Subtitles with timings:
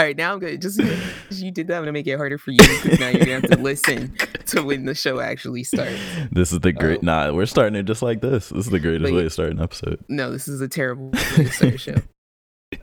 [0.00, 0.62] All right, now I'm good.
[0.62, 0.80] Just
[1.30, 1.76] you did that.
[1.76, 4.16] I'm gonna make it harder for you because now you're gonna have to listen
[4.46, 6.00] to when the show actually starts.
[6.32, 7.00] This is the great.
[7.00, 7.02] Oh.
[7.02, 8.48] Nah, we're starting it just like this.
[8.48, 10.02] This is the greatest But- way to start an episode.
[10.08, 11.94] No, this is a terrible way to start a show.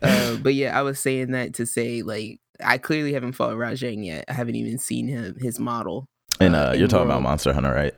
[0.02, 4.06] Uh, but yeah, I was saying that to say like I clearly haven't fought Rajang
[4.06, 4.26] yet.
[4.28, 6.06] I haven't even seen him his model.
[6.40, 7.96] And Uh, uh, you're talking about Monster Hunter, right?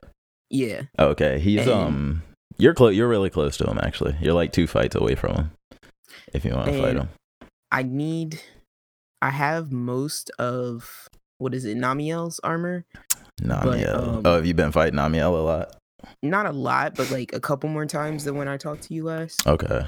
[0.48, 2.22] Yeah, Okay, he's And- um.
[2.56, 2.94] You're close.
[2.94, 3.78] You're really close to him.
[3.82, 5.50] Actually, you're like two fights away from him.
[6.32, 7.08] If you want to fight him.
[7.70, 8.40] I need.
[9.22, 12.84] I have most of what is it, Namielle's armor.
[13.42, 14.08] Namielle.
[14.16, 15.76] um, oh, have you been fighting Namielle a lot?
[16.22, 19.04] Not a lot, but like a couple more times than when I talked to you
[19.04, 19.46] last.
[19.46, 19.86] Okay.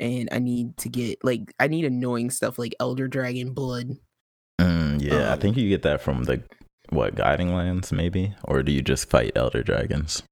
[0.00, 3.96] And I need to get like I need annoying stuff like Elder Dragon blood.
[4.60, 6.42] Mm, yeah, I Um, think you get that from the
[6.90, 10.22] what guiding lands, maybe, or do you just fight elder dragons?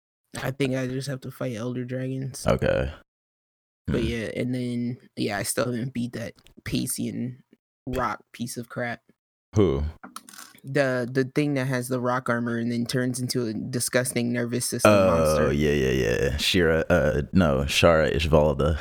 [0.42, 2.46] I think I just have to fight Elder Dragons.
[2.46, 2.92] Okay.
[3.86, 4.08] But Mm.
[4.08, 6.34] yeah, and then yeah, I still haven't beat that
[6.64, 7.42] Pacian
[7.86, 9.00] rock piece of crap.
[9.54, 9.84] Who?
[10.64, 14.66] The the thing that has the rock armor and then turns into a disgusting nervous
[14.66, 15.52] system Oh monster.
[15.52, 16.36] yeah, yeah, yeah.
[16.38, 16.84] Shira.
[16.90, 18.78] Uh, no, Shara Ishvalda.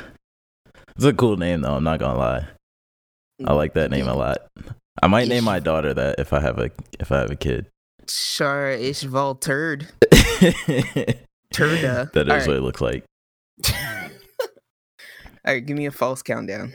[0.96, 1.74] It's a cool name though.
[1.76, 2.48] I'm not gonna lie.
[3.44, 4.38] I like that name a lot.
[5.02, 7.66] I might name my daughter that if I have a if I have a kid.
[8.06, 9.88] Shara Ishval Turd.
[10.00, 12.10] that Turda.
[12.16, 13.04] is All what it looks like.
[15.44, 16.72] All right, give me a false countdown.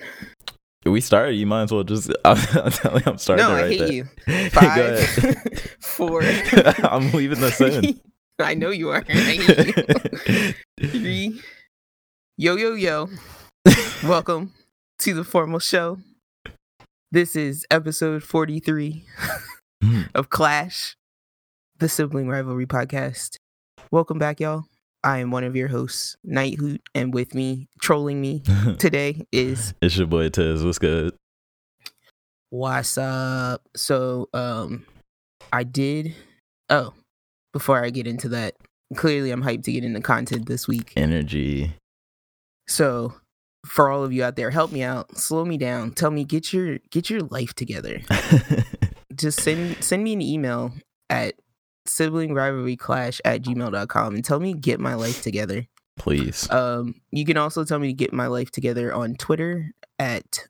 [0.84, 1.36] We started.
[1.36, 2.10] You might as well just.
[2.26, 3.46] I'm, I'm telling you, I'm starting.
[3.46, 3.92] no, it I hate there.
[3.92, 4.06] you.
[4.50, 6.24] Five, four.
[6.24, 8.00] I'm leaving this in.
[8.40, 9.04] I know you are.
[9.08, 10.90] I hate you.
[10.90, 11.42] Three.
[12.38, 13.10] Yo, yo, yo.
[14.04, 14.54] Welcome
[15.00, 16.00] to the formal show.
[17.12, 19.06] This is episode 43
[19.84, 20.02] hmm.
[20.16, 20.96] of Clash,
[21.78, 23.36] the sibling rivalry podcast.
[23.92, 24.66] Welcome back, y'all.
[25.04, 28.44] I am one of your hosts, Night Hoot, and with me, trolling me
[28.78, 30.64] today is it's your boy Tiz.
[30.64, 31.16] What's good?
[32.52, 33.68] What's up?
[33.76, 34.86] So, um,
[35.52, 36.14] I did.
[36.70, 36.94] Oh,
[37.54, 38.56] before I get into that,
[38.96, 40.94] clearly I'm hyped to get into content this week.
[40.96, 41.74] Energy.
[42.68, 43.16] So,
[43.66, 46.54] for all of you out there, help me out, slow me down, tell me get
[46.54, 48.02] your get your life together.
[49.16, 50.74] Just send send me an email
[51.10, 51.36] at
[51.86, 55.68] sibling rivalry clash at gmail.com and tell me get my life together.
[55.98, 56.50] Please.
[56.50, 60.48] Um, you can also tell me to get my life together on Twitter at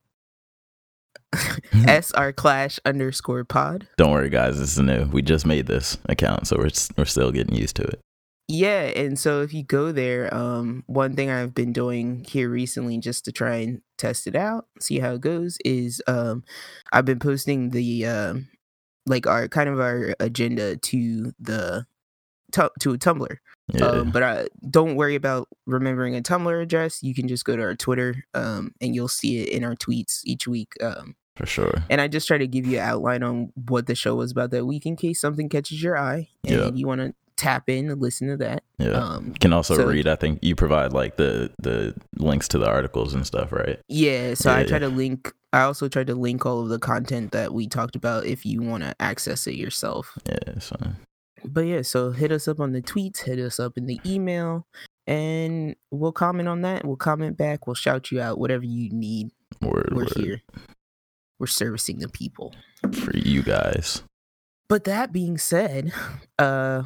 [1.87, 3.87] sr clash underscore pod.
[3.97, 4.59] Don't worry, guys.
[4.59, 5.05] This is new.
[5.05, 8.01] We just made this account, so we're we're still getting used to it.
[8.47, 12.97] Yeah, and so if you go there, um, one thing I've been doing here recently
[12.97, 16.43] just to try and test it out, see how it goes, is um,
[16.91, 18.49] I've been posting the um,
[19.05, 21.85] like our kind of our agenda to the
[22.51, 23.35] tu- to a Tumblr.
[23.73, 23.85] Yeah.
[23.85, 27.01] Um, but I don't worry about remembering a Tumblr address.
[27.01, 30.21] You can just go to our Twitter, um, and you'll see it in our tweets
[30.25, 30.73] each week.
[30.81, 31.83] Um, for sure.
[31.89, 34.51] and I just try to give you an outline on what the show was about
[34.51, 36.71] that week in case something catches your eye and Yeah.
[36.73, 38.63] you want to tap in and listen to that.
[38.77, 38.91] Yeah.
[38.91, 40.07] Um, you can also so- read.
[40.07, 43.79] I think you provide like the the links to the articles and stuff, right?
[43.87, 44.79] Yeah, so I try yeah.
[44.79, 45.33] to link.
[45.51, 48.61] I also try to link all of the content that we talked about if you
[48.61, 50.17] want to access it yourself.
[50.25, 50.59] Yeah.
[50.59, 50.77] So
[51.43, 54.67] But yeah, so hit us up on the tweets, hit us up in the email,
[55.07, 56.85] and we'll comment on that.
[56.85, 57.65] We'll comment back.
[57.67, 58.37] We'll shout you out.
[58.37, 59.31] Whatever you need,
[59.61, 60.41] word we're word here.
[61.39, 62.53] We're servicing the people.
[62.93, 64.03] for you guys.
[64.69, 65.91] But that being said,
[66.39, 66.83] uh,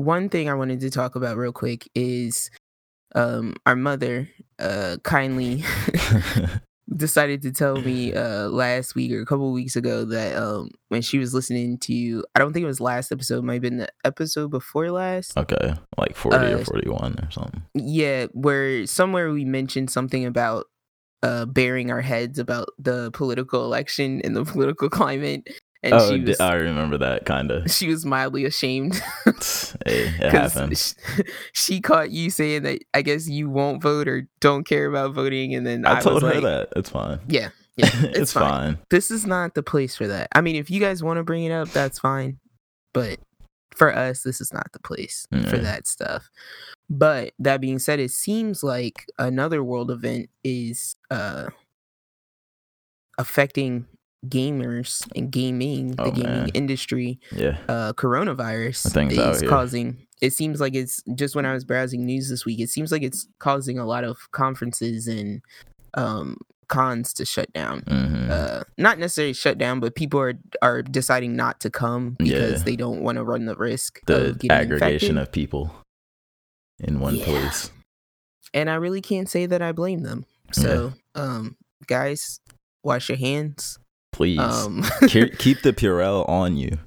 [0.00, 2.50] one thing I wanted to talk about real quick is
[3.14, 4.28] um our mother
[4.58, 5.64] uh kindly
[6.96, 11.02] decided to tell me uh last week or a couple weeks ago that um when
[11.02, 13.78] she was listening to I don't think it was last episode, it might have been
[13.78, 15.36] the episode before last.
[15.36, 17.62] okay, like forty or Uh, forty one or something.
[17.74, 20.66] Yeah, where somewhere we mentioned something about
[21.22, 25.48] uh bearing our heads about the political election and the political climate.
[25.82, 27.70] And oh, she was I remember that kind of.
[27.72, 29.32] she was mildly ashamed hey,
[29.86, 30.94] it 'cause happens.
[30.98, 31.22] sh-
[31.52, 35.54] she caught you saying that I guess you won't vote or don't care about voting,
[35.54, 36.68] and then I, I, told her like, that.
[36.76, 37.20] It's fine.
[37.28, 38.74] Yeah, yeah, it's, it's, fine.
[38.74, 38.78] fine.
[38.90, 40.28] This is not the place for that.
[40.34, 42.38] I mean, if you guys want to bring it up, that's fine,
[42.92, 43.18] but
[43.74, 46.28] for us, this is not the place for that stuff.
[46.90, 51.46] But that being said, it seems like another world event is uh
[53.16, 53.86] affecting
[54.28, 56.48] gamers and gaming, the Oh, gaming man.
[56.54, 57.56] industry Yeah.
[57.68, 62.28] uh coronavirus Things is causing it seems like it's just when i was browsing news
[62.28, 65.40] this week it seems like it's causing a lot of conferences and
[65.94, 66.36] um
[66.68, 71.34] cons to shut down hmm uh not necessarily shut down but people are are deciding
[71.34, 72.64] not to come because Yeah.
[72.64, 75.18] they don't want to run the risk the of getting aggregation infected.
[75.18, 75.74] of people
[76.78, 77.24] in one Yeah.
[77.24, 77.70] place.
[78.52, 81.56] and i really can't say that i blame them so um
[81.86, 82.40] guys,
[82.84, 83.78] wash your hands.
[84.12, 86.78] Please Um, Ke- keep the Purell on you.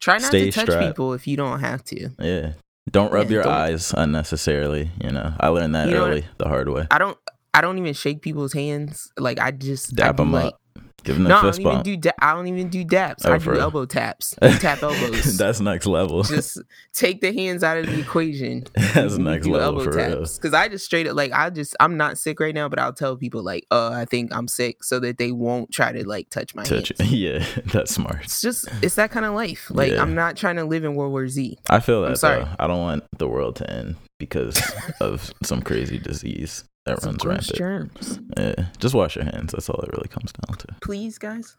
[0.00, 0.86] try not stay to touch strapped.
[0.86, 2.10] people if you don't have to.
[2.18, 2.52] Yeah.
[2.90, 4.90] Don't rub Yeah, your don't- eyes unnecessarily.
[5.02, 6.86] You know, I learned that You know early, the hard way.
[6.90, 7.16] I don't.
[7.54, 9.10] I don't even shake people's hands.
[9.18, 10.60] Like I just Dap I do, 'em like, up.
[11.04, 11.96] Give them No, I don't fist even do.
[11.96, 13.22] Da- I don't even do daps.
[13.24, 14.36] Oh, I do elbow taps.
[14.42, 15.36] I tap elbows.
[15.38, 16.22] That's next level.
[16.22, 16.58] just
[16.92, 18.64] take the hands out of the equation.
[18.94, 20.20] That's You next level for real.
[20.20, 22.92] Because I just straight up like I just I'm not sick right now, but I'll
[22.92, 26.30] tell people like, uh, I think I'm sick, so that they won't try to like
[26.30, 27.12] touch my Touch hands.
[27.12, 28.24] Yeah, that's smart.
[28.24, 29.70] It's just it's that kind of life.
[29.70, 30.02] Like Yeah.
[30.02, 31.58] I'm not trying to live in World War Z.
[31.68, 32.44] I feel that sorry.
[32.44, 32.50] though.
[32.58, 34.62] I don't want the world to end because
[35.00, 37.56] of some crazy disease that Some runs rampant.
[37.56, 38.20] germs.
[38.36, 39.52] Yeah, just wash your hands.
[39.52, 40.66] That's all it really comes down to.
[40.82, 41.56] Please, guys.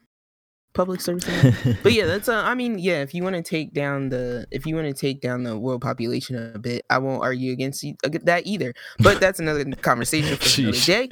[0.74, 1.25] Public service.
[1.84, 4.66] but yeah, that's uh, I mean, yeah, if you want to take down the if
[4.66, 7.96] you want to take down the world population a bit, I won't argue against you,
[8.04, 8.74] ag- that either.
[9.00, 10.86] But that's another conversation for another Sheesh.
[10.88, 11.10] day.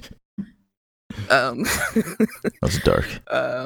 [1.29, 1.65] Um,
[2.61, 3.05] That's dark.
[3.27, 3.65] uh,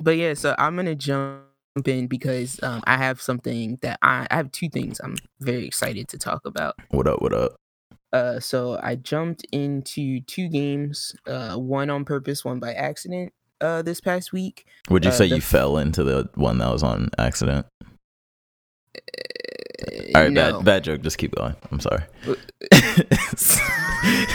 [0.00, 1.42] but yeah, so I'm gonna jump
[1.86, 6.08] in because um, I have something that I, I have two things I'm very excited
[6.08, 6.74] to talk about.
[6.90, 7.22] What up?
[7.22, 7.56] What up?
[8.12, 13.32] Uh, so I jumped into two games, uh, one on purpose, one by accident.
[13.60, 14.64] Uh, this past week.
[14.88, 17.66] Would you Uh, say you f- fell into the one that was on accident?
[18.96, 19.00] Uh,
[20.14, 20.52] All right, no.
[20.58, 21.02] bad, bad joke.
[21.02, 21.56] Just keep going.
[21.72, 22.04] I'm sorry.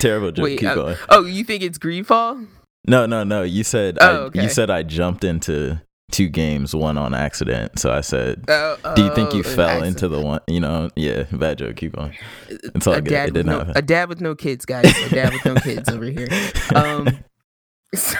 [0.00, 0.44] Terrible joke.
[0.44, 0.96] Wait, keep uh, going.
[1.08, 2.46] Oh, you think it's Greedfall?
[2.86, 3.42] No, no, no.
[3.42, 4.42] You said Oh, I, okay.
[4.42, 5.80] you said I jumped into
[6.12, 7.78] two games, one on accident.
[7.80, 9.96] So I said, Oh, do you think you oh, fell accident.
[9.96, 10.40] into the one?
[10.46, 11.24] You know, yeah.
[11.32, 11.74] Bad joke.
[11.76, 12.16] Keep going.
[12.48, 13.10] It's all a good.
[13.10, 13.76] dad It with didn't no, happen.
[13.76, 14.84] a dad with no kids, guys.
[14.86, 16.28] A dad with no kids over here.
[16.74, 17.08] Um,
[17.94, 18.16] so,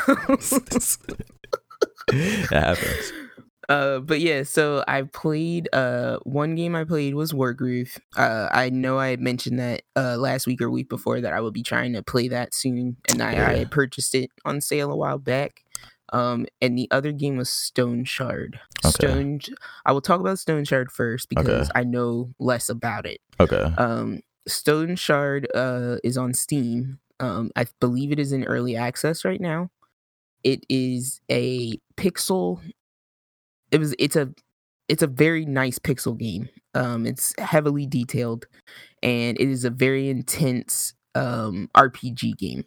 [2.12, 3.12] it happens.
[3.68, 5.68] uh, but yeah, so I played.
[5.72, 7.98] Uh, one game I played was Wargroove.
[8.16, 11.40] Uh, I know I had mentioned that uh last week or week before that I
[11.40, 13.52] would be trying to play that soon, and I, I Yeah.
[13.54, 15.61] had purchased it on sale a while back.
[16.12, 18.56] Um, and the other game was Stoneshard.
[18.84, 18.90] Okay.
[18.90, 19.40] Stone.
[19.86, 23.20] I will talk about Stoneshard first because I know less about it.
[23.40, 23.62] Okay.
[23.78, 26.98] Um, Stoneshard uh, is on Steam.
[27.18, 29.70] Um, I believe it is in early access right now.
[30.44, 32.60] It is a pixel.
[33.70, 33.94] It was.
[33.98, 34.30] It's a.
[34.88, 36.48] It's a very nice pixel game.
[36.74, 38.46] Um, it's heavily detailed,
[39.02, 42.64] and it is a very intense um RPG game.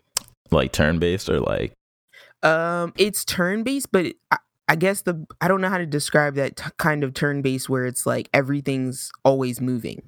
[0.51, 1.73] Like turn based or like
[2.45, 4.37] Um, it's turn based, but it, I,
[4.67, 7.69] I guess the I don't know how to describe that t- kind of turn based
[7.69, 10.01] where it's like everything's always moving.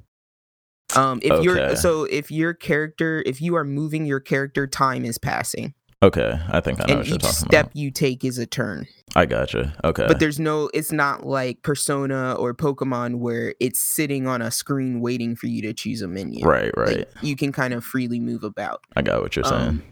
[0.96, 1.44] Um, if Okay.
[1.44, 6.40] you're so if your character if you are moving, your character time is passing, okay.
[6.50, 7.76] I think I know and what you're each talking step about.
[7.76, 8.88] you take is a turn.
[9.16, 9.76] I gotcha.
[9.84, 10.06] Okay.
[10.08, 15.00] But there's no, it's not like Persona or Pokemon where it's sitting on a screen
[15.02, 16.46] waiting for you to choose a menu.
[16.46, 16.72] right.
[16.78, 16.98] Right.
[17.00, 18.82] Like, you can kind of freely move about.
[18.96, 19.62] I got what you're saying.
[19.62, 19.84] Um,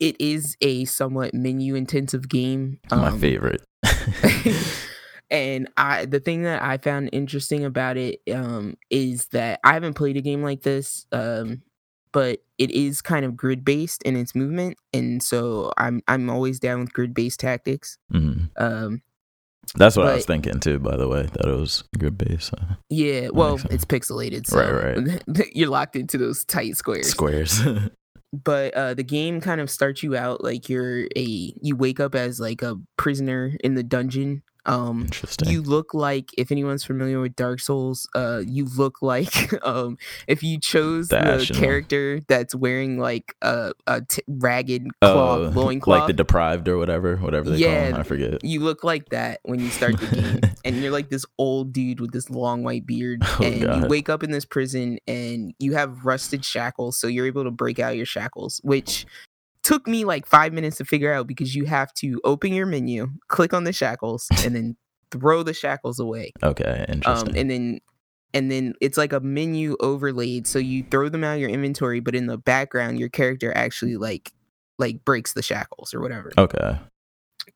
[0.00, 2.80] it is a somewhat menu intensive game.
[2.90, 3.62] My um, favorite.
[5.30, 9.94] and I the thing that I found interesting about it um is that I haven't
[9.94, 11.62] played a game like this um
[12.12, 16.58] but it is kind of grid based in its movement and so I'm I'm always
[16.58, 19.02] down with grid based tactics hmm um
[19.76, 20.80] That's what I was thinking too.
[20.80, 22.50] By the way, that it was good base.
[22.52, 27.60] Uh, yeah well it's pixelated so Right, you're locked into those tight squares squares.
[28.32, 32.14] But uh the game kind of starts you out like you're a you wake up
[32.14, 35.48] as like a prisoner in the dungeon um Interesting.
[35.48, 40.42] you look like if anyone's familiar with dark souls uh you look like um if
[40.42, 45.98] you chose The the, character that's wearing like a, a t- ragged cloth Oh, loincloth
[46.00, 48.00] like the deprived or whatever, whatever they call Yeah, them.
[48.00, 48.44] I forget.
[48.44, 52.00] you look like that when you start the game and you're like this old dude
[52.00, 55.72] with this long white beard Oh, and you wake up in this prison and you
[55.74, 59.06] have rusted shackles so you're able to break out your shackles which
[59.70, 63.06] took me like five minutes to figure out because you have to open your menu
[63.28, 64.76] click on the shackles and then
[65.12, 67.36] throw the shackles away Okay, um interesting.
[67.36, 67.80] and then
[68.34, 72.00] and then it's like a menu overlaid so you throw them out of your inventory
[72.00, 74.32] but in the background your character actually like
[74.80, 76.76] like breaks the shackles or whatever okay.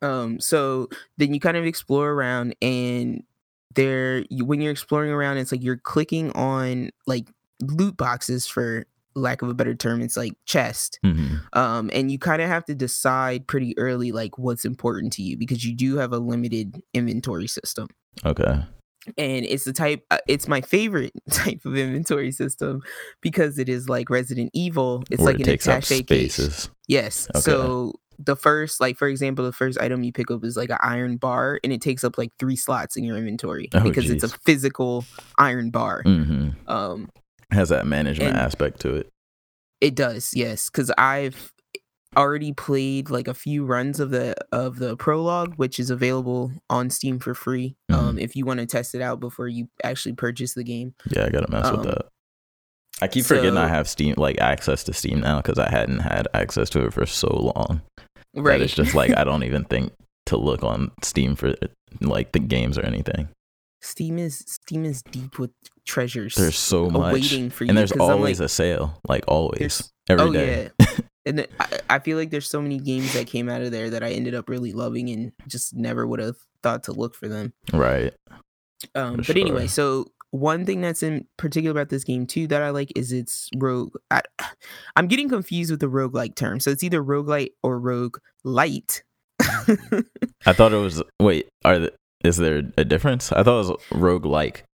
[0.01, 3.25] um so then you kind of explore around and
[3.75, 7.29] there you, when you're exploring around it's like you're clicking on like
[7.61, 10.99] loot boxes for lack of a better term it's like chest.
[11.03, 15.23] Hmm um and you kind of have to decide pretty early like what's important to
[15.23, 17.89] you because you do have a limited inventory system.
[18.25, 18.63] Okay.
[19.19, 22.81] and it's the type uh, it's my favorite type of inventory system
[23.21, 25.03] because it is like resident evil.
[25.11, 26.35] It's Where like it an takes up attache case.
[26.35, 26.71] spaces.
[26.89, 27.29] yes.
[27.35, 27.41] Okay.
[27.41, 30.79] so the first like for example the first item you pick up is like an
[30.81, 34.23] iron bar and it takes up like three slots in your inventory Oh, because it's
[34.23, 35.05] a physical
[35.39, 36.03] iron bar.
[36.05, 37.11] Hmm um
[37.51, 39.11] Has that management And- aspect to it.
[39.81, 41.53] it does yes because i've
[42.17, 46.89] already played like a few runs of the of the prologue, which is available on
[46.89, 47.75] Steam for free.
[47.93, 50.95] Um, if you want to test it out before you actually purchase the game.
[51.11, 52.07] Yeah, I gotta mess Um, with that.
[53.03, 56.29] I keep forgetting I have Steam like access to Steam now because I hadn't had
[56.35, 57.83] access to it for so long.
[58.33, 58.59] Right.
[58.59, 59.93] That it's just like I don't even think
[60.27, 61.55] to look on Steam for
[62.01, 63.29] like the games or anything.
[63.85, 65.51] Steam is Steam is deep with
[65.85, 66.35] treasures.
[66.35, 67.69] There's so much, waiting for you.
[67.69, 70.71] and there's always like, a sale, like always, every oh day.
[70.79, 70.87] yeah.
[71.27, 74.03] And I, I feel like there's so many games that came out of there that
[74.03, 77.55] I ended up really loving and just never would have thought to look for them.
[77.73, 78.13] Right.
[78.95, 82.61] Um, For but anyway, so one thing that's in particular about this game too that
[82.61, 83.95] I like is its rogue.
[84.11, 84.21] I,
[84.97, 86.61] I'm getting confused with the roguelike term.
[86.61, 89.03] So it's either roguelite or rogue light.
[89.41, 91.03] I thought it was.
[91.21, 91.93] Wait, are the,
[92.25, 93.31] is there a difference?
[93.33, 94.65] I thought it was rogue like,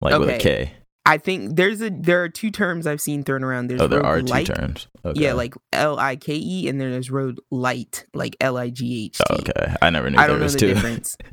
[0.00, 0.38] like with a Okay.
[0.66, 0.72] K.
[1.06, 3.66] I think there's a there are two terms I've seen thrown around.
[3.68, 4.86] There's Oh, there are two terms.
[5.04, 5.20] Okay.
[5.20, 9.04] Yeah, like L I K E, and then there's rogue light, like L I G
[9.06, 9.24] H T.
[9.28, 9.74] Oh, okay.
[9.82, 10.68] I never knew I there don't know was the two.
[10.74, 11.16] difference.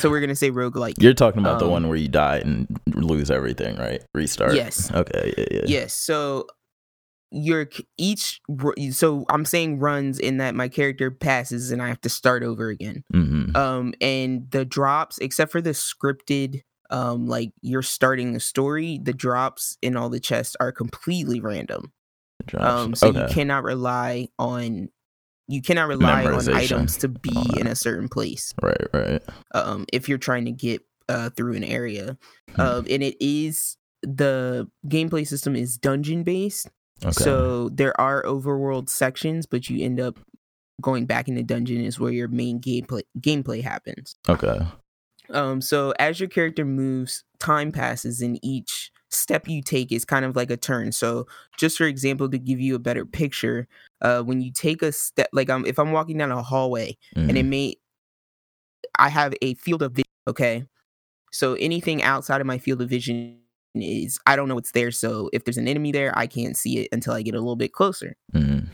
[0.00, 1.00] So we're gonna say roguelike.
[1.00, 4.02] You're talking about the Um, one where you die and lose everything, right?
[4.14, 4.54] Restart.
[4.54, 4.90] Yes.
[4.92, 5.32] Okay.
[5.38, 5.44] Yeah.
[5.50, 5.60] Yeah.
[5.66, 5.94] Yes.
[5.94, 6.46] So
[7.34, 8.40] your each
[8.92, 12.68] so I'm saying runs in that my character passes and I have to start over
[12.68, 13.02] again.
[13.12, 13.56] Mm-hmm.
[13.56, 19.12] Um and the drops except for the scripted um like you're starting the story, the
[19.12, 21.92] drops in all the chests are completely random.
[22.56, 24.88] Um so you cannot rely on
[25.48, 28.86] you cannot rely on items to be in a certain place Right.
[28.94, 29.22] Right.
[29.54, 32.16] um if you're trying to get uh through an area.
[32.54, 32.60] Hmm.
[32.60, 36.70] Um and it is the gameplay system is dungeon based.
[37.04, 37.12] Okay.
[37.12, 40.18] So there are overworld sections, but you end up
[40.80, 44.16] going back in the dungeon is where your main gameplay gameplay happens.
[44.28, 44.58] okay.
[45.30, 50.24] Um, so as your character moves, time passes, and each step you take is kind
[50.24, 50.92] of like a turn.
[50.92, 53.66] So just for example, to give you a better picture,
[54.02, 57.30] uh, when you take a step, like um, if I'm walking down a hallway and
[57.30, 57.36] Mhm.
[57.36, 57.76] it may,
[58.98, 60.04] I have a field of vision.
[60.26, 60.64] Okay,
[61.32, 63.40] so anything outside of my field of vision
[63.82, 64.90] is I don't know what's there.
[64.90, 67.56] So if there's an enemy there, I can't see it until I get a little
[67.56, 68.16] bit closer.
[68.34, 68.68] Mhm.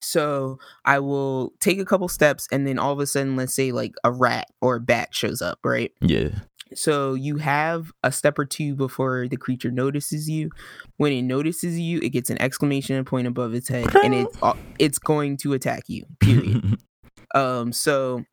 [0.00, 3.70] So I will take a couple steps, and then all of a sudden, let's say
[3.72, 5.92] like a rat or a bat shows up, right?
[6.00, 6.30] Yeah.
[6.74, 10.50] So you have a step or two before the creature notices you.
[10.96, 14.54] When it notices you, it gets an exclamation point above its head, and it uh,
[14.78, 16.04] it's going to attack you.
[16.20, 16.78] Period.
[17.34, 17.72] um.
[17.72, 18.24] So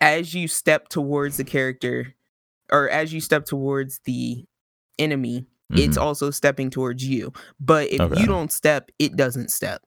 [0.00, 2.14] as you step towards the character,
[2.72, 4.44] or as you step towards the
[4.98, 6.02] enemy, it's Mhm.
[6.02, 7.32] also stepping towards you.
[7.60, 8.20] But if Okay.
[8.20, 9.80] you don't step, it doesn't step.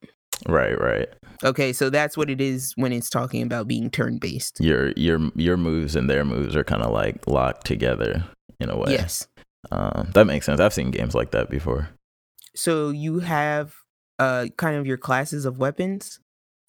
[0.46, 0.78] right.
[0.80, 1.08] Right.
[1.44, 4.58] Okay, so that's what it is when it's talking about being turn based.
[4.60, 8.24] Your your your moves and their moves are kind of like locked together
[8.60, 8.92] in a way.
[8.92, 9.26] Yes.
[9.72, 10.60] Um, that makes sense.
[10.60, 11.88] I've seen games like that before.
[12.54, 13.74] So you have
[14.20, 16.20] uh kind of your classes of weapons.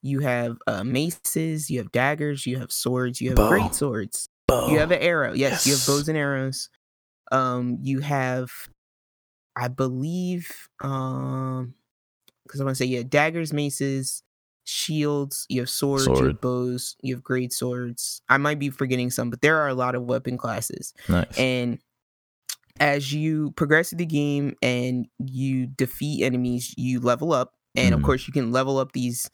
[0.02, 3.50] You have uh maces, you have daggers, you have swords, you have Bow.
[3.50, 4.30] great swords.
[4.48, 4.70] Bow.
[4.72, 5.34] You have an arrow.
[5.34, 6.70] Yes, you have bows and arrows.
[7.32, 8.52] Um you have
[9.56, 11.74] I believe um
[12.48, 14.24] cuz I want to say yeah, daggers, maces,
[14.64, 18.22] shields, you have swords, you have bows, you have great swords.
[18.30, 20.94] I might be forgetting some, but there are a lot of weapon classes.
[21.08, 21.38] nice.
[21.38, 21.80] And
[22.80, 27.54] as you progress through the game and you defeat enemies, you level up.
[27.76, 28.04] And of Mhm.
[28.06, 29.30] course, you can level up these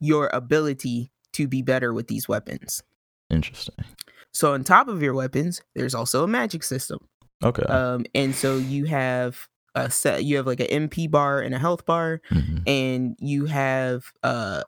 [0.00, 2.82] your ability to be better with these weapons.
[3.30, 3.84] Interesting.
[4.32, 6.98] So on top of your weapons, there's also a magic system.
[7.42, 7.62] Okay.
[7.62, 10.24] Um, and so you have a set.
[10.24, 12.62] You have like an MP bar and a health bar, Mhm.
[12.66, 14.62] and you have uh,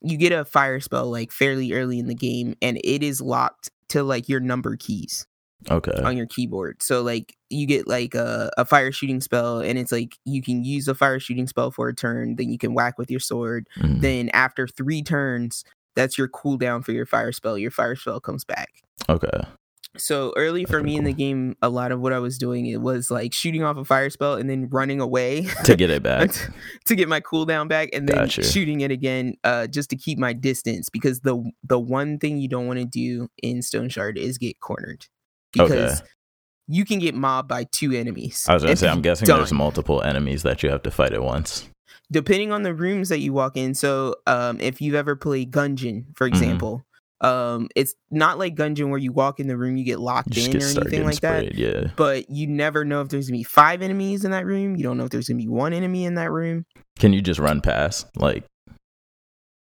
[0.00, 3.70] you get a fire spell like fairly early in the game, and it is locked
[3.90, 5.26] to like your number keys.
[5.68, 5.90] Okay.
[6.04, 6.80] on your keyboard.
[6.84, 10.62] So like you get like a, a fire shooting spell and it's like you can
[10.64, 13.68] use a fire shooting spell for a turn, then you can whack with your sword.
[13.80, 14.00] Mhm.
[14.00, 15.64] Then after three turns,
[15.96, 17.58] that's your cooldown for your fire spell.
[17.58, 18.68] Your fire spell comes back.
[19.08, 19.40] Okay.
[20.00, 22.80] So early for me in the game, a lot of what I was doing it
[22.80, 26.30] was like shooting off a fire spell and then running away To get it back.
[26.86, 28.42] to get my cooldown back and then Gotcha.
[28.42, 32.48] shooting it again uh, just to keep my distance because the the one thing you
[32.48, 35.06] don't want to do in Stoneshard is get cornered
[35.52, 36.08] because Okay.
[36.68, 38.44] you can get mobbed by two enemies.
[38.48, 41.22] I was gonna say, I'm guessing there's multiple enemies that you have to fight at
[41.22, 41.68] once.
[42.10, 43.74] depending on the rooms that you walk in.
[43.74, 46.28] So, um, if you've ever played Gungeon, for Mhm.
[46.28, 46.84] example,
[47.20, 50.44] um, it's not like Gungeon where you walk in the room, you get locked You
[50.44, 51.54] in get or anything like that.
[51.54, 51.90] Yeah.
[51.96, 54.76] But you never know if there's gonna be five enemies in that room.
[54.76, 56.64] You don't know if there's gonna be one enemy in that room.
[56.98, 58.06] Can you just run past?
[58.16, 58.44] Like,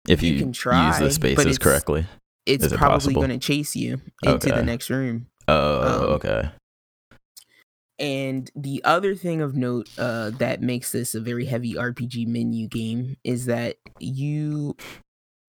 [0.09, 2.07] if You you, can use try, the but spaces correctly.
[2.47, 3.21] It's it probably possible?
[3.23, 4.57] gonna chase you into Okay.
[4.57, 5.27] the next room.
[5.47, 6.51] Oh, um, okay.
[7.99, 12.67] And the other thing of note uh, that makes this a very heavy RPG menu
[12.67, 14.77] game is that you,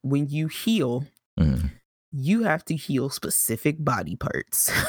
[0.04, 1.06] when you heal,
[1.40, 1.72] Mm.
[2.18, 4.72] You have to heal specific body parts.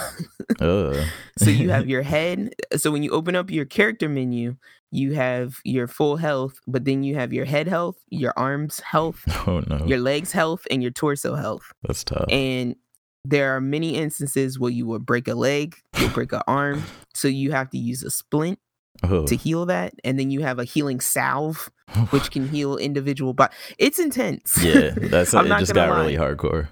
[0.60, 1.04] Uh.
[1.36, 2.54] so you have your head.
[2.76, 4.56] So when you open up your character menu,
[4.90, 9.22] you have your full health, but then you have your head health, your arms health,
[9.46, 11.72] oh no, your legs health, and your torso health.
[11.82, 12.24] that's tough.
[12.30, 12.76] And
[13.24, 17.28] there are many instances where you will break a leg, you'll break an arm, so
[17.28, 18.58] you have to use a splint
[19.02, 19.26] oh.
[19.26, 21.70] to heal that, and then you have a healing salve,
[22.10, 23.34] which can heal individual.
[23.34, 24.62] But it's intense.
[24.62, 25.58] yeah, that's I'm it.
[25.58, 26.68] Just got really hardcore.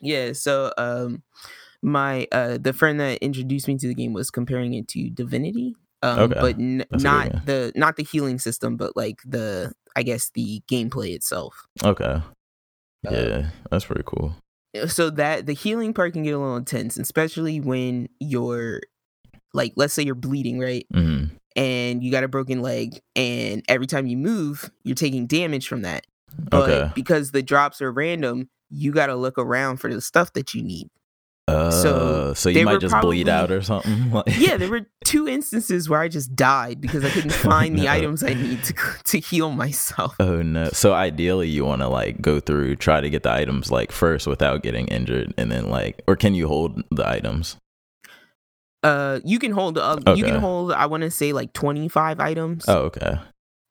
[0.00, 1.22] Yeah, so um
[1.82, 5.76] my uh the friend that introduced me to the game was comparing it to Divinity.
[6.02, 10.02] Um Okay, but n- good not the not the healing system, but like the I
[10.02, 11.66] guess the gameplay itself.
[11.84, 12.04] Okay.
[12.04, 12.22] Uh,
[13.10, 14.34] Yeah, that's pretty cool.
[14.86, 18.80] So that the healing part can get a little intense, especially when you're
[19.54, 20.86] like let's say you're bleeding, right?
[20.92, 21.24] hmm
[21.56, 25.82] And you got a broken leg and every time you move, you're taking damage from
[25.82, 26.06] that.
[26.38, 26.92] But Okay.
[26.94, 30.62] because the drops are random, you got to look around for the stuff that you
[30.62, 30.88] need.
[31.46, 34.12] Uh, so so, you might just bleed out or something.
[34.36, 37.90] Yeah, there were two instances where I just died because I couldn't find the No.
[37.92, 40.14] items I need to to heal myself.
[40.20, 40.68] Oh no!
[40.74, 44.26] So ideally, you want to like go through, try to get the items like first
[44.26, 47.56] without getting injured, and then like, or can you hold the items?
[48.82, 52.20] Uh, you can hold uh, you can hold I want to say like twenty five
[52.20, 52.66] items.
[52.68, 53.18] Oh, okay.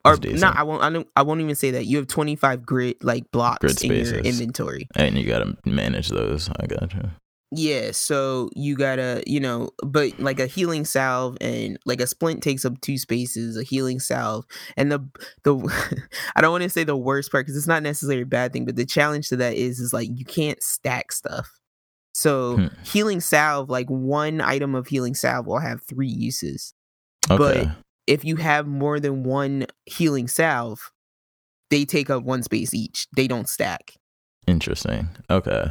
[0.04, 0.56] Or not.
[0.56, 0.82] I won't.
[0.82, 1.08] I don't.
[1.16, 1.86] I won't even say that.
[1.86, 4.88] You have twenty five grid like blocks Grid in your inventory.
[4.94, 6.48] And you gotta manage those.
[6.60, 7.12] I gotcha.
[7.50, 12.42] Yeah, so you gotta, you know, but like a healing salve and like a splint
[12.42, 14.44] takes up two spaces, a healing salve,
[14.76, 15.00] and the
[15.44, 15.56] the
[16.36, 18.66] I don't want to say the worst part because it's not necessarily a bad thing,
[18.66, 21.58] but the challenge to that is is like you can't stack stuff.
[22.12, 22.66] So Hmm.
[22.84, 26.74] healing salve, like one item of healing salve will have three uses.
[27.30, 27.64] Okay.
[27.64, 27.68] But
[28.08, 30.90] if you have more than one healing salve,
[31.70, 33.06] they take up one space each.
[33.14, 33.92] They don't stack.
[34.46, 35.10] Interesting.
[35.28, 35.66] Okay.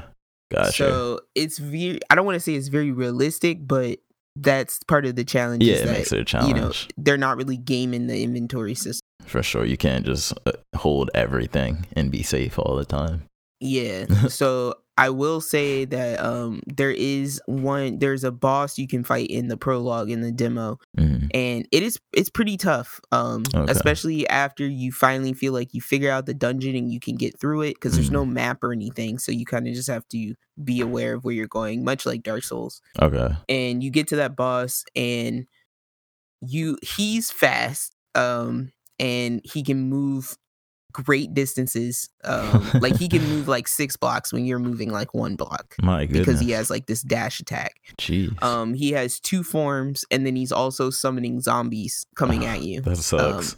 [0.52, 0.71] Gotcha.
[0.71, 4.00] So it's very I don't want to say it's very realistic, but
[4.36, 5.63] that's part of the challenge.
[5.63, 8.76] yeah, it that, makes it a challenge You know, they're not really gaming the inventory
[8.76, 9.02] system.
[9.26, 9.65] for sure.
[9.65, 13.23] You can't just uh, hold everything and be safe all the time.
[13.60, 14.06] Yeah.
[14.28, 19.28] so I will say that um there is one there's a boss you can fight
[19.30, 21.30] in the prologue in the demo Mhm.
[21.34, 23.72] and it is it's pretty tough um Okay.
[23.72, 27.40] especially after you finally feel like you figure out the dungeon and you can get
[27.40, 28.14] through it because there's Mhm.
[28.14, 30.34] no map or anything so you kind of just have to
[30.64, 33.36] be aware of where you're going much like Dark Souls Okay.
[33.50, 35.46] and you get to that boss and
[36.42, 40.38] you he's fast um and he can move
[40.93, 45.36] great distances um like he can move like six blocks when you're moving like one
[45.36, 46.26] block My goodness.
[46.26, 48.41] because he has like this dash attack Jeez.
[48.41, 52.82] um he has two forms and then he's also summoning zombies coming Ah, at you
[52.82, 53.58] that sucks.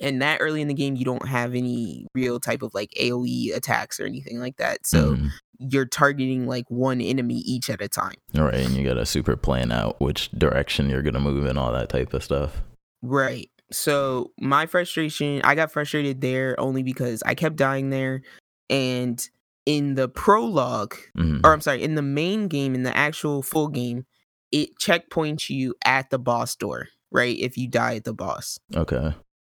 [0.00, 3.54] and that early in the game you don't have any real type of like aoe
[3.54, 5.30] attacks or anything like that so Mhm.
[5.58, 9.36] you're targeting like one enemy each at a time All right, and you gotta super
[9.36, 12.60] plan out which direction you're gonna move and all that type of stuff.
[13.02, 13.48] Right.
[13.70, 18.22] So my frustration, I got frustrated there only because I kept dying there.
[18.70, 19.26] And
[19.64, 21.40] in the prologue, Mhm.
[21.44, 24.06] or I'm sorry, in the main game, in the actual full game,
[24.52, 27.36] it checkpoints you at the boss door, right?
[27.38, 28.58] If you die at the boss.
[28.74, 29.12] Okay.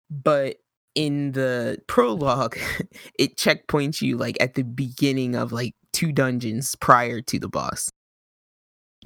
[0.10, 0.58] But
[0.96, 2.58] in the prologue,
[3.20, 7.90] it checkpoints you like at the beginning of like two dungeons prior to the boss.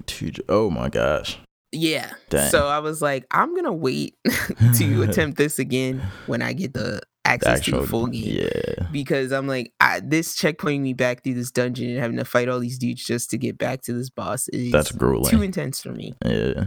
[0.05, 1.37] Two, oh my gosh.
[1.73, 2.13] Yeah.
[2.29, 2.49] Dang.
[2.51, 4.15] So I was like, I'm gonna wait
[4.77, 8.41] to attempt this again when I get the access to the full game.
[8.43, 8.87] Yeah.
[8.91, 12.47] Because I'm like, I, this checkpointing me back through this dungeon and having to fight
[12.49, 15.31] all these dudes just to get back to this boss is That's grueling.
[15.31, 16.13] too intense for me.
[16.25, 16.65] yeah.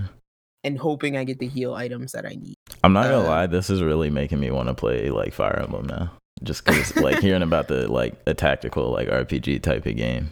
[0.65, 2.57] And hoping I get the heal items that I need.
[2.83, 5.61] I'm not gonna Uh, lie, this is really making me want to play like Fire
[5.63, 6.11] Emblem now.
[6.43, 10.31] Just cause like hearing about the like a tactical like RPG type of game.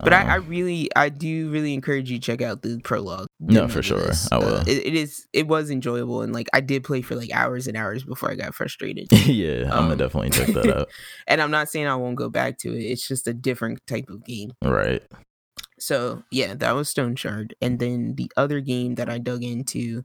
[0.00, 3.26] But I, I Um, really, I do really encourage you to check out the prologue.
[3.40, 4.00] No, for sure.
[4.00, 4.28] this.
[4.32, 4.60] I Uh, will.
[4.68, 7.76] it, it is, it was enjoyable, and like I did play for like hours and
[7.76, 9.08] hours before I got frustrated.
[9.26, 10.88] yeah, I'm gonna Um, definitely check that out.
[11.26, 12.82] and I'm not saying I won't go back to it.
[12.82, 14.52] It's just a different type of game.
[14.62, 15.02] Right.
[15.78, 20.02] So yeah, that was Stoneshard, and then the other game that I dug into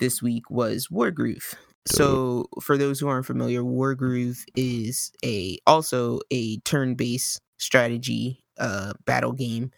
[0.00, 1.54] this week was Wargroove.
[1.86, 9.32] So for those who aren't familiar, Wargroove is a also a turn-based strategy uh battle
[9.32, 9.70] game,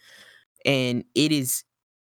[0.65, 1.63] and it is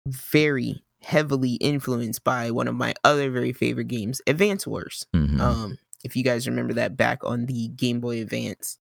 [0.07, 5.05] very heavily influenced by one of my other very favorite games, Advance Wars.
[5.15, 5.39] Mhm.
[5.39, 8.77] Um, if you guys remember that back on the Game Boy Advance.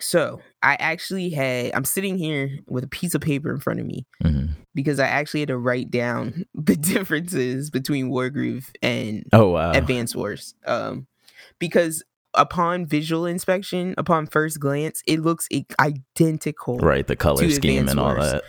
[0.00, 3.86] So I actually had I'm sitting here with a piece of paper in front of
[3.86, 9.50] me hmm because I actually had to write down the differences between Wargroove and Oh
[9.50, 9.72] wow.
[9.72, 10.54] Advance Wars.
[10.64, 11.08] Um,
[11.58, 15.48] because upon visual inspection, upon first glance, it looks
[15.80, 16.78] identical.
[16.78, 18.42] Right, the color scheme and all that.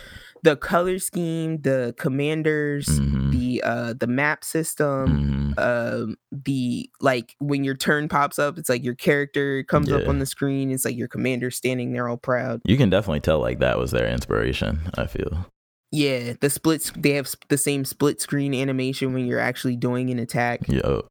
[0.44, 7.34] The color scheme, the commanders, hmm the uh the map system, hmm um the like
[7.38, 10.70] when your turn pops up, it's like your character comes up on the screen.
[10.70, 12.60] It's like your commander standing there all proud.
[12.64, 14.80] You can definitely tell like that was their inspiration.
[14.94, 15.46] I feel.
[15.92, 20.18] Yeah, the splits they have the same split screen animation when you're actually doing an
[20.18, 20.66] attack.
[20.68, 21.06] Yo.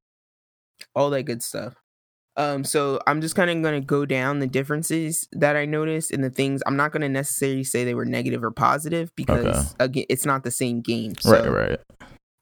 [0.95, 1.75] all that good stuff.
[2.37, 6.23] Um, so I'm just kind of gonna go down the differences that I noticed and
[6.23, 6.61] the things.
[6.65, 10.51] I'm not gonna necessarily say they were negative or positive because again, it's not the
[10.51, 11.15] same game.
[11.19, 11.49] So, right.
[11.49, 11.79] Right.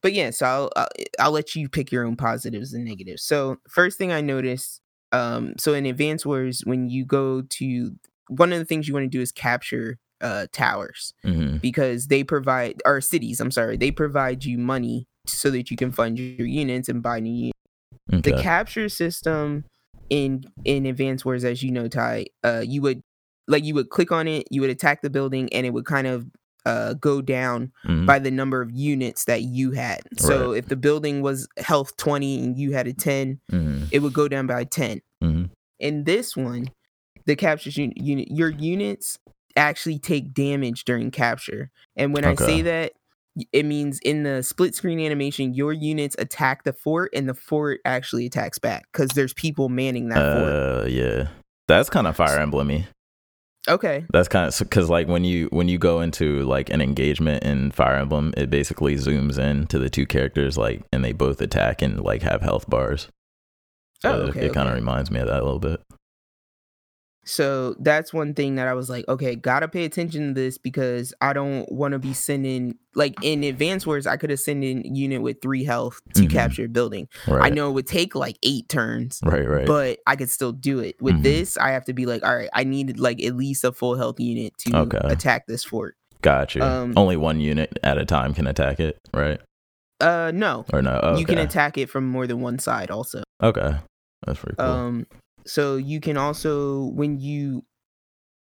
[0.02, 0.88] But yeah, so I'll, I'll
[1.20, 3.24] I'll let you pick your own positives and negatives.
[3.24, 4.80] So first thing I noticed,
[5.12, 7.92] um, so in Advance Wars, when you go to
[8.28, 12.24] one of the things you want to do is capture uh towers hmm because they
[12.24, 13.42] provide or cities.
[13.42, 17.20] I'm sorry, they provide you money so that you can fund your units and buy
[17.20, 17.56] new units
[18.12, 18.32] Okay.
[18.32, 19.66] the capture system
[20.10, 23.02] in in advanced wars as you know ty uh you would
[23.48, 26.08] like you would click on it you would attack the building and it would kind
[26.08, 26.26] of
[26.66, 28.06] uh go down Mhm.
[28.06, 30.58] by the number of units that you had so Right.
[30.60, 33.88] if the building was health 20 and you had a 10 Mhm.
[33.92, 35.50] it would go down by 10 Mhm.
[35.80, 36.70] in this one
[37.26, 39.20] the capture unit, your units
[39.56, 42.94] actually take damage during capture and when i say that
[43.54, 47.80] it means in the split screen animation your units attack the fort and the fort
[47.86, 51.28] actually attacks back because there's people manning that fort Uh, yeah.
[51.68, 52.88] That's kind of Fire Emblem-y.
[53.70, 57.44] okay That's kind of because like when you when you go into like an engagement
[57.44, 61.40] in Fire Emblem, it basically zooms in to the two characters like, and they both
[61.42, 63.08] attack and like have health bars.
[64.02, 65.82] So Oh, it- okay, kind of reminds me of that a little bit.
[67.26, 71.14] So that's one thing that i was like okay gotta pay attention to this because
[71.22, 74.96] i don't want to be sending like in advance wars i could have sent in
[74.96, 76.32] unit with three health to Mhm.
[76.32, 77.44] capture a building Right.
[77.46, 79.48] i know it would take like eight turns Right.
[79.48, 79.68] Right.
[79.68, 80.96] but I could still do it.
[81.02, 81.24] With Mhm.
[81.24, 83.96] this, I have to be like, all right, I needed like at least a full
[83.96, 85.00] health unit to Okay.
[85.04, 85.96] attack this fort.
[86.22, 86.64] Got you.
[86.64, 89.40] um, Only one unit at a time can attack it, right?
[90.02, 91.16] Uh, no, Or no?
[91.18, 92.90] You can attack it from more than one side.
[92.90, 93.76] Also, Okay.
[94.26, 94.66] That's pretty cool.
[94.66, 95.06] um,
[95.46, 97.66] so you can also when you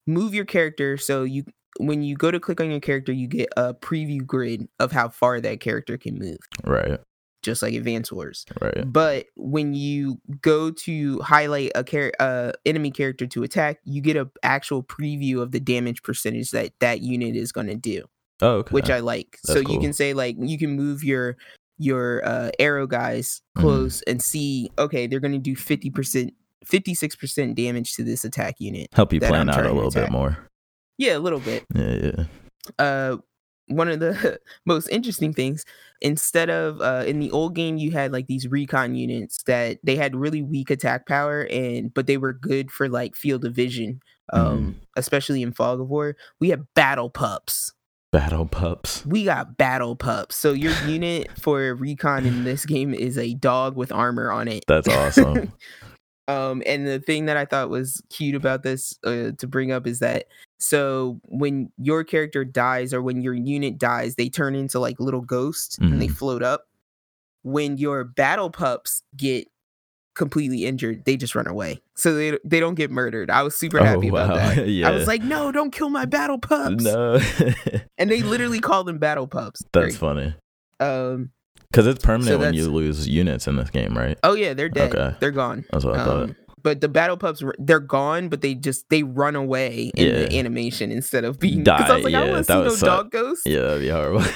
[0.07, 1.43] move your character, so you
[1.77, 5.07] when you go to click on your character, you get a preview grid of how
[5.09, 6.99] far that character can move, right.
[7.43, 8.43] just like Advance Wars.
[8.59, 8.91] Right.
[8.91, 14.17] But when you go to highlight a char- uh, enemy character to attack, you get
[14.17, 18.05] a actual preview of the damage percentage that that unit is going to do,
[18.41, 18.71] Oh, okay.
[18.71, 19.37] which I like.
[19.45, 21.37] so That's you can say like you can move your
[21.77, 23.61] your uh, arrow guys Mhm.
[23.61, 24.69] close and see.
[24.77, 25.89] Okay, they're going to do fifty
[26.61, 28.87] percent, fifty six percent damage to this attack unit.
[28.93, 30.37] help you plan out a little bit more.
[30.97, 31.65] Yeah, a little bit.
[31.73, 31.95] Yeah.
[31.95, 32.25] Yeah.
[32.77, 33.17] uh
[33.67, 35.63] one of the most interesting things
[36.01, 39.95] instead of uh in the old game you had like these recon units that they
[39.95, 43.99] had really weak attack power and but they were good for like field of vision
[44.33, 47.73] um especially in fog of war we have battle pups
[48.11, 49.05] Battle pups.
[49.05, 53.75] we got battle pups so your unit for recon in this game is a dog
[53.75, 55.53] with armor on it That's awesome.
[56.29, 59.85] Um and the thing that i thought was cute about this uh, to bring up
[59.87, 60.25] is that
[60.59, 65.21] so when your character dies or when your unit dies they turn into like little
[65.21, 66.15] ghosts and they Mhm.
[66.15, 66.67] float up
[67.43, 69.47] when your battle pups get
[70.15, 73.79] completely injured they just run away so they, they don't get murdered i was super
[73.79, 74.35] Oh, happy about wow.
[74.35, 77.19] that i was like no don't kill my battle pups no.
[77.97, 79.95] and they literally call them battle pups That's Great.
[79.95, 80.35] funny.
[80.81, 81.31] um
[81.71, 84.17] Because it's permanent So when you lose units in this game, right?
[84.23, 85.15] oh yeah they're dead Okay.
[85.19, 86.23] they're gone That's what I thought.
[86.23, 90.37] Um, but the battle pups, they're gone, but they just they run away in the
[90.37, 91.63] animation instead of being.
[91.63, 92.87] Because I Die, was like, I yeah, don't want to that see no suck.
[93.03, 93.43] dog ghosts.
[93.45, 94.23] yeah, that'd be horrible.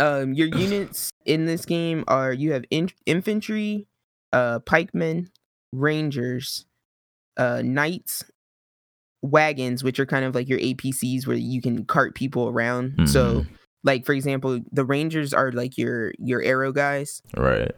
[0.00, 3.88] Um, your units in this game are you have in- infantry,
[4.32, 5.28] uh, pikemen,
[5.72, 6.66] rangers,
[7.36, 8.24] uh, knights,
[9.22, 13.08] wagons, which are kind of like your APCs where you can cart people around.
[13.08, 13.46] So, Mhm.
[13.88, 17.22] Like for example, the rangers are like your your arrow guys.
[17.36, 17.72] right.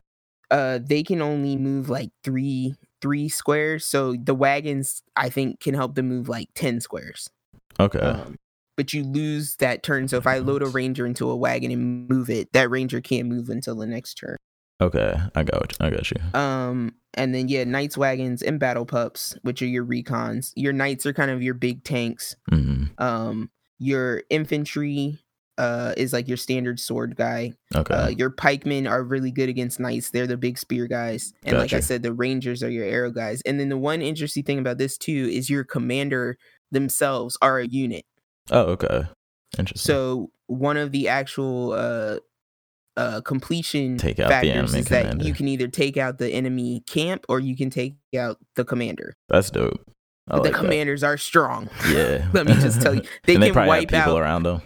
[0.51, 5.75] uh they can only move like three three squares so the wagons i think can
[5.75, 7.31] help them move like 10 squares
[7.79, 7.99] Okay.
[7.99, 8.37] um,
[8.77, 12.09] but you lose that turn so if i load a ranger into a wagon and
[12.11, 14.37] move it that ranger can't move until the next turn
[14.83, 15.15] okay.
[15.35, 15.87] I got you.
[15.87, 16.21] I got you.
[16.39, 21.07] um and then yeah knights wagons and battle pups which are your recons your knights
[21.07, 25.19] are kind of your big tanks hmm um your infantry
[25.61, 27.53] uh, is like your standard sword guy.
[27.75, 27.93] Okay.
[27.95, 30.11] Uh, your pikemen are really good against knights.
[30.11, 31.35] They're the big spear guys.
[31.45, 33.43] And like I said, the rangers are your arrow guys.
[33.43, 36.39] And then the one interesting thing about this too is your commander
[36.71, 38.05] themselves are a unit.
[38.51, 39.03] oh, okay.
[39.59, 39.87] Interesting.
[39.87, 42.19] So one of the actual uh
[42.97, 45.25] uh completion Take out the factors enemy is that commander.
[45.27, 49.15] you can either take out the enemy camp or you can take out the commander.
[49.29, 49.81] That's dope.
[50.29, 51.69] I But like the commanders are strong.
[51.89, 52.29] Yeah.
[52.33, 54.23] Let me just tell you, they they can wipe have people out.
[54.23, 54.63] around them.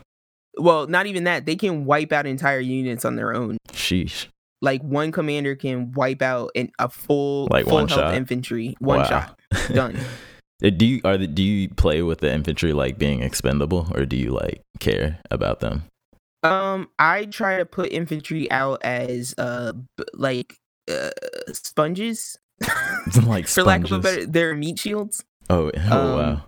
[0.59, 1.47] Well, not even that.
[1.47, 3.59] They can wipe out entire units on their own.
[3.73, 4.27] Sheesh.
[4.63, 8.15] Like one commander can wipe out an, a full Like full one health shot?
[8.15, 9.05] infantry one Wow.
[9.09, 9.39] shot
[9.75, 9.97] done.
[10.65, 14.07] Uh, Do you are the, do you play with the infantry like being expendable, or
[14.07, 15.83] do you like care about them?
[16.43, 20.57] Um, I try to put infantry out as uh b- like
[20.91, 21.11] uh
[21.53, 22.39] sponges,
[23.27, 24.03] like for lack of a sponges?
[24.03, 26.43] better, they're meat shields Oh, oh um, wow.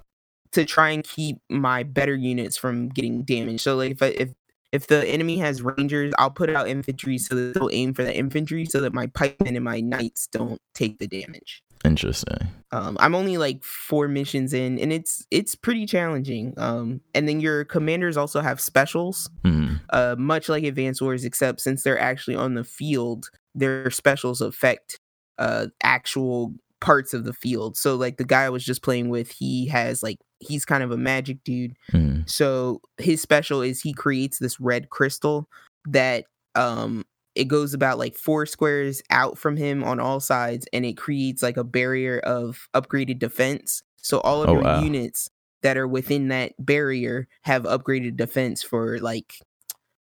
[0.56, 3.60] To try and keep my better units from getting damaged.
[3.62, 4.30] So like if I, if
[4.72, 8.14] if the enemy has rangers, I'll put out infantry so that they'll aim for the
[8.14, 11.62] infantry so that my pikemen and my knights don't take the damage.
[11.84, 12.48] Interesting.
[12.72, 16.52] Um, I'm only like four missions in, and it's it's pretty challenging.
[16.56, 19.80] Um, and then your commanders also have specials, Mhm.
[19.90, 24.98] uh, much like Advanced Wars, except since they're actually on the field, their specials affect
[25.38, 27.76] uh actual parts of the field.
[27.76, 30.90] So like the guy I was just playing with, he has like he's kind of
[30.90, 31.74] a magic dude.
[31.92, 32.28] Mhm.
[32.28, 35.48] So his special is he creates this red crystal
[35.88, 40.86] that um it goes about like four squares out from him on all sides and
[40.86, 43.82] it creates like a barrier of upgraded defense.
[43.98, 44.82] So all of Oh, your wow.
[44.82, 45.28] units
[45.62, 49.34] that are within that barrier have upgraded defense for like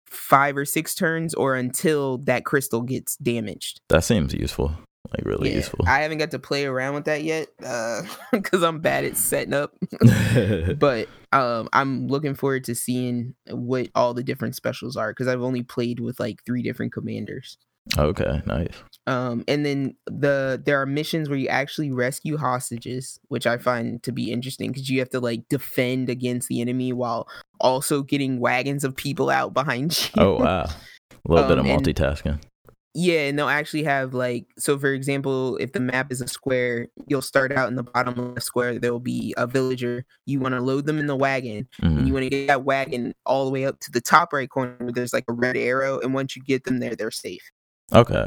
[0.05, 3.81] five or six turns or until that crystal gets damaged.
[3.89, 4.73] That seems useful.
[5.15, 5.85] Like really Yeah, useful.
[5.87, 7.47] I haven't got to play around with that yet
[8.31, 9.73] because I'm bad at setting up.
[10.79, 15.41] but um, I'm looking forward to seeing what all the different specials are because I've
[15.41, 17.57] only played with like three different commanders.
[17.97, 18.73] okay, nice.
[19.05, 24.03] Um, and then the there are missions where you actually rescue hostages, which I find
[24.03, 27.29] to be interesting because you have to like defend against the enemy while
[27.61, 30.21] also getting wagons of people out behind you.
[30.21, 30.65] Oh wow.
[30.65, 32.41] A little bit of Um, multitasking.
[32.99, 36.87] Yeah, and they'll actually have like so for example, if the map is a square,
[37.05, 40.03] you'll start out in the bottom of the square, there'll be a villager.
[40.25, 41.97] You want to load them in the wagon, Mhm.
[41.99, 44.49] and you want to get that wagon all the way up to the top right
[44.49, 47.43] corner where there's like a red arrow, and once you get them there, they're safe.
[47.93, 48.25] Okay.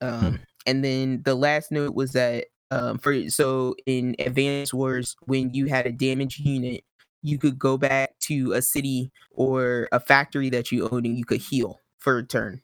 [0.00, 5.52] Um and then the last note was that um for so in Advanced Wars, when
[5.52, 6.84] you had a damaged unit,
[7.22, 11.24] you could go back to a city or a factory that you own and you
[11.24, 12.62] could heal for a turn.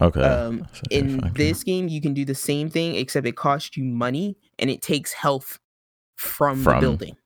[0.00, 0.22] Okay.
[0.22, 1.34] Um, That's a good in factor.
[1.38, 4.80] this game you can do the same thing except it costs you money and it
[4.82, 5.58] takes health
[6.16, 7.16] from, From- the building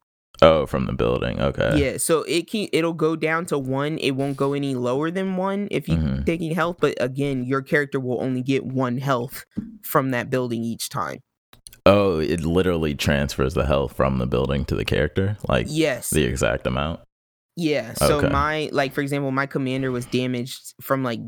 [0.45, 1.41] Oh, from the building.
[1.41, 1.79] Okay.
[1.79, 5.37] yeah so it can it'll go down to one it won't go any lower than
[5.37, 6.27] one if you're Mhm.
[6.27, 9.45] taking health but again your character will only get one health
[9.83, 11.19] from that building each time
[11.85, 16.25] Oh, it literally transfers the health from the building to the character, like yes the
[16.25, 17.01] exact amount.
[17.57, 18.29] yeah so Okay.
[18.31, 21.21] my like for example my commander was damaged from like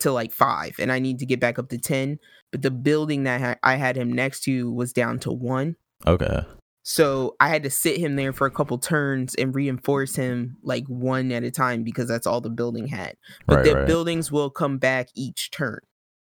[0.00, 2.18] to like five and i need to get back up to 10
[2.50, 6.40] but the building that ha- i had him next to was down to one Okay.
[6.82, 10.86] So I had to sit him there for a couple turns and reinforce him like
[10.86, 13.16] one at a time because that's all the building had.
[13.46, 13.86] But Right, the right.
[13.86, 15.80] buildings will come back each turn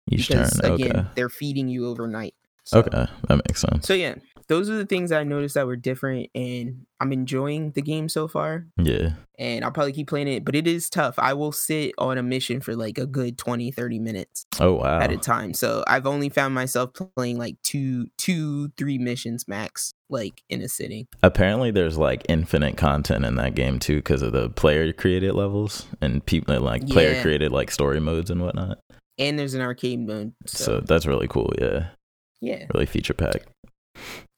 [0.09, 0.73] Each because turn.
[0.75, 1.09] again Okay.
[1.17, 2.35] they're feeding you overnight.
[2.63, 3.07] So, Okay.
[3.29, 3.89] That makes sense.
[3.89, 4.15] So yeah,
[4.49, 8.29] those are the things I noticed that were different, and I'm enjoying the game so
[8.29, 8.67] far.
[8.81, 9.11] Yeah.
[9.39, 11.19] And I'll probably keep playing it, but it is tough.
[11.19, 15.01] I will sit on a mission for like a good 20, 30 minutes Oh wow.
[15.01, 15.53] at a time.
[15.53, 20.69] So I've only found myself playing like two, two, three missions max, like in a
[20.69, 21.07] sitting.
[21.23, 25.87] Apparently, there's like infinite content in that game too, because of the player created levels
[26.01, 28.79] and people uh, like player created like story modes and whatnot.
[29.19, 30.33] and there's an arcade mode.
[30.47, 31.53] So, So, that's really cool.
[31.61, 31.89] Yeah.
[32.41, 32.65] yeah.
[32.73, 33.49] Really feature packed.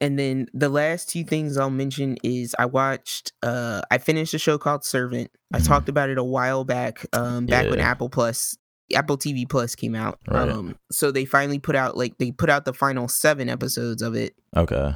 [0.01, 4.38] And then the last two things I'll mention is I watched uh I finished a
[4.38, 5.31] show called Servant.
[5.53, 5.66] I Mhm.
[5.66, 8.57] talked about it a while back, um back when Apple Plus
[8.94, 10.18] Apple TV Plus came out.
[10.29, 10.49] Right.
[10.49, 14.14] Um so they finally put out like they put out the final 7 episodes of
[14.14, 14.35] it.
[14.57, 14.94] Okay.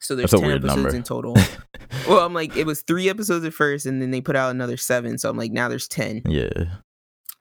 [0.00, 0.94] So there's 10 episodes number.
[0.96, 1.36] in total.
[2.08, 4.76] well, I'm like it was 3 episodes at first and then they put out another
[4.78, 6.22] 7, so I'm like now there's 10.
[6.26, 6.48] yeah.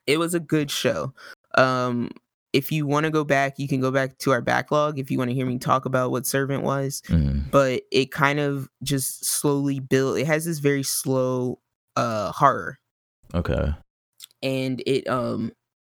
[0.07, 1.13] it was a good show.
[1.55, 2.09] Um,
[2.53, 5.17] if you want to go back, you can go back to our backlog if you
[5.17, 7.01] want to hear me talk about what Servant was.
[7.07, 7.49] Mhm.
[7.51, 10.17] But it kind of just slowly built.
[10.17, 11.59] It has this very slow
[11.95, 12.79] uh horror,
[13.33, 13.73] Okay.
[14.41, 15.51] and it um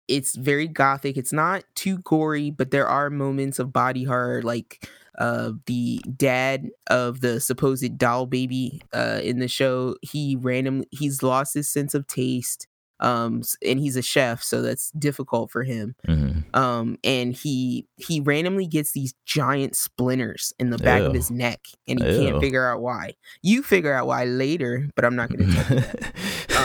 [0.09, 1.15] it's very gothic.
[1.17, 4.87] It's not too gory, but there are moments of body horror, like
[5.17, 9.95] uh the dad of the supposed doll baby uh in the show.
[10.01, 12.67] He random he's lost his sense of taste.
[13.03, 15.93] Um and he's a chef so that's difficult for him.
[16.05, 21.29] Hmm um and he he randomly gets these giant splinters in the back of his
[21.31, 22.17] neck and he Ew.
[22.19, 23.13] can't figure out why.
[23.41, 25.83] You figure out why later but i'm not gonna tell you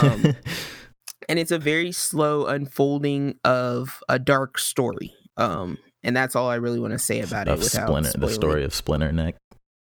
[0.01, 0.35] Um,
[1.29, 5.13] and it's a very slow unfolding of a dark story.
[5.37, 8.29] Um and that's all i really want to say about it of without Splinter, the
[8.29, 9.35] story of Splinter Neck.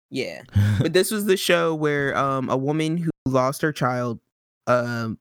[0.09, 0.41] yeah.
[0.81, 4.19] But this was the show where um a woman who lost her child
[4.67, 5.17] um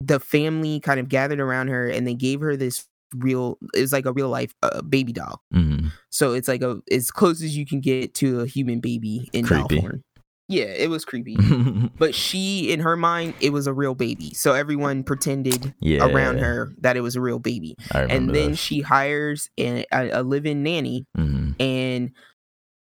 [0.00, 2.86] the family kind of gathered around her and they gave her this
[3.16, 5.42] real it was like a real life uh, baby doll.
[5.52, 9.28] Hmm so it's like a as close as you can get to a human baby
[9.32, 10.02] in doll form
[10.48, 11.36] yeah it was creepy.
[11.98, 14.34] But she in her mind it was a real baby.
[14.34, 17.76] So everyone pretended yeah, around her that it was a real baby.
[17.92, 18.58] And then this.
[18.58, 21.54] she hires a, a, live-in nanny Mhm.
[21.60, 22.10] and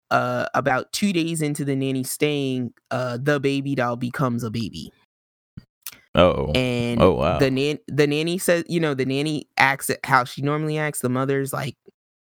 [0.09, 4.91] uh about two days into the nanny staying uh the baby doll becomes a baby
[6.19, 7.39] Oh, and Oh, wow.
[7.39, 11.09] the nan- the nanny says you know the nanny acts how she normally acts the
[11.09, 11.75] mother's like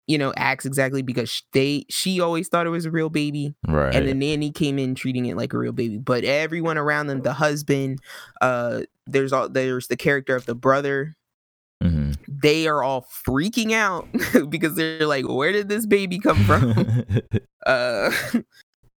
[0.07, 3.93] you know acts exactly because they she always thought it was a real baby right.
[3.95, 7.21] and the nanny came in treating it like a real baby but everyone around them
[7.21, 7.99] the husband
[8.41, 11.15] uh there's all there's the character of the brother
[11.83, 12.15] Mhm.
[12.27, 14.07] they are all freaking out
[14.49, 16.73] because they're like where did this baby come from
[17.65, 18.11] uh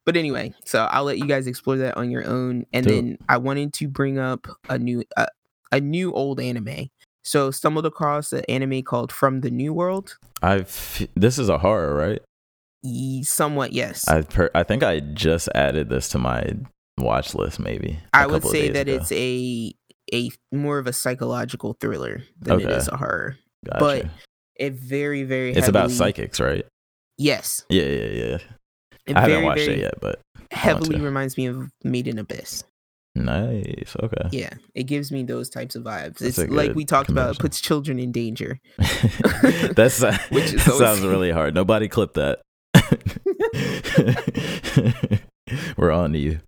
[0.04, 2.94] but anyway so i'll let you guys explore that on your own and Dope.
[2.94, 5.26] then i wanted to bring up a new uh,
[5.70, 6.90] a new old anime
[7.24, 11.94] so stumbled across an anime called from the new world I've this is a horror,
[11.94, 12.20] right?
[12.82, 16.44] Ye- somewhat yes I've per- I think I just added this to my
[16.98, 17.60] watch list.
[17.60, 18.96] Maybe I would say that ago.
[19.00, 19.72] it's a
[20.12, 22.74] a more of a psychological thriller than it Okay.
[22.74, 23.78] is a horror Gotcha.
[23.78, 24.06] but
[24.56, 26.66] it very very it's about psychics, right?
[27.18, 28.38] yes Yeah, yeah, yeah.
[29.06, 32.18] It I haven't very, watched very it yet, but heavily reminds me of made in
[32.18, 32.64] abyss
[33.14, 33.94] nice.
[34.02, 34.28] Okay.
[34.32, 36.18] Yeah, it gives me those types of vibes.
[36.18, 38.58] That's it's like we talked about, it puts children in danger.
[39.76, 41.54] That's Which is that sounds really hard.
[41.54, 42.40] Nobody clip that.
[45.76, 46.40] We're on to you.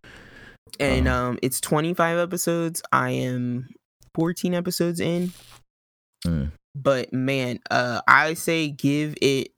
[0.80, 1.16] And Uh-huh.
[1.28, 2.82] um it's 25 episodes.
[2.90, 3.68] I am
[4.14, 5.32] 14 episodes in.
[6.26, 6.52] Mm.
[6.74, 9.48] But man, uh I say give it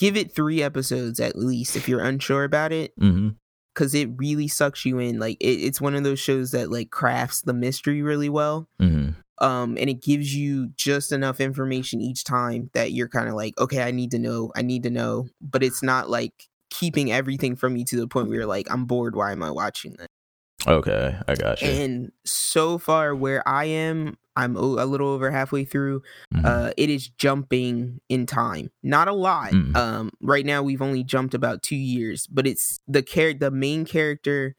[0.00, 3.28] give it 3 episodes at least if you're unsure about it hmm
[3.76, 5.20] cuz it really sucks you in.
[5.20, 8.68] Like it, it's one of those shows that like crafts the mystery really well.
[8.80, 9.10] hmm
[9.42, 13.54] um and it gives you just enough information each time that you're kind of like
[13.58, 16.34] okay i need to know i need to know but it's not like
[16.68, 19.50] keeping everything from you to the point where you're like i'm bored why am i
[19.50, 20.06] watching this
[20.66, 21.68] Okay, I got you.
[21.68, 26.02] and so far where i am i'm a little over halfway through
[26.34, 26.44] Mhm.
[26.44, 29.76] uh it is jumping in time not a lot Mm.
[29.76, 33.84] um right now we've only jumped about two years but it's the char- the main
[33.84, 34.54] character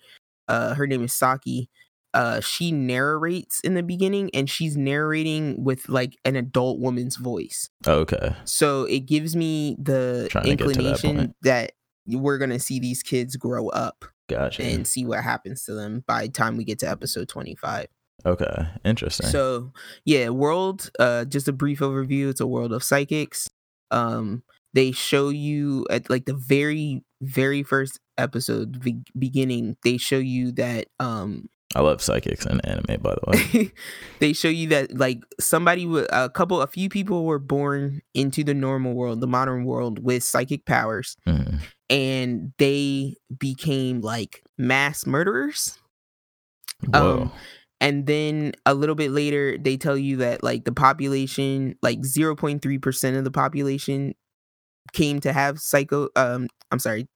[0.47, 1.69] uh her name is saki
[2.13, 7.69] uh she narrates in the beginning and she's narrating with like an adult woman's voice
[7.88, 8.36] okay.
[8.43, 11.71] so it gives me the to that inclination that,
[12.07, 14.63] we're gonna see these kids grow up Gotcha.
[14.63, 17.88] and see what happens to them by the time we get to episode 25
[18.25, 18.67] okay.
[18.86, 19.27] Interesting.
[19.29, 19.71] so
[20.05, 20.89] yeah, world.
[20.99, 22.29] Uh, just a brief overview.
[22.29, 23.49] It's a world of psychics.
[23.91, 29.77] Um, they show you at like the very very first episode be- beginning.
[29.84, 33.71] They show you that um I love psychics and anime, by the way.
[34.19, 38.43] they show you that like somebody w- a couple a few people were born into
[38.43, 41.60] the normal world the modern world with psychic powers Mhm.
[41.89, 45.77] and they became like mass murderers
[46.88, 47.21] Whoa.
[47.23, 47.31] Um,
[47.81, 53.17] and then a little bit later they tell you that like the population like 0.3%
[53.17, 54.13] of the population
[54.93, 57.07] came to have psycho um i'm sorry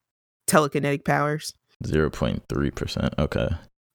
[0.47, 1.53] telekinetic powers
[1.85, 3.13] Zero point three percent.
[3.19, 3.47] Okay.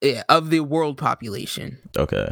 [0.02, 2.28] yeah of the world population Okay.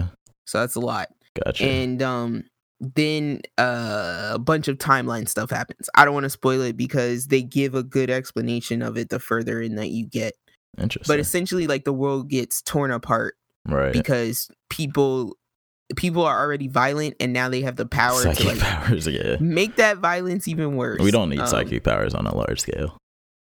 [0.47, 1.09] so that's a lot
[1.45, 1.65] Gotcha.
[1.65, 2.45] and um
[2.81, 7.27] then uh, a bunch of timeline stuff happens i don't want to spoil it because
[7.27, 10.35] they give a good explanation of it the further in that you get
[10.79, 11.13] Interesting.
[11.13, 13.35] but essentially like the world gets torn apart
[13.69, 13.93] right.
[13.93, 15.37] because people
[15.97, 19.07] people are already violent and now they have the power psychic to like powers.
[19.07, 19.37] Yeah.
[19.41, 21.01] make that violence even worse.
[21.01, 22.99] We don't need Um, psychic powers on a large scale.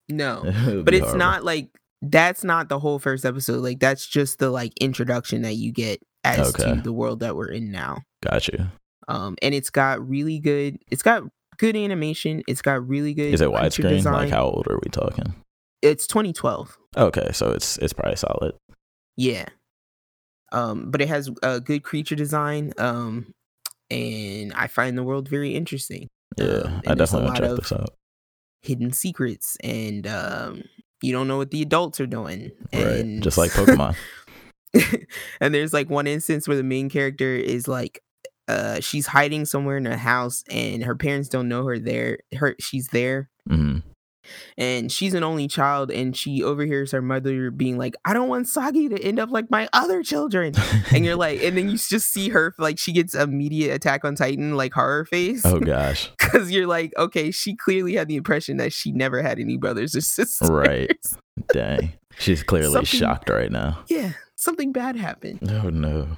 [0.09, 0.41] No.
[0.83, 1.17] But it's horrible.
[1.19, 1.69] not like
[2.01, 3.61] that's not the whole first episode.
[3.63, 6.75] Like that's just the like introduction that you get as Okay.
[6.75, 8.01] to the world that we're in now.
[8.23, 8.65] Got you.
[9.07, 11.23] Um and it's got really good it's got
[11.57, 12.43] good animation.
[12.47, 13.89] It's got really good Is it widescreen?
[13.89, 14.13] design.
[14.13, 15.33] Like how old are we talking?
[15.81, 16.77] It's 2012.
[16.97, 18.53] Okay, so it's it's probably solid.
[19.15, 19.45] Yeah.
[20.53, 22.71] Um, but it has a good creature design.
[22.77, 23.33] Um,
[23.89, 26.07] and I find the world very interesting.
[26.37, 27.89] Yeah, Um, I and definitely want to check this out.
[28.61, 30.63] Hidden secrets, and um,
[31.01, 32.51] you don't know what the adults are doing.
[32.73, 33.95] Right, just like Pokemon.
[35.41, 38.01] and there's like one instance where the main character is like
[38.47, 42.55] uh she's hiding somewhere in a house and her parents don't know her there her
[42.59, 43.77] she's there hmm
[44.57, 48.47] and she's an only child and she overhears her mother being like i don't want
[48.47, 50.53] saki to end up like my other children
[50.93, 54.15] and you're like and then you just see her like she gets immediate attack on
[54.15, 56.11] titan like horror face oh gosh.
[56.19, 59.95] because you're like okay she clearly had the impression that she never had any brothers
[59.95, 60.91] or sisters Right.
[61.51, 61.93] Dang.
[62.19, 63.83] She's clearly Something- shocked right now.
[63.87, 66.17] yeah something bad happened Oh no.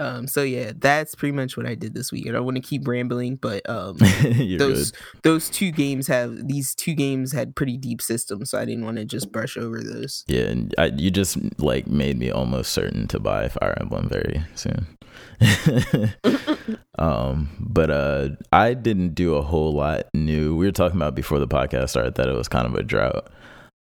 [0.00, 2.62] Um so yeah that's pretty much what i did this week i don't want to
[2.62, 3.96] keep rambling but um
[4.58, 5.00] those good.
[5.22, 8.96] those two games have these two games had pretty deep systems so i didn't want
[8.96, 13.06] to just brush over those Yeah, and I, you just like made me almost certain
[13.08, 14.86] to buy Fire Emblem very soon.
[16.98, 20.56] um, but uh, I didn't do a whole lot new.
[20.56, 23.30] We were talking about before the podcast started that it was kind of a drought.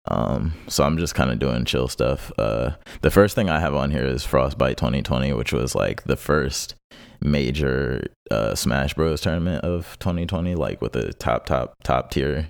[0.08, 2.32] Um, so I'm just kind of doing chill stuff.
[2.38, 6.16] Uh, the first thing I have on here is Frostbite 2020, which was like the
[6.18, 6.76] first
[7.22, 12.48] major uh Smash Bros tournament of 2020, like with the top, top, top tier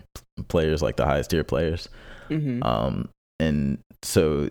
[0.47, 1.87] players, like the highest tier players.
[2.27, 4.49] hmm Um, and so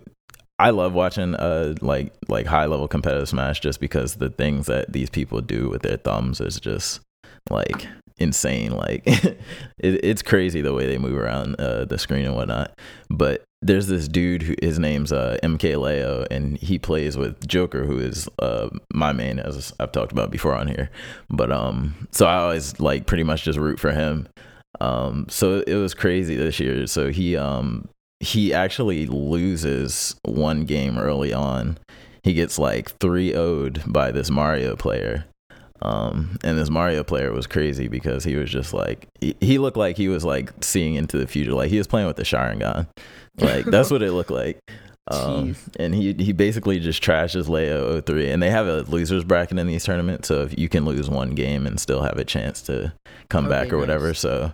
[0.58, 4.92] I love watching uh like like high level competitive Smash just because the things that
[4.92, 7.00] these people do with their thumbs is just
[7.50, 7.86] like
[8.18, 8.72] insane.
[8.72, 9.36] Like it,
[9.78, 12.78] it's crazy the way they move around uh, the screen and whatnot.
[13.10, 17.84] But there's this dude who his name's uh, MK Leo, and he plays with Joker,
[17.84, 20.90] who is uh, my main, as I've talked about before on here.
[21.30, 24.28] But um, so I always like pretty much just root for him.
[24.80, 26.86] Um, so it was crazy this year.
[26.86, 27.88] So he um
[28.20, 31.78] he actually loses one game early on.
[32.22, 35.26] He gets like 3 0'd by this Mario player.
[35.84, 39.76] Um, and this Mario player was crazy because he was just like, he, he looked
[39.76, 41.52] like he was like seeing into the future.
[41.52, 42.86] Like he was playing with the Sharingan.
[43.38, 44.58] Like that's what it looked like.
[45.08, 48.30] Um, and he, he basically just trashes Leo 03.
[48.30, 50.28] And they have a losers bracket in these tournaments.
[50.28, 52.94] So if you can lose one game and still have a chance to
[53.28, 54.14] come back Okay, or whatever.
[54.14, 54.50] So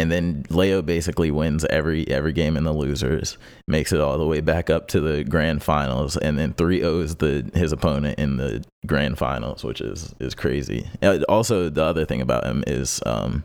[0.00, 3.36] and then Leo basically wins every every game in the losers,
[3.68, 7.58] makes it all the way back up to the grand finals, and then 3-0s the
[7.58, 10.88] his opponent in the grand finals, which is is crazy.
[11.02, 13.44] Uh, Also, the other thing about him is um,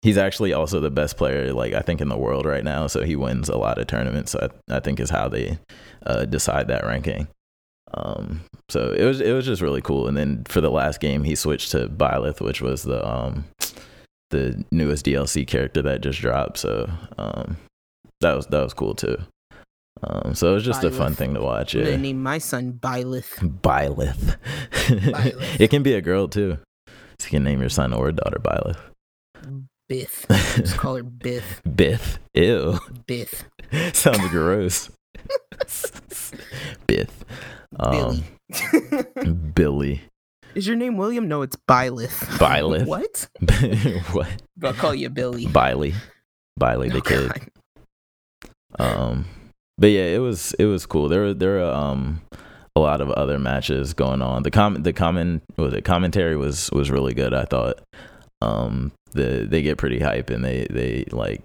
[0.00, 2.86] he's actually also the best player, like I think in the world right now.
[2.86, 4.32] So he wins a lot of tournaments.
[4.32, 5.58] So I, I think is how they
[6.06, 7.28] uh, decide that ranking.
[7.92, 10.08] Um, so it was it was just really cool.
[10.08, 13.44] And then for the last game, he switched to Byleth, which was the um
[14.30, 16.58] the newest DLC character that just dropped.
[16.58, 17.56] So um,
[18.20, 19.18] that was that was cool too.
[20.02, 21.74] Um, so it was just a fun thing to watch.
[21.74, 23.38] Yeah, gonna name my son Byleth.
[23.62, 24.36] Byleth.
[24.70, 25.56] Byleth.
[25.60, 26.58] it can be a girl too.
[27.18, 28.78] So you can name your son or daughter Byleth.
[29.90, 30.26] Bith.
[30.56, 31.62] Just call her Bith.
[31.66, 32.18] Bith.
[32.34, 32.78] Ew.
[33.06, 33.44] Bith.
[33.94, 34.90] Sounds gross.
[36.86, 37.08] Billy.
[37.78, 38.24] Um,
[39.54, 40.02] Billy.
[40.56, 41.28] Is your name William?
[41.28, 42.16] No, it's Byleth.
[42.38, 42.86] Byleth.
[42.86, 43.28] what?
[44.12, 44.28] what?
[44.62, 45.44] I'll call you Billy.
[45.46, 45.94] Biley.
[46.58, 47.28] Biley the Oh, kid.
[47.28, 48.50] God.
[48.78, 49.26] Um,
[49.78, 51.08] but yeah, it was it was cool.
[51.08, 52.22] There were there were um
[52.74, 54.42] a lot of other matches going on.
[54.42, 57.34] The com the common was it commentary was was really good.
[57.34, 57.80] I thought.
[58.42, 61.42] Um, the they get pretty hype and they they like.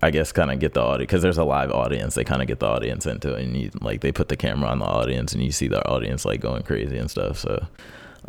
[0.00, 2.14] I guess kind of get the audience because there's a live audience.
[2.14, 4.68] They kind of get the audience into it, and you like they put the camera
[4.70, 7.36] on the audience, and you see the audience like going crazy and stuff.
[7.36, 7.66] So,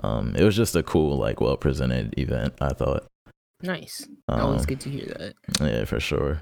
[0.03, 2.53] um, it was just a cool, like, well presented event.
[2.61, 3.05] I thought.
[3.61, 4.07] Nice.
[4.29, 5.33] Um, Always good to hear that.
[5.61, 6.41] yeah, for sure.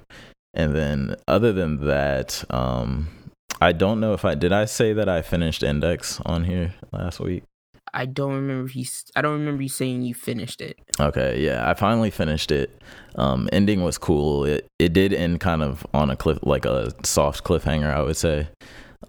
[0.54, 3.08] And then other than that, um
[3.60, 7.18] I don't know if I did I say that I finished Index on here last
[7.18, 7.42] week.
[7.92, 8.82] I don't remember if you.
[8.82, 10.78] s- I don't remember you saying you finished it.
[11.00, 12.80] Okay, yeah, I finally finished it.
[13.16, 14.44] Um ending was cool.
[14.44, 18.16] It it did end kind of on a cliff like a soft cliffhanger, I would
[18.16, 18.46] say.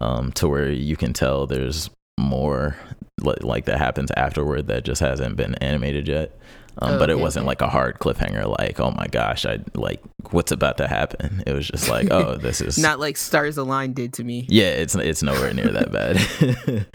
[0.00, 1.90] Um to where you can tell there's
[2.20, 2.76] more
[3.18, 6.36] like that happens afterward that just hasn't been animated yet.
[6.78, 7.48] Um, Oh, but it okay, wasn't okay.
[7.48, 10.00] like a hard cliffhanger like oh my gosh i like
[10.30, 13.92] what's about to happen it was just like oh this is Not like Stars Align
[13.92, 14.46] did to me.
[14.48, 16.86] Yeah, it's it's nowhere near that bad.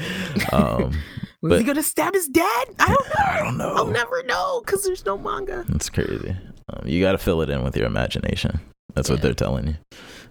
[0.53, 0.91] um,
[1.41, 2.65] Was but- he gonna stab his dad?
[2.79, 3.25] I don't know.
[3.25, 3.73] I don't know.
[3.75, 5.65] I'll never know because there's no manga.
[5.69, 6.35] It's crazy.
[6.69, 8.59] Um, you got to fill it in with your imagination.
[8.95, 9.75] That's what they're telling you.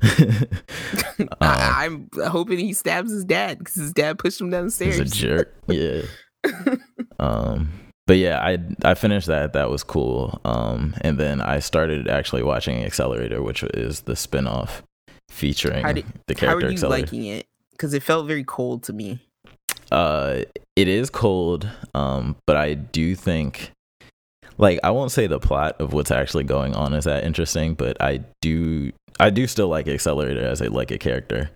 [0.05, 4.85] Um, I, I'm hoping he stabs his dad because his dad pushed him down the
[4.85, 5.55] he's a jerk.
[5.69, 6.03] Yeah.
[7.21, 7.71] Um,
[8.07, 9.53] but yeah, I I finished that.
[9.55, 10.41] That was cool.
[10.45, 14.83] Um, and then I started actually watching Accelerator, which is the spin-off
[15.31, 17.07] featuring did- the How are character you Accelerator.
[17.07, 17.47] liking it?
[17.71, 19.21] Because it felt very cold to me.
[19.93, 20.41] uh
[20.77, 23.71] it is cold um but i do think
[24.59, 28.01] like i won't say the plot of what's actually going on is that interesting but
[28.01, 28.91] i do
[29.21, 31.51] i do still like accelerator as a like a character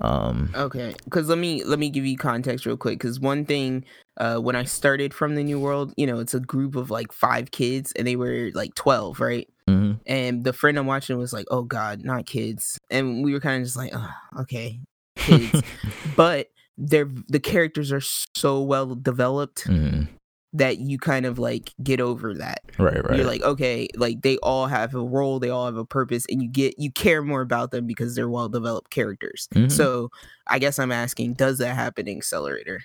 [0.00, 2.98] Um, Okay, because let me let me give you context real quick.
[2.98, 3.84] Because one thing,
[4.18, 7.12] uh, when I started from the New World, you know, it's a group of like
[7.12, 9.46] five kids, and they were like twelve, right?
[9.70, 10.00] mhm.
[10.04, 13.62] And the friend I'm watching was like, "Oh God, not kids," and we were kind
[13.62, 14.80] of just like, oh, "Okay,
[15.16, 15.62] kids,"
[16.16, 18.02] but they're the characters are
[18.36, 20.08] so well developed Mhm.
[20.54, 22.60] That you kind of like get over that.
[22.78, 23.16] Right, right.
[23.16, 26.40] You're like, okay, like they all have a role, they all have a purpose, and
[26.40, 29.48] you get you care more about them because they're well developed characters.
[29.54, 29.70] Mhm.
[29.70, 30.10] So
[30.46, 32.82] I guess I'm asking, does that happen in Accelerator?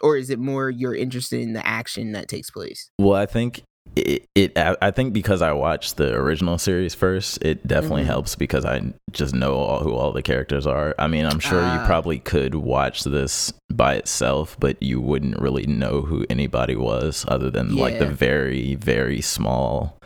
[0.00, 2.90] Or is it more you're interested in the action that takes place?
[2.98, 3.62] Well, I think
[3.96, 4.52] it, it.
[4.58, 8.06] I think because I watched the original series first, it definitely Mhm.
[8.06, 8.82] helps because I
[9.12, 10.94] just know all, who all the characters are.
[10.98, 11.84] I mean, I'm sure you Ah.
[11.86, 17.50] probably could watch this by itself, but you wouldn't really know who anybody was other
[17.50, 19.96] than like the very, very small,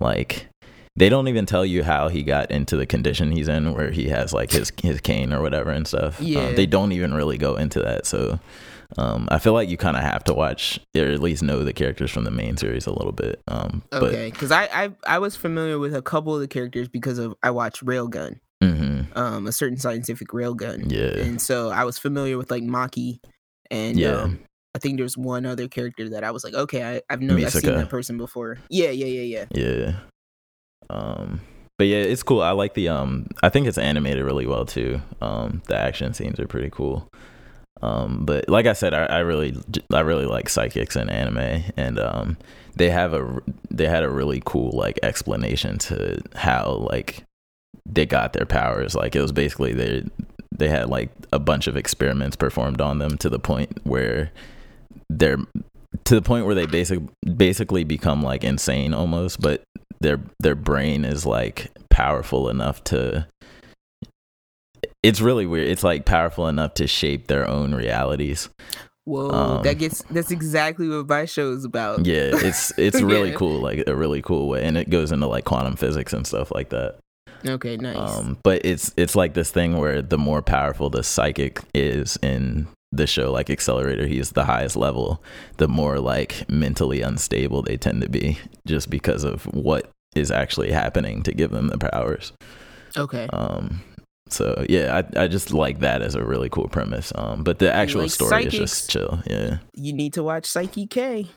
[0.00, 0.48] like.
[0.98, 4.08] They don't even tell you how he got into the condition he's in, where he
[4.08, 6.18] has like his his cane or whatever and stuff.
[6.20, 6.52] Um, Yeah.
[6.52, 8.06] they don't even really go into that.
[8.06, 8.40] So,
[8.96, 11.72] um, I feel like you kind of have to watch or at least know the
[11.72, 13.40] characters from the main series a little bit.
[13.48, 17.18] Um, Okay, because I, I I was familiar with a couple of the characters because
[17.18, 21.84] of I watched Railgun, but hmm um, a certain scientific railgun, yeah, and so I
[21.84, 23.18] was familiar with like Maki,
[23.70, 24.22] and Yeah.
[24.22, 24.40] um,
[24.74, 27.50] I think there's one other character that I was like, okay, I, I've known I've
[27.50, 28.58] seen that person before.
[28.68, 29.70] Yeah, yeah, yeah, yeah.
[29.70, 29.92] yeah.
[30.90, 31.40] Um,
[31.78, 32.42] but yeah, it's cool.
[32.42, 33.28] I like the um.
[33.42, 35.00] I think it's animated really well too.
[35.20, 37.08] Um, the action scenes are pretty cool.
[37.82, 39.56] Um, but like I said, I, I really,
[39.92, 42.36] I really like psychics and anime, and um,
[42.74, 47.22] they have a, they had a really cool like explanation to how like
[47.84, 48.94] they got their powers.
[48.94, 50.04] Like it was basically they,
[50.56, 54.32] they had like a bunch of experiments performed on them to the point where
[55.10, 55.38] they're
[56.04, 57.00] to the point where they basic
[57.36, 59.62] basically become like insane almost, but
[60.00, 63.26] their their brain is like powerful enough to
[65.06, 65.68] it's really weird.
[65.68, 68.48] It's like powerful enough to shape their own realities.
[69.04, 72.04] Whoa, Um, that gets that's exactly what my show is about.
[72.06, 73.36] Yeah, it's it's really Yeah.
[73.36, 76.50] cool, like a really cool way, and it goes into like quantum physics and stuff
[76.50, 76.96] like that.
[77.46, 77.96] Okay, nice.
[77.96, 82.66] Um, but it's it's like this thing where the more powerful the psychic is in
[82.90, 85.22] the show, like Accelerator, he's the highest level.
[85.58, 90.72] The more like mentally unstable they tend to be, just because of what is actually
[90.72, 92.32] happening to give them the powers.
[92.96, 93.28] okay.
[93.32, 93.82] Um,
[94.28, 97.12] so yeah, I I just like that as a really cool premise.
[97.14, 99.20] Um, but the actual like story is just chill.
[99.26, 99.58] Yeah.
[99.74, 101.28] you need to watch Saiki K.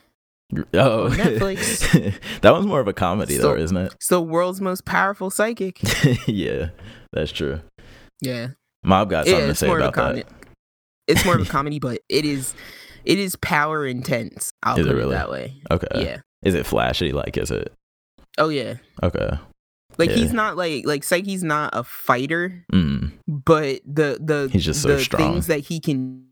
[0.74, 2.20] Oh, Netflix.
[2.42, 3.94] that one's more of a comedy So- though, isn't it?
[3.94, 5.80] It's the world's most powerful psychic.
[6.28, 6.70] yeah,
[7.14, 7.62] that's true.
[8.22, 8.48] Yeah.
[8.84, 10.26] Mob got Yeah, something to say more of a about that.
[11.08, 12.54] It's more of a comedy, but it is
[13.06, 14.52] it is power intense.
[14.64, 15.10] I'll Is it really?
[15.16, 15.54] it that way.
[15.70, 15.88] Okay.
[15.96, 16.18] Yeah.
[16.44, 17.12] Is it flashy?
[17.12, 17.72] Like, is it
[18.38, 18.76] Oh yeah.
[19.04, 19.38] okay?
[20.00, 20.16] Like Yeah.
[20.16, 24.88] he's not like like Saiki's not a fighter, Mm, but the the He's just so
[24.96, 25.34] the strong.
[25.34, 26.24] things that he can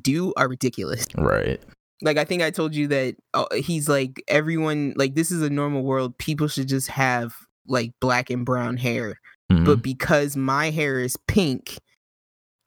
[0.00, 1.06] do are ridiculous.
[1.16, 1.60] right.
[2.02, 5.50] Like I think I told you that uh, he's like everyone like this is a
[5.50, 6.16] normal world.
[6.18, 7.34] People should just have
[7.66, 9.18] like black and brown hair.
[9.50, 9.64] Mhm.
[9.64, 11.78] But because my hair is pink,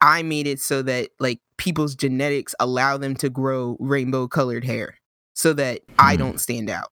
[0.00, 4.96] I made it so that like people's genetics allow them to grow rainbow colored hair
[5.34, 6.18] so that I Hmm.
[6.18, 6.90] don't stand out.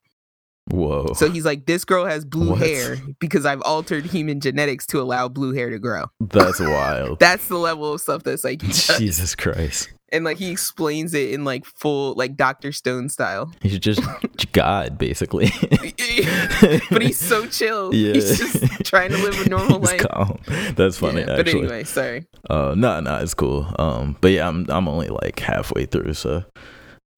[0.71, 1.13] Whoa.
[1.15, 2.61] So he's like, this girl has blue What?
[2.61, 6.05] hair because I've altered human genetics to allow blue hair to grow.
[6.21, 7.19] That's wild.
[7.19, 8.61] That's the level of stuff that's like.
[8.99, 9.91] Jesus Christ.
[10.11, 13.51] and like he explains it in like full like Doctor Stone style.
[13.61, 14.01] He's just
[14.53, 15.51] God, basically.
[16.91, 17.95] but he's so chill.
[17.95, 18.15] Yeah.
[18.15, 20.01] He's just trying to live a normal He's life.
[20.09, 20.39] calm.
[20.77, 21.21] That's funny.
[21.21, 22.27] Yeah, but anyway, sorry.
[22.49, 23.67] Uh, no, no, it's cool.
[23.79, 26.45] Um, but yeah, I'm I'm only like halfway through, so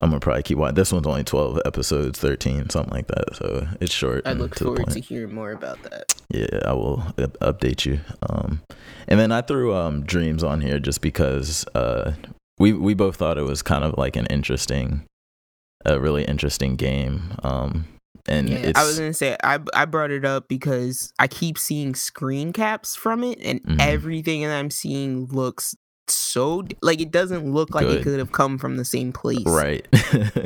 [0.01, 0.75] I'm gonna probably keep watching.
[0.75, 3.35] This one's only 12 episodes, 13, something like that.
[3.35, 4.27] So it's short.
[4.27, 6.13] I look to forward to hearing more about that.
[6.29, 8.01] Yeah, I will update you.
[8.29, 8.61] Um,
[9.07, 12.13] and then I threw um dreams on here just because uh
[12.59, 15.05] we we both thought it was kind of like an interesting,
[15.85, 17.33] a really interesting game.
[17.43, 17.85] Um,
[18.27, 21.57] and Yeah, it's I was gonna say I I brought it up because I keep
[21.57, 23.79] seeing screen caps from it, and Mhm.
[23.79, 25.73] everything that I'm seeing looks
[26.07, 27.99] so like it doesn't look like Good.
[27.99, 29.45] it could have come from the same place.
[29.45, 29.87] Right.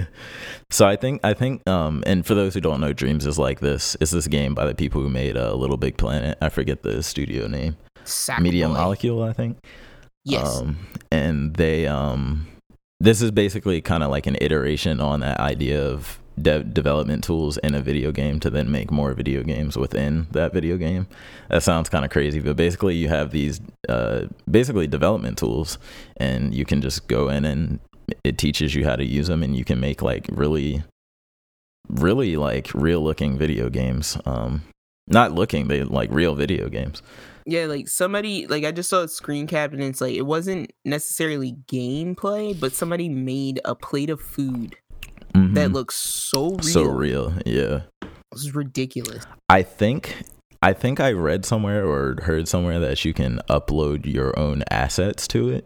[0.69, 3.59] so I think I think um and for those who don't know, Dreams is like
[3.59, 3.97] this.
[3.99, 6.37] It's this game by the people who made uh, Little Big Planet.
[6.41, 7.77] I forget the studio name.
[8.05, 8.39] Sackboy.
[8.41, 9.57] Media Molecule, I think.
[10.23, 10.57] Yes.
[10.57, 10.77] Um,
[11.11, 12.47] and they um,
[12.99, 17.57] this is basically kind of like an iteration on that idea of de- development tools
[17.57, 21.07] in a video game to then make more video games within that video game.
[21.49, 25.77] That sounds kind of crazy, but basically you have these uh, basically development tools,
[26.17, 27.79] and you can just go in and
[28.23, 30.83] it teaches you how to use them, and you can make like really,
[31.89, 34.17] really like real looking video games.
[34.25, 34.63] Um,
[35.07, 37.01] Not looking, they like real video games.
[37.45, 40.71] Yeah, like somebody like I just saw a screen cap and it's like it wasn't
[40.85, 44.75] necessarily gameplay, but somebody made a plate of food
[45.33, 45.53] Mhm.
[45.55, 46.59] that looks so real.
[46.61, 47.33] so real.
[47.45, 47.81] Yeah.
[48.31, 49.25] This is ridiculous.
[49.49, 50.23] I think
[50.61, 55.27] I think I read somewhere or heard somewhere that you can upload your own assets
[55.29, 55.65] to it.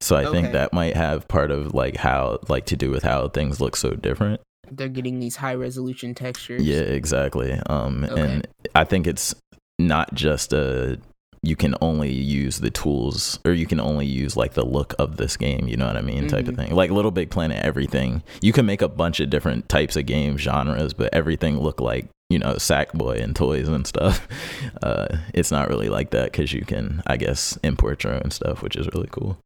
[0.00, 3.28] So I think that might have part of like how like to do with how
[3.28, 4.40] things look so different.
[4.70, 6.62] They're getting these high resolution textures.
[6.62, 7.52] Yeah, exactly.
[7.66, 8.20] Um Okay.
[8.20, 9.34] and I think it's
[9.78, 10.98] not just a
[11.44, 15.16] you can only use the tools or you can only use like the look of
[15.16, 16.56] this game, you know what I mean, type of Mhm.
[16.56, 16.74] thing.
[16.74, 18.22] Like Little Big Planet everything.
[18.40, 22.08] You can make a bunch of different types of game genres, but everything look like,
[22.30, 24.26] you know, Sackboy and toys and stuff.
[24.82, 28.62] Uh it's not really like that cuz you can I guess import your own stuff,
[28.62, 29.38] which is really cool.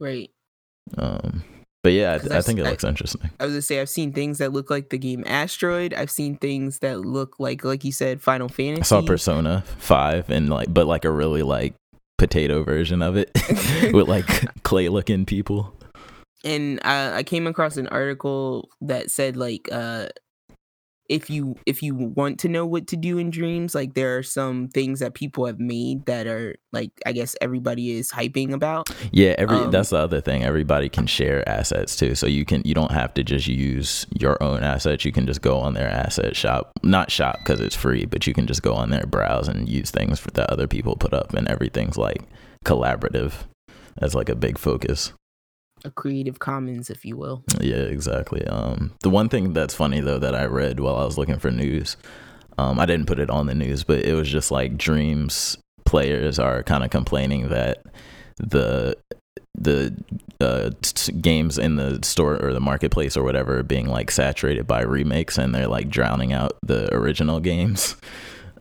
[0.00, 0.30] Right.
[0.96, 1.42] Um
[1.88, 3.30] but yeah, I, I think it s- I- looks interesting.
[3.40, 5.94] I was gonna say I've seen things that look like the game Asteroid.
[5.94, 8.82] I've seen things that look like like you said, Final Fantasy.
[8.82, 11.72] I saw Persona 5 and like but like a really like
[12.18, 13.30] potato version of it
[13.94, 14.26] with like
[14.64, 15.72] clay looking people.
[16.44, 20.08] and I, I came across an article that said like uh
[21.08, 24.22] if you if you want to know what to do in dreams like there are
[24.22, 28.88] some things that people have made that are like i guess everybody is hyping about
[29.12, 30.44] Yeah, every Um, that's the other thing.
[30.44, 32.14] Everybody can share assets too.
[32.14, 35.04] So you can you don't have to just use your own assets.
[35.04, 36.72] You can just go on their asset shop.
[36.82, 39.90] Not shop because it's free, but you can just go on there, browse and use
[39.90, 42.22] things for that other people put up and everything's like
[42.64, 43.32] collaborative.
[43.98, 45.12] That's like a big focus.
[45.84, 48.44] A creative commons if you will Yeah, exactly.
[48.46, 51.50] Um, the one thing that's funny though that I read while I was looking for
[51.50, 51.96] news,
[52.58, 56.38] um, I didn't put it on the news, but it was just like Dreams players
[56.38, 57.82] are kind of complaining that
[58.36, 58.96] the
[59.54, 59.94] the
[60.40, 60.70] uh,
[61.20, 65.54] games in the store or the marketplace or whatever being like saturated by remakes and
[65.54, 67.96] they're like drowning out the original games.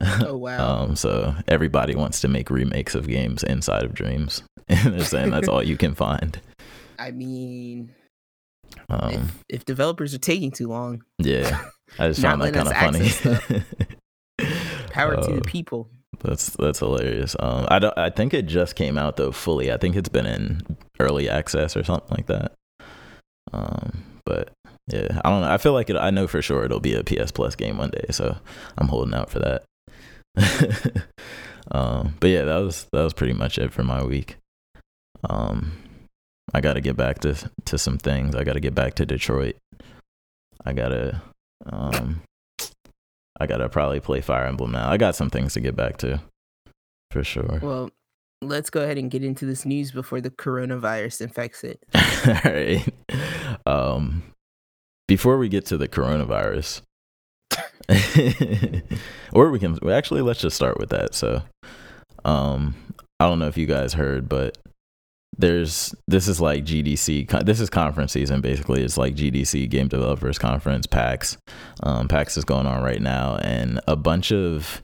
[0.01, 4.93] oh wow Um, so everybody wants to make remakes of games inside of Dreams, and
[4.93, 6.39] they're saying that's all you can find.
[6.99, 7.93] I mean
[8.89, 11.63] Um, if, if developers are taking too long Yeah,
[11.99, 13.63] I just found that kind of funny.
[14.91, 15.89] power to Uh, the people
[16.19, 17.35] That's that's hilarious.
[17.39, 17.97] Um, I don't.
[17.97, 19.71] I think it just came out though fully.
[19.71, 20.61] I think it's been in
[20.99, 22.53] early access or something like that.
[23.53, 24.49] Um, but
[24.91, 25.51] yeah, I don't know.
[25.51, 25.95] I feel like it.
[25.95, 28.35] I know for sure it'll be a PS Plus game one day, so
[28.77, 29.63] I'm holding out for that.
[31.71, 34.37] um, but yeah, that was that was pretty much it for my week.
[35.29, 35.71] Um,
[36.53, 37.35] I got to get back to
[37.65, 38.35] to some things.
[38.35, 39.57] I got to get back to Detroit.
[40.65, 41.21] I gotta
[41.65, 42.21] um
[43.39, 44.89] I gotta probably play Fire Emblem now.
[44.89, 46.21] I got some things to get back to,
[47.11, 47.59] for sure.
[47.61, 47.89] well
[48.41, 52.85] let's go ahead and get into this news before the coronavirus infects it All right.
[53.65, 54.23] Um,
[55.07, 56.81] before we get to the coronavirus,
[59.33, 61.15] or we can actually let's just start with that.
[61.15, 61.41] So,
[62.25, 62.75] um,
[63.19, 64.57] I don't know if you guys heard, but
[65.37, 67.45] there's this is like GDC.
[67.45, 68.83] This is conference season basically.
[68.83, 71.37] It's like GDC Game Developers Conference, PAX.
[71.83, 74.81] Um, PAX is going on right now, and a bunch of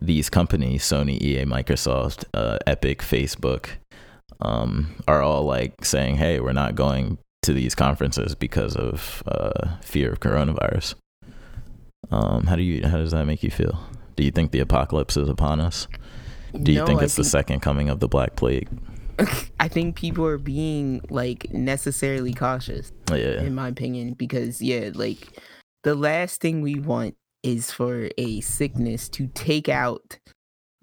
[0.00, 3.68] these companies, Sony, EA, Microsoft, uh, Epic, Facebook,
[4.40, 9.76] um, are all like saying, "Hey, we're not going to these conferences because of uh,
[9.82, 10.94] fear of coronavirus."
[12.10, 12.86] Um, how do you?
[12.86, 13.80] How does that make you feel?
[14.16, 15.88] Do you think the apocalypse is upon us?
[16.62, 18.68] Do you No, think it's the second coming of the Black Plague?
[19.60, 25.40] I think people are being like necessarily cautious, Yeah, in my opinion, because yeah, like
[25.84, 30.18] the last thing we want is for a sickness to take out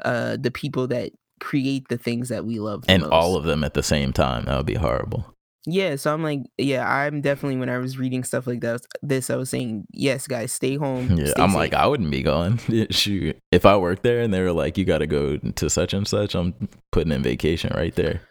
[0.03, 2.83] uh the people that create the things that we love.
[2.83, 3.11] the and most.
[3.11, 4.45] all of them at the same time.
[4.45, 5.32] That would be horrible.
[5.65, 5.95] Yeah.
[5.95, 9.35] So I'm like, yeah, I'm definitely when I was reading stuff like that, this I
[9.35, 11.09] was saying, yes, guys, stay home.
[11.17, 12.57] Yeah, stay I'm safe." like, I wouldn't be going.
[12.89, 15.93] Shoot, if I worked there and they were like, "You got to go to such
[15.93, 18.21] and such," I'm putting in vacation right there.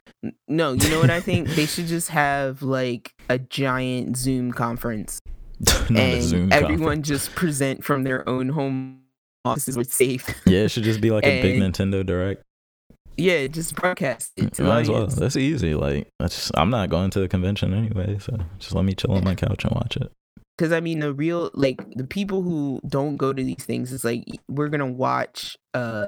[0.49, 1.49] No, you know what I think?
[1.51, 5.21] they should just have like a giant Zoom conference
[5.89, 9.01] and Zoom everyone just present from their own home
[9.45, 10.29] offices with safe.
[10.47, 12.43] Yeah, it should just be like a big Nintendo Direct.
[13.17, 15.07] Yeah, just broadcast it to Might as well.
[15.07, 15.75] That's easy.
[15.75, 19.25] Like, that's I'm not going to the convention anyway, so just let me chill on
[19.25, 20.11] my couch and watch it.
[20.57, 24.05] Because I mean, the real like the people who don't go to these things is
[24.05, 26.07] like we're gonna watch uh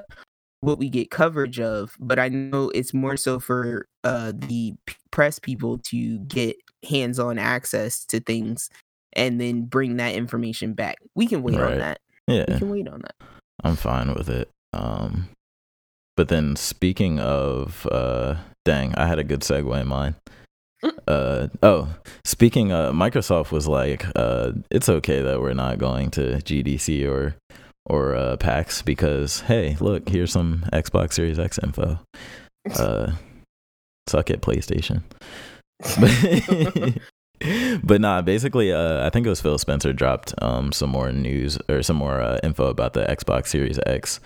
[0.61, 4.95] what we get coverage of, but I know it's more so for uh the p-
[5.11, 6.55] press people to get
[6.87, 8.69] hands-on access to things
[9.13, 10.97] and then bring that information back.
[11.15, 11.73] We can wait Right.
[11.73, 11.99] on that.
[12.27, 13.15] Yeah, we can wait on that.
[13.63, 14.49] I'm fine with it.
[14.73, 15.29] Um,
[16.17, 20.15] but then speaking of, uh, dang, I had a good segue in mind.
[21.07, 21.95] Uh oh,
[22.25, 27.35] speaking uh Microsoft was like uh it's okay that we're not going to GDC or
[27.87, 31.99] or uh, PAX because hey, look, here's some Xbox Series X info.
[32.79, 33.11] Uh,
[34.07, 35.03] suck it, PlayStation.
[37.83, 41.59] but nah, basically, uh, I think it was Phil Spencer dropped um, some more news
[41.69, 44.19] or some more uh, info about the Xbox Series X.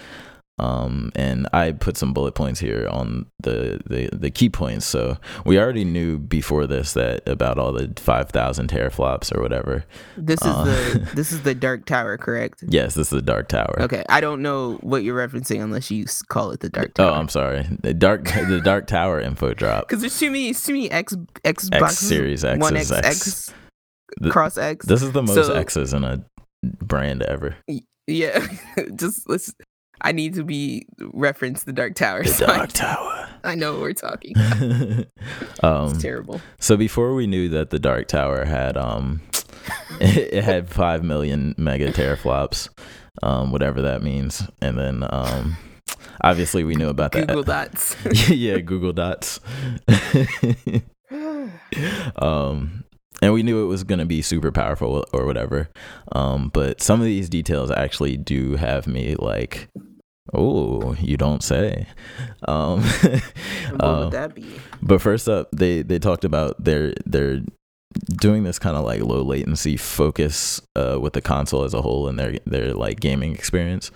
[0.60, 4.86] Um, and I put some bullet points here on the, the, the key points.
[4.86, 9.86] So we already knew before this that about all the five thousand teraflops or whatever.
[10.18, 12.64] This is Uh, the this is the Dark Tower, correct?
[12.68, 13.82] Yes, this is the Dark Tower.
[13.82, 17.12] Okay, I don't know what you're referencing unless you call it the Dark Tower.
[17.12, 17.66] Oh, I'm sorry.
[17.82, 19.88] The Dark the Dark Tower info drop.
[19.88, 23.06] Because there's too many, too many X Xbox X Series X One X, X.
[23.08, 23.54] X
[24.20, 24.86] The- Cross X.
[24.86, 26.24] This is the most So- X's in a
[26.64, 27.56] brand ever.
[28.08, 28.46] yeah,
[28.96, 29.54] just let's.
[30.02, 32.24] I need to be reference the Dark Tower.
[32.24, 33.26] The so I- Dark Tower.
[33.44, 34.36] I know what we're talking.
[35.64, 36.42] um, It's terrible.
[36.60, 39.22] so before we knew that the Dark Tower had um,
[40.02, 42.68] it, it had five million mega teraflops,
[43.24, 45.56] um, whatever that means, and then um,
[46.22, 47.28] obviously we knew about that.
[47.28, 47.96] Google Dots.
[48.30, 49.40] yeah, Google Dots.
[52.18, 52.84] um,
[53.22, 55.70] and we knew it was going to be super powerful or whatever.
[56.14, 59.70] Um, but some of these details actually do have me like,
[60.34, 61.88] oh, you don't say.
[62.48, 62.82] Um,
[63.72, 64.46] what would that be?
[64.82, 67.42] but first up, they they talked about their their
[68.08, 72.08] doing this kind of like low latency focus uh, with the console as a whole
[72.08, 73.92] and their their like gaming experience.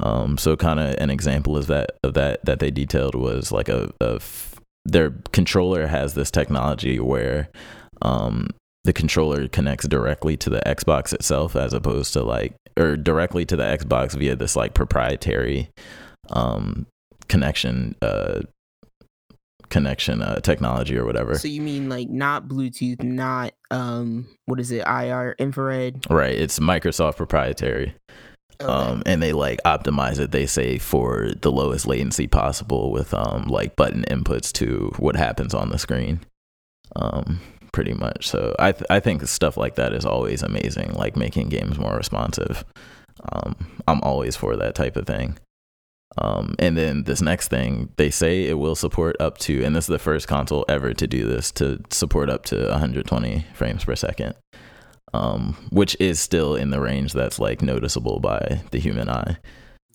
[0.00, 3.68] Um, so kind of an example of that of that that they detailed was like
[3.68, 7.48] a, a f- their controller has this technology where
[8.02, 8.50] um,
[8.84, 13.56] the controller connects directly to the Xbox itself as opposed to like or directly to
[13.56, 15.68] the Xbox via this like proprietary
[16.30, 16.86] um,
[17.28, 18.40] connection uh,
[19.68, 21.36] connection uh, technology or whatever.
[21.36, 24.86] So you mean like not Bluetooth, not um, what is it?
[24.86, 26.06] IR, infrared.
[26.08, 27.94] Right, it's Microsoft proprietary.
[28.60, 28.72] Okay.
[28.72, 30.30] Um, and they like optimize it.
[30.30, 35.52] They say for the lowest latency possible with um like button inputs to what happens
[35.52, 36.20] on the screen.
[36.94, 37.40] Um,
[37.76, 38.26] pretty much.
[38.26, 40.94] So I th- I think stuff like that is always amazing.
[40.94, 42.64] Like making games more responsive.
[43.32, 43.54] Um,
[43.86, 45.38] I'm always for that type of thing.
[46.18, 49.84] Um, and then this next thing, they say it will support up to, and this
[49.84, 53.94] is the first console ever to do this, to support up to 120 frames per
[53.94, 54.34] second
[55.16, 59.36] um, which is still in the range that's like noticeable by the human eye.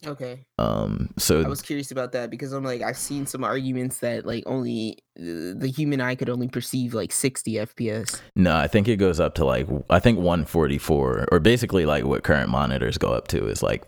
[0.06, 0.40] Okay.
[0.58, 4.26] Um, so I was curious about that because I'm like I've seen some arguments that
[4.26, 8.22] like only uh, the human eye could only perceive like 60 FPS.
[8.36, 12.24] no, I think it goes up to like I think 144, or basically like what
[12.24, 13.84] current monitors go up to is like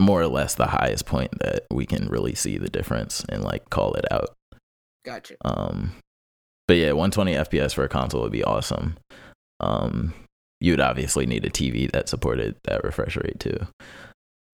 [0.00, 3.70] more or less the highest point that we can really see the difference and like
[3.70, 4.30] call it out.
[5.04, 5.36] Gotcha.
[5.44, 5.92] Um,
[6.68, 8.96] but yeah, 120 FPS for a console would be awesome.
[9.60, 10.12] Um,
[10.60, 13.66] you'd obviously need a TV that supported that refresh rate too.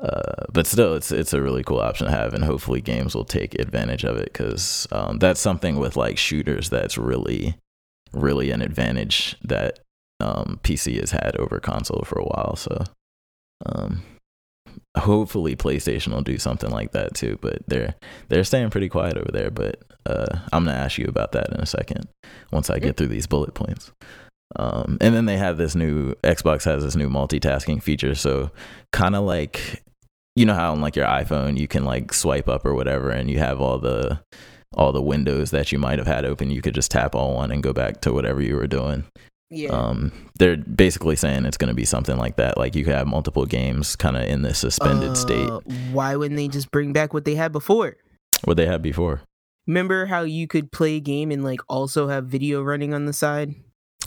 [0.01, 3.25] Uh, but still, it's it's a really cool option to have, and hopefully games will
[3.25, 7.57] take advantage of it because um, that's something with like shooters that's really,
[8.13, 9.81] really an advantage that
[10.21, 12.55] um, PC has had over console for a while.
[12.55, 12.85] So,
[13.67, 14.03] um,
[14.97, 17.37] hopefully PlayStation will do something like that too.
[17.41, 17.97] But they're
[18.29, 19.51] they're staying pretty quiet over there.
[19.51, 22.07] But uh, I'm gonna ask you about that in a second
[22.53, 23.91] once I get through these bullet points.
[24.57, 28.15] Um, and then they have this new Xbox has this new multitasking feature.
[28.15, 28.53] So
[28.93, 29.83] kind of like
[30.39, 33.31] you know how on like your iPhone you can like swipe up or whatever, and
[33.31, 34.21] you have all the
[34.75, 36.51] all the windows that you might have had open.
[36.51, 39.05] You could just tap on one and go back to whatever you were doing.
[39.51, 39.71] Yeah.
[39.71, 42.59] Um, they're basically saying it's going to be something like that.
[42.59, 45.49] Like you could have multiple games kind of in this suspended state.
[45.49, 45.61] Uh,
[45.91, 47.97] Why wouldn't they just bring back what they had before?
[48.45, 49.23] What they had before.
[49.67, 53.13] Remember how you could play a game and like also have video running on the
[53.15, 53.55] side?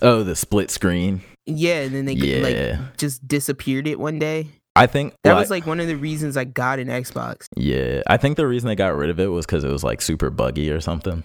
[0.04, 1.22] Oh, the split screen.
[1.48, 2.78] Yeah, and then they could, Yeah.
[2.78, 4.48] like just disappeared it one day.
[4.76, 7.48] I think That was like one of the reasons I got an Xbox.
[7.56, 8.02] yeah.
[8.08, 10.30] I think the reason they got rid of it was because it was like super
[10.30, 11.24] buggy or something.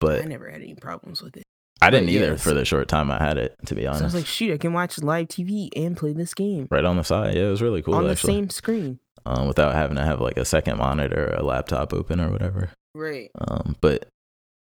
[0.00, 1.42] But I never had any problems with it.
[1.82, 2.42] I didn't either yes.
[2.42, 3.54] for the short time I had it.
[3.66, 6.32] To be So I was like, shoot, I can watch live TV and play this
[6.32, 7.34] game right on the side.
[7.34, 8.98] Yeah, it was really cool on the same screen.
[9.26, 12.70] Um, without having to have like a second monitor or a laptop open or whatever.
[12.94, 13.30] Right.
[13.36, 14.08] Um, but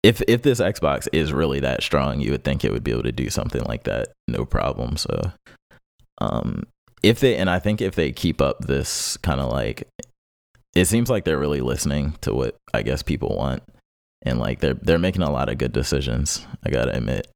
[0.03, 3.03] if if this Xbox is really that strong, you would think it would be able
[3.03, 4.97] to do something like that, no problem.
[4.97, 5.31] So,
[6.19, 6.63] um,
[7.03, 9.87] if they and I think if they keep up this kind of like,
[10.75, 13.63] it seems like they're really listening to what I guess people want,
[14.23, 16.45] and like they're they're making a lot of good decisions.
[16.63, 17.27] I gotta admit.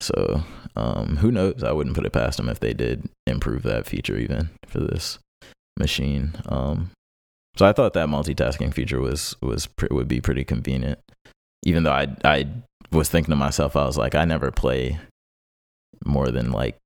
[0.00, 0.42] So,
[0.74, 1.62] um, who knows?
[1.62, 5.18] I wouldn't put it past them if they did improve that feature even for this
[5.78, 6.32] machine.
[6.46, 6.90] Um,
[7.56, 10.98] so I thought that multitasking feature was was would be pretty convenient.
[11.64, 12.48] Even though I I
[12.90, 14.98] was thinking to myself, I was like, I never play
[16.04, 16.76] more than like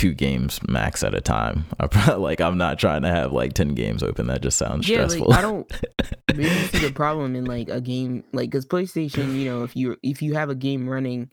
[0.00, 1.66] two games max at a time.
[1.78, 4.28] I probably, like I'm not trying to have like ten games open.
[4.28, 5.28] That just sounds yeah, stressful.
[5.28, 5.70] like I don't
[6.34, 9.96] really see the problem in like a game like because PlayStation, you know, if you
[10.02, 11.30] if you have a game running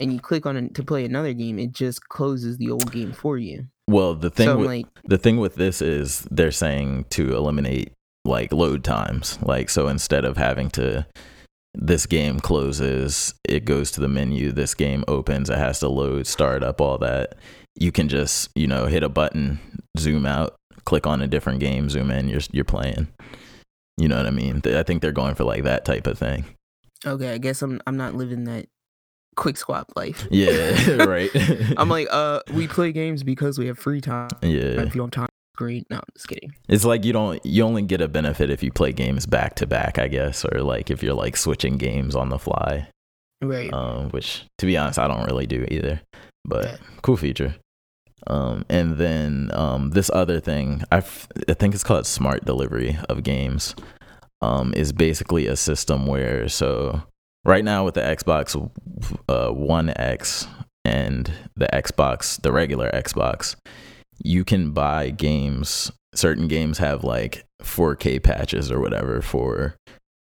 [0.00, 3.12] and you click on it to play another game, it just closes the old game
[3.12, 3.66] for you.
[3.86, 7.92] well, the thing so with, like, the thing with this is they're saying to eliminate
[8.24, 9.38] like load times.
[9.42, 11.06] Like so instead of having to
[11.74, 16.26] this game closes, it goes to the menu, this game opens, it has to load,
[16.26, 17.34] start up, all that.
[17.78, 19.58] You can just, you know, hit a button,
[19.98, 23.08] zoom out, click on a different game, zoom in, you're you're playing.
[23.98, 24.62] You know what I mean?
[24.66, 26.44] I think they're going for like that type of thing.
[27.06, 28.66] okay, I guess I'm I'm not living that
[29.36, 30.26] quick swap life.
[30.30, 31.30] Yeah, right.
[31.76, 34.28] I'm like, uh, we play games because we have free time.
[34.42, 34.80] yeah.
[34.82, 35.84] If you don't have time, great.
[35.90, 36.54] No, I'm just kidding.
[36.68, 39.66] It's like you don't you only get a benefit if you play games back to
[39.66, 42.88] back, I guess, or like if you're like switching games on the fly.
[43.42, 43.70] Right.
[43.72, 46.00] Um, which to be honest, I don't really do either.
[46.46, 46.76] But Yeah.
[47.02, 47.54] cool feature.
[48.26, 53.74] Um, and then um, this other thing, I think it's called smart delivery of games.
[54.42, 57.02] Um, is basically a system where so
[57.46, 58.70] right now with the Xbox
[59.30, 60.46] uh, One X
[60.84, 63.56] and the Xbox, the regular Xbox,
[64.22, 65.90] you can buy games.
[66.14, 69.76] Certain games have like 4K patches or whatever for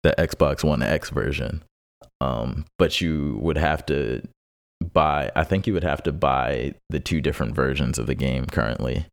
[0.03, 1.63] the Xbox One X version.
[2.21, 4.21] Um, but you would have to
[4.81, 5.31] buy.
[5.35, 9.05] I think you would have to buy the two different versions of the game currently,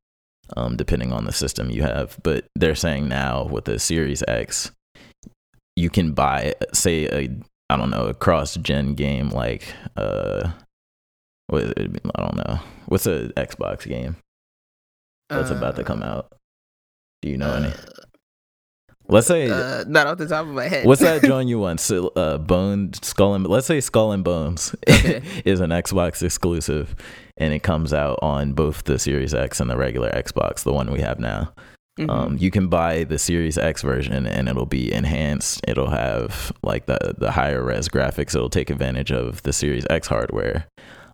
[0.57, 2.19] um, depending on the system you have.
[2.23, 4.73] But they're saying now with the Series X,
[5.75, 7.29] you can buy, say, a
[7.69, 10.51] I don't know, a cross-gen game like uh,
[11.49, 12.01] what is it?
[12.15, 12.61] I don't know.
[12.87, 14.17] What's a Xbox game
[15.29, 16.33] that's about to come out?
[17.23, 17.73] Do you know any?
[19.09, 20.85] Let's say Uh, not off the top of my head.
[20.87, 21.81] What's that joint you want?
[21.81, 25.23] So, uh, Bone Skull and let's say Skull and Bones Okay.
[25.45, 26.95] is an Xbox exclusive,
[27.37, 30.91] and it comes out on both the Series X and the regular Xbox, the one
[30.91, 31.53] we have now.
[31.99, 32.11] Mhm.
[32.11, 35.63] Um, you can buy the Series X version, and it'll be enhanced.
[35.67, 38.35] It'll have like the the higher res graphics.
[38.35, 40.67] It'll take advantage of the Series X hardware.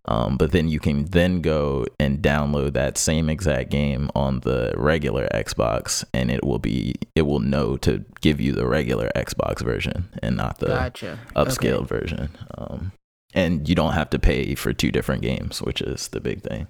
[0.07, 4.75] Um, but then you can then go and download that same exact game on the
[4.77, 9.63] regular Xbox, and it will be it will know to give you the regular Xbox
[9.63, 11.19] version and not the gotcha.
[11.37, 12.37] upscaled version.
[12.59, 12.93] Um,
[13.33, 16.67] and you don't have to pay for two different games, which is the big thing.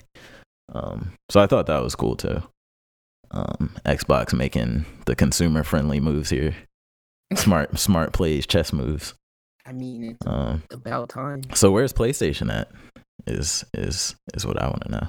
[0.73, 2.43] Um, so I thought that was cool too.
[3.31, 6.55] Um, Xbox making the consumer friendly moves here.
[7.35, 9.15] Smart, smart plays, chess moves.
[9.67, 11.43] I mean, it's Um, about time.
[11.55, 12.71] so where's PlayStation at?
[13.27, 15.09] Is is is what I want to know.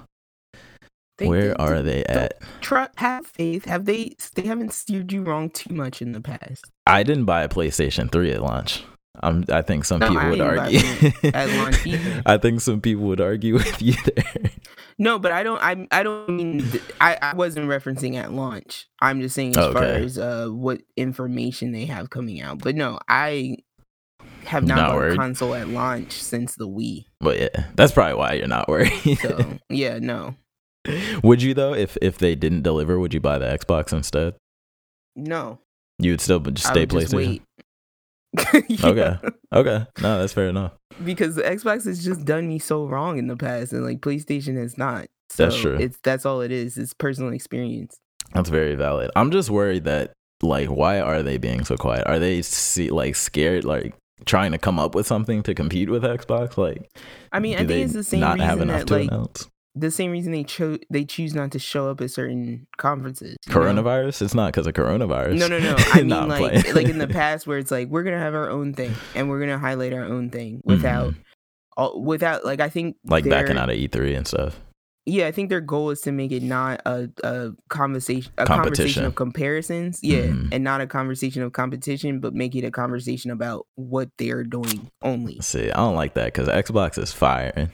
[1.17, 2.33] They- Where they- are they at?
[2.61, 3.65] Try, have faith.
[3.65, 4.15] Have they?
[4.35, 6.65] They haven't steered you wrong too much in the past.
[6.85, 8.83] I didn't buy a PlayStation 3 at launch.
[9.21, 10.79] I'm, I think some No, people I would argue.
[11.33, 12.21] at launch.
[12.25, 14.51] I think some people would argue with you there.
[14.97, 15.61] No, but I don't.
[15.61, 16.63] I I don't mean.
[17.01, 18.87] I I wasn't referencing at launch.
[19.01, 22.59] I'm just saying as far as uh what information they have coming out.
[22.59, 23.57] But no, I
[24.45, 27.05] have not Not bought a console at launch since the Wii.
[27.19, 29.17] But yeah, that's probably why you're not worried.
[29.19, 30.35] So yeah, no,
[31.23, 34.35] would you though, if if they didn't deliver, would you buy the Xbox instead?
[35.15, 35.59] no.
[35.99, 37.13] You would still just stay PlayStation.
[37.15, 37.41] wait.
[38.67, 39.17] Yeah, Okay.
[39.53, 40.71] Okay, no, that's fair enough.
[41.05, 44.57] because the Xbox has just done me so wrong in the past, and like PlayStation
[44.57, 45.05] has not.
[45.29, 45.75] So That's true.
[45.77, 46.77] It's that's all it is.
[46.77, 47.99] It's personal experience.
[48.33, 49.11] That's very valid.
[49.15, 52.07] I'm just worried that like, why are they being so quiet?
[52.07, 53.93] Are they see, like scared, like
[54.25, 56.57] trying to come up with something to compete with Xbox?
[56.57, 56.89] Like,
[57.31, 58.93] I mean, do I they think it's the same not have reason enough that to
[58.97, 59.49] like announce?
[59.75, 63.35] the same reason they chose they choose not to show up at certain conferences.
[63.47, 63.59] you know?
[63.61, 64.21] Coronavirus?
[64.21, 65.39] It's not because of coronavirus.
[65.39, 65.75] No, no, no.
[65.93, 68.73] I mean, like, like in the past, where it's like we're gonna have our own
[68.73, 71.17] thing and we're gonna highlight our own thing without, Mhm.
[71.75, 74.59] all, without like I think like backing out of E3 and stuff.
[75.05, 79.03] Yeah, I think their goal is to make it not a, a conversation, a conversation
[79.03, 79.99] of comparisons.
[80.01, 80.49] Yeah, Mhm.
[80.53, 84.89] and not a conversation of competition, but make it a conversation about what they're doing
[85.01, 85.39] only.
[85.41, 87.69] See, I don't like that because Xbox is firing.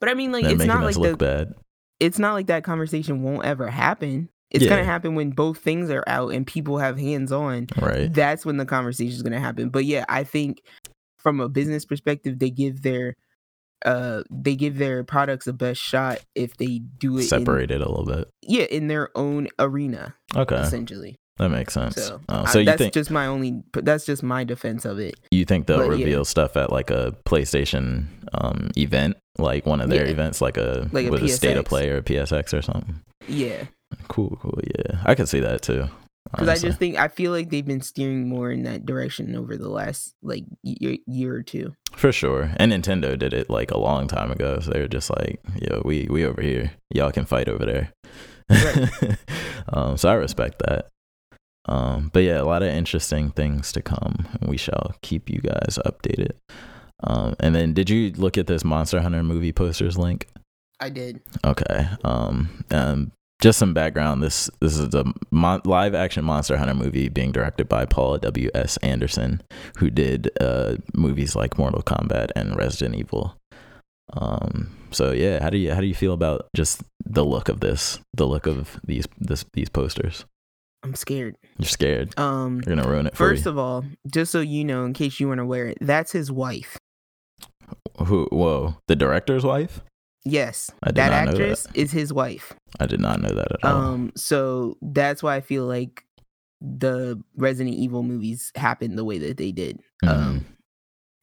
[0.00, 1.54] But I mean, like, They're it's not like the, bad.
[2.00, 4.28] it's not like that conversation won't ever happen.
[4.50, 7.68] It's gonna happen when both things are out and people have hands on.
[7.80, 8.12] Right.
[8.12, 9.70] That's when the conversation is gonna happen.
[9.70, 10.58] But yeah, I think
[11.16, 13.16] from a business perspective, they give their
[13.84, 17.80] uh they give their products the best shot if they do it in, Separate it
[17.80, 18.28] a little bit.
[18.42, 20.56] yeah in their own arena Okay.
[20.56, 21.16] essentially.
[21.38, 21.96] That makes sense.
[21.96, 23.62] So, Oh, I- you that's think just my only.
[23.72, 25.14] That's just my defense of it.
[25.30, 26.04] you think they'll but yeah.
[26.04, 30.12] reveal stuff at like a PlayStation um event, like one of their Yeah.
[30.12, 33.00] events, like a Like with a state of play or a PSX or something?
[33.26, 33.64] Yeah,
[34.08, 34.58] Cool, cool.
[34.78, 35.88] Yeah, I can see that too.
[36.30, 39.56] Because I just think I feel like they've been steering more in that direction over
[39.56, 41.74] the last like year, year or two.
[41.92, 42.52] For sure.
[42.56, 44.60] And Nintendo did it like a long time ago.
[44.60, 46.72] So they were just like, yo, we we over here.
[46.90, 47.92] Y'all can fight over there.
[49.72, 50.88] um, so I respect that.
[51.66, 54.26] Um, but yeah, a lot of interesting things to come.
[54.46, 56.32] We shall keep you guys updated.
[57.04, 60.28] Um, and then did you look at this Monster Hunter movie posters link?
[60.80, 61.20] I did.
[61.44, 61.88] Okay.
[62.04, 63.12] Um, um
[63.42, 64.22] just some background.
[64.22, 68.48] This this is a mon- live action Monster Hunter movie being directed by Paul W.
[68.54, 68.76] S.
[68.78, 69.42] Anderson,
[69.76, 73.36] who did uh movies like Mortal Kombat and Resident Evil.
[74.14, 74.76] Um.
[74.92, 77.98] So yeah, how do you how do you feel about just the look of this?
[78.14, 80.24] The look of these this these posters.
[80.84, 81.36] I'm scared.
[81.58, 82.18] You're scared.
[82.18, 85.28] Um, You're gonna ruin it first of all, just so you know, in case you
[85.28, 86.76] weren't aware, that's his wife.
[87.98, 88.26] Who?
[88.30, 89.80] Whoa, the director's wife.
[90.24, 92.54] Yes, that actress is his wife.
[92.80, 93.80] I did not know that at all.
[93.80, 96.04] Um, so that's why I feel like
[96.60, 99.80] the Resident Evil movies happened the way that they did.
[100.04, 100.08] Mhm.
[100.08, 100.44] Um,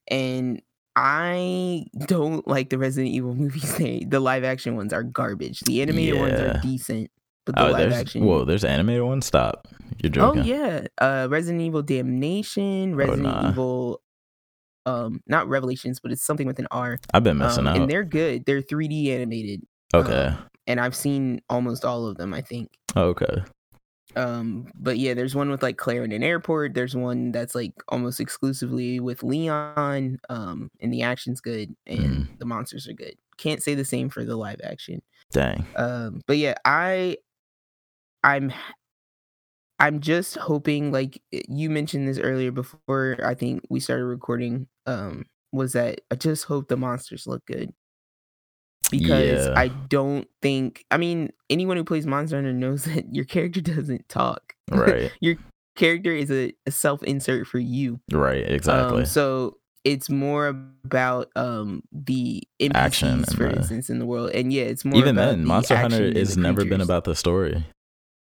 [0.10, 0.62] and
[0.95, 3.78] I don't like the Resident Evil movies.
[3.78, 5.62] They, the live action ones are garbage.
[5.62, 7.10] The animated ones are decent,
[7.45, 8.26] but the oh, live there's action.
[8.26, 9.22] whoa, there's animated one.
[9.22, 9.68] Stop.
[10.04, 10.41] You're joking.
[10.41, 13.50] oh yeah, uh, Resident Evil Damnation, Resident nah.
[13.50, 14.02] Evil.
[14.86, 16.97] Um, not Revelations, but it's something with an R.
[17.14, 17.78] I've been messing Um, out.
[17.82, 18.45] and they're good.
[18.45, 19.62] They're 3D animated,
[19.93, 20.28] okay.
[20.28, 20.38] um,
[20.70, 22.34] and I've seen almost all of them.
[22.34, 22.70] I think.
[22.95, 23.43] okay.
[24.15, 26.74] Um, but yeah, there's one with like Clarendon Airport.
[26.74, 30.17] There's one that's like almost exclusively with Leon.
[30.30, 32.39] Um, and the action's good and Mm.
[32.39, 33.13] the monsters are good.
[33.38, 35.01] Can't say the same for the live action.
[35.32, 35.63] Dang.
[35.76, 37.17] Um, but yeah, I,
[38.24, 38.51] I'm,
[39.78, 43.17] I'm just hoping like you mentioned this earlier before.
[43.24, 44.67] I think we started recording.
[44.88, 47.72] Um, was that I just hope the monsters look good
[48.90, 49.54] because Yeah.
[49.56, 50.86] I don't think.
[50.92, 54.54] I mean, anyone who plays Monster Hunter knows that your character doesn't talk.
[54.72, 55.12] Right.
[55.22, 55.36] your
[55.76, 58.00] character is a, a self insert for you.
[58.12, 58.50] right.
[58.50, 59.00] Exactly.
[59.02, 64.32] Um, so it's more about um the NPCs, Action for the- instance, in the world.
[64.32, 67.66] And yeah, it's more Even then, the Monster Hunter has never been about the story.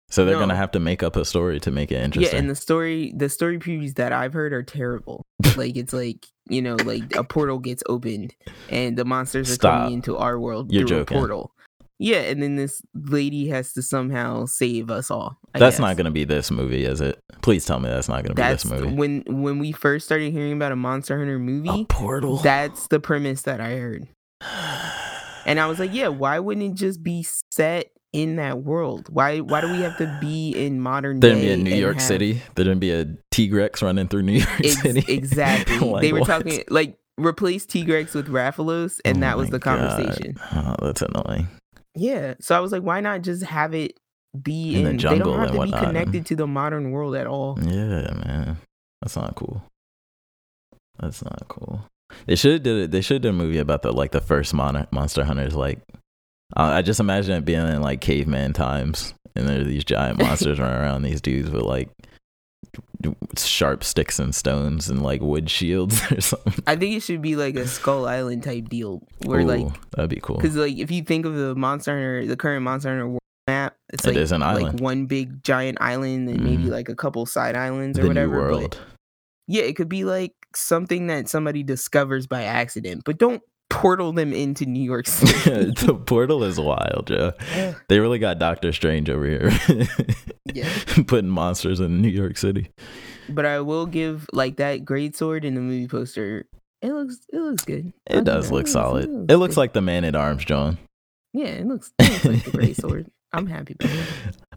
[0.10, 2.34] So they're gonna have to make up a story to make it interesting.
[2.34, 5.26] Yeah, and the story the story previews that I've heard are terrible.
[5.58, 8.34] like it's like you know, like a portal gets opened
[8.70, 9.82] and the monsters are Stop.
[9.82, 11.18] coming into our world You're through joking.
[11.18, 11.52] a portal.
[12.00, 15.40] Yeah, and then this lady has to somehow save us all.
[15.54, 15.82] I that's guess.
[15.82, 17.20] not gonna be this movie, is it?
[17.42, 18.96] Please tell me that's not gonna That's be this movie.
[18.96, 22.38] when when we first started hearing about a Monster Hunter movie, a portal.
[22.38, 24.08] That's the premise that I heard,
[25.46, 29.08] and I was like, yeah, why wouldn't it just be set in that world?
[29.10, 31.42] Why why do we have to be in modern There'd day?
[31.42, 32.42] be a New York have- City.
[32.56, 35.06] There'd be a T Rex running through New York Ex- City.
[35.14, 35.78] exactly.
[35.80, 36.28] Like, they were what?
[36.28, 40.36] talking like replace Tigrex with Rathalos, and Oh that was the conversation.
[40.54, 41.48] Oh, that's annoying.
[41.96, 42.34] Yeah.
[42.42, 44.00] So I was like, why not just have it
[44.42, 47.16] be In in, the they don't have and to be connected to the modern world
[47.16, 47.58] at all.
[47.62, 48.58] Yeah, man,
[49.02, 49.64] that's not cool.
[51.00, 51.86] That's not cool.
[52.26, 52.92] They should have did it.
[52.92, 55.56] They should have done a movie about the like the first mon- monster hunters.
[55.56, 55.80] Like,
[56.56, 60.20] uh, I just imagine it being in like caveman times, and there are these giant
[60.22, 61.90] monsters running around these dudes with like
[63.38, 66.64] sharp sticks and stones and like wood shields or something.
[66.66, 70.20] I think it should be like a Skull Island type deal where like that'd be
[70.22, 70.38] cool.
[70.38, 73.76] because like if you think of the Monster Hunter, the current Monster Hunter world map,
[73.94, 76.70] it's It like is an like one big giant island and maybe Mhm.
[76.72, 78.36] like a couple side islands or The whatever.
[78.36, 78.80] new but- world.
[79.48, 84.34] yeah, it could be like something that somebody discovers by accident, but don't portal them
[84.34, 85.72] into New York City.
[85.86, 87.34] the portal is wild, Joe.
[87.90, 89.52] They really got Doctor Strange over here.
[90.54, 90.70] Yeah.
[91.08, 92.70] Putting monsters in New York City.
[93.30, 96.46] but I will give like that great sword in the movie poster.
[96.82, 97.92] It looks it looks good.
[98.08, 99.06] It give does look looks- solid.
[99.30, 99.62] It looks good.
[99.62, 100.78] like the man at arms, John.
[101.34, 103.08] yeah, it looks, it looks like the great sword.
[103.34, 104.06] I'm happy about it.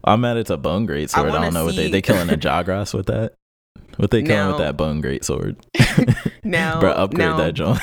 [0.03, 1.27] I'm mad it's a bone great sword.
[1.27, 3.33] I, wanna don't know what they see- they killing a Jagras with that.
[3.97, 5.57] What they killing with that bone great sword?
[6.43, 7.77] Now, Bro, upgrade now, that, John.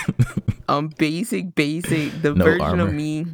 [0.68, 2.88] Um basic basic the No version armor.
[2.88, 3.26] of me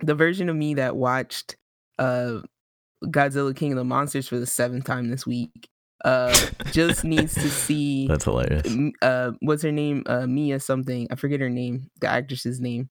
[0.00, 1.56] the version of me that watched
[1.98, 2.40] uh
[3.04, 5.68] Godzilla King of the Monsters for the seventh time this week
[6.04, 6.34] uh
[6.72, 8.66] just needs to see That's hilarious.
[9.02, 12.90] uh what's her name uh Mia something I forget her name the actress's name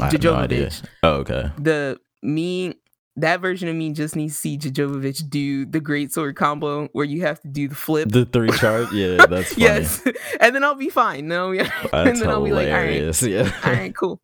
[0.00, 0.70] I have no idea.
[1.02, 1.50] Oh, okay.
[1.58, 2.74] the me
[3.16, 7.04] that version of me just needs to see Jovovich do the great sword combo where
[7.04, 9.62] you have to do the flip The three chart, yeah, that's funny.
[9.62, 10.02] yes
[10.40, 13.22] and then I'll be fine no yeah and then I'll be like all right.
[13.22, 13.50] Yeah.
[13.64, 14.20] all right cool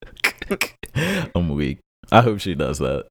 [1.34, 1.80] I'm weak.
[2.12, 3.06] I hope she does that.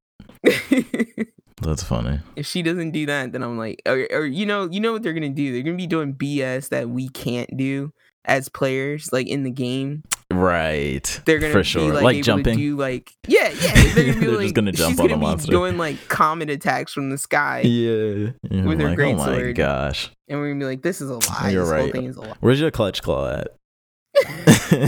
[1.62, 2.20] That's funny.
[2.36, 5.04] if she doesn't do that, then I'm like, or, or you know, you know what
[5.04, 5.52] they're gonna do?
[5.54, 7.92] They're gonna be doing BS that we can't do
[8.26, 10.04] as players, like in the game.
[10.32, 11.22] Right.
[11.26, 11.94] they're gonna for be sure.
[11.94, 12.58] like, Like, jumping.
[12.58, 13.94] to do like yeah, yeah.
[13.94, 15.52] They're gonna be They're like just gonna jump on gonna the be monster.
[15.52, 18.32] doing like comet attacks from the sky, yeah.
[18.50, 20.10] With her like, great oh my gosh.
[20.28, 21.50] and we're gonna be like, this is a lie.
[21.52, 21.82] You're this right.
[21.82, 22.34] whole thing is a lie.
[22.40, 23.48] Where's your clutch claw at?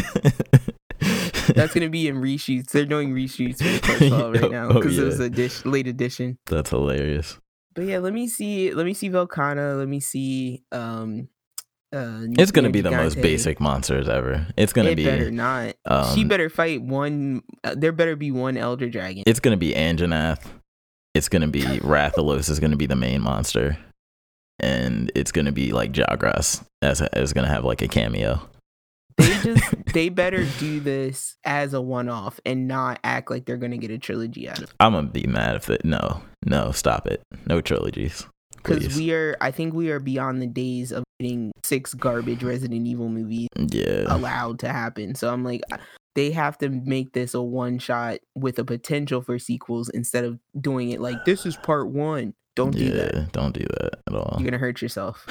[1.54, 2.72] That's gonna be in reshoots.
[2.72, 5.66] They're doing reshoots for the Clutch Claw right now Oh, because it was a dish,
[5.66, 6.38] late edition.
[6.48, 7.38] That's hilarious.
[7.76, 8.74] But yeah, let me see.
[8.74, 9.78] Let me see Velkhana.
[9.78, 10.64] Let me see.
[10.72, 11.30] Um,
[11.94, 14.48] uh, It's gonna be the most basic monsters ever.
[14.58, 15.76] It's gonna it be better not.
[16.14, 17.44] she um, better fight one.
[17.64, 19.24] Uh, there better be one Elder Dragon.
[19.26, 20.46] it's gonna be Anjanath.
[21.14, 23.78] It's gonna be Rathalos is gonna be the main monster.
[24.60, 28.42] And it's gonna be like Jagras as is gonna have like a cameo.
[29.18, 33.58] they just they better do this as a one off and not act like they're
[33.58, 34.76] gonna get a trilogy out of it.
[34.80, 37.22] I'm gonna be mad if it no, no, stop it.
[37.46, 38.26] No trilogies.
[38.58, 42.86] Because we are, I think we are beyond the days of getting six garbage Resident
[42.86, 44.06] Evil movies yeah.
[44.08, 45.16] allowed to happen.
[45.16, 45.62] So I'm like,
[46.16, 50.40] they have to make this a one shot with a potential for sequels instead of
[50.60, 52.34] doing it like this is part one.
[52.56, 53.32] Don't do that.
[53.34, 54.36] don't do that at all.
[54.40, 55.24] You're gonna hurt yourself.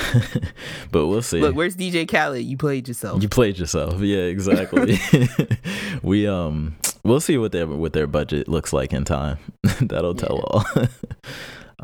[0.93, 1.41] but we'll see.
[1.41, 2.45] Look, where's DJ Khaled?
[2.45, 3.21] You played yourself.
[3.21, 4.01] You played yourself.
[4.01, 5.01] Yeah, exactly.
[6.05, 9.39] we um we'll see what their what their budget looks like in time.
[9.81, 10.65] That'll tell all.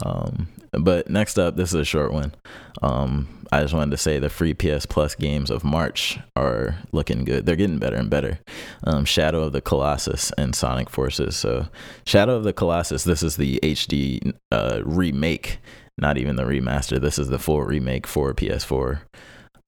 [0.05, 2.33] Um but next up, this is a short one.
[2.83, 7.25] Um I just wanted to say the free PS Plus games of March are looking
[7.25, 7.45] good.
[7.45, 8.39] They're getting better and better.
[8.85, 11.37] Um Shadow of the Colossus and Sonic Forces.
[11.37, 11.67] So
[12.07, 15.59] Shadow of the Colossus, this is the HD uh remake,
[15.99, 17.01] not even the remaster.
[17.01, 19.01] This is the full remake for PS4.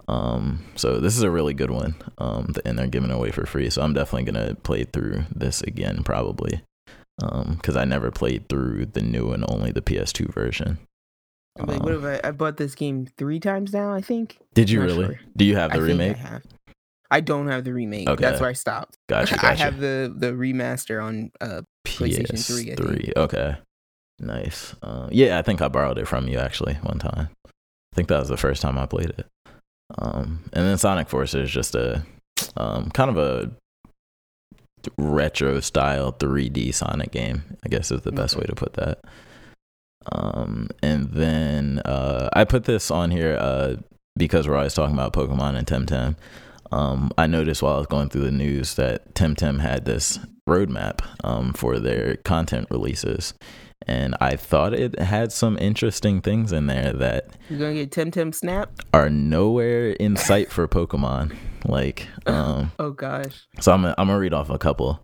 [0.08, 1.94] Um, so this is a really good one.
[2.18, 3.70] Um, and they're giving away for free.
[3.70, 6.62] So I'm definitely gonna play through this again probably.
[7.22, 10.78] Um, because I never played through the new and only the PS2 version.
[11.58, 12.20] I'm like, Um, what have I?
[12.28, 13.92] I bought this game three times now.
[13.92, 14.38] I think.
[14.54, 15.04] Did you really?
[15.06, 15.20] sure.
[15.36, 16.16] Do you have I the think remake?
[16.16, 16.42] I have.
[17.10, 18.08] I don't have the remake.
[18.08, 18.20] Okay.
[18.20, 18.96] That's where I stopped.
[19.08, 22.78] Gotcha, I have the the remaster on uh PlayStation 3, I think.
[22.78, 23.16] PS3.
[23.16, 23.56] Okay.
[24.18, 24.74] Nice.
[24.82, 27.28] Um, yeah, I think I borrowed it from you actually one time.
[27.46, 29.26] I think that was the first time I played it.
[29.98, 32.04] Um, and then Sonic Forces is just a
[32.56, 33.52] um, kind of a
[34.98, 37.42] retro style 3D Sonic game.
[37.64, 39.00] I guess is the best way to put that.
[40.12, 43.76] Um, and then uh, I put this on here uh,
[44.16, 46.16] because we're always talking about Pokemon and Temtem.
[46.72, 50.18] Um, I noticed while I was going through the news that Temtem had this
[50.48, 53.32] roadmap um, for their content releases,
[53.86, 58.34] and I thought it had some interesting things in there that You're gonna get Temtem
[58.34, 58.70] Snap.
[58.92, 61.36] are nowhere in sight for Pokemon.
[61.64, 63.46] Like, um, Oh gosh.
[63.60, 65.00] so I'm gonna, I'm gonna read off a couple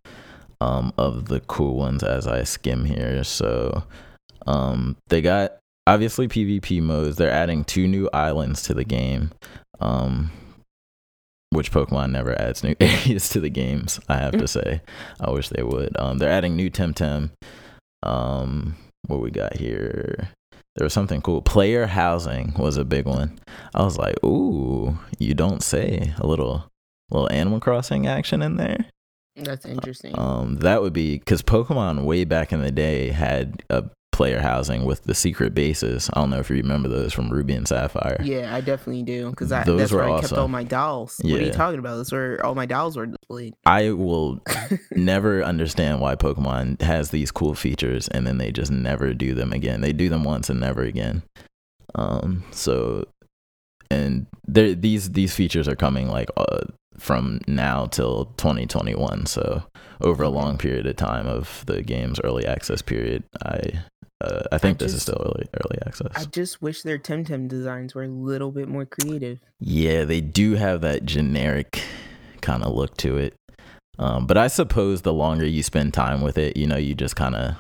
[0.60, 3.24] um, of the cool ones as I skim here.
[3.24, 3.82] So
[4.46, 5.56] um, they got
[5.86, 7.16] obviously PvP modes.
[7.16, 9.30] They're adding two new islands to the game,
[9.80, 10.30] um,
[11.50, 13.98] which Pokemon never adds new areas to the games.
[14.08, 14.82] I have to say,
[15.20, 15.96] I wish they would.
[15.98, 17.30] Um, they're adding new Temtem.
[18.02, 20.28] Um, what we got here?
[20.80, 21.42] There was something cool.
[21.42, 23.38] Player housing was a big one.
[23.74, 26.70] I was like, "Ooh, you don't say." A little,
[27.10, 28.86] little Animal Crossing action in there.
[29.36, 30.18] That's interesting.
[30.18, 33.90] Um, that would be because Pokemon way back in the day had a
[34.20, 36.10] player housing with the secret bases.
[36.12, 38.20] I don't know if you remember those from Ruby and Sapphire.
[38.22, 41.18] yeah, I definitely do because that's where were I kept all my dolls.
[41.24, 41.96] What are you talking about?
[41.96, 43.54] That's where all my dolls were displayed.
[43.64, 44.42] I will
[44.90, 49.54] never understand why Pokemon has these cool features and then they just never do them
[49.54, 49.80] again.
[49.80, 51.22] They do them once and never again.
[51.94, 53.06] Um, so
[53.90, 56.64] and these these features are coming like uh,
[56.98, 59.24] from now till 2021.
[59.24, 59.62] So
[60.02, 63.80] over a long period of time of the game's early access period, I
[64.20, 66.12] uh, I think this is still early early access.
[66.14, 69.40] I just wish their Temtem designs were a little bit more creative.
[69.58, 71.82] Yeah, they do have that generic
[72.40, 73.34] kind of look to it.
[73.98, 77.16] Um, but I suppose the longer you spend time with it, you know, you just
[77.16, 77.54] kind of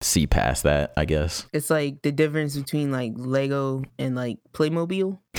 [0.00, 1.46] see past that, I guess.
[1.52, 5.18] It's like the difference between like Lego and like Playmobil.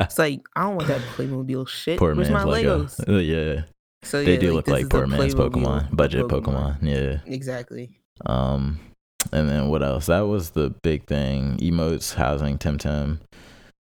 [0.00, 1.98] It's like I don't want that Playmobil shit.
[1.98, 2.84] poor Where's man's my Lego.
[2.84, 3.26] Legos?
[3.56, 3.62] Yeah,
[4.02, 6.78] So they yeah, do look like poor man's Pokemon, budget Pokemon.
[6.82, 7.20] Yeah.
[7.32, 7.98] Exactly.
[8.24, 8.80] Um,
[9.32, 10.06] and then what else?
[10.06, 11.56] That was the big thing.
[11.58, 13.18] Emotes, housing, Temtem.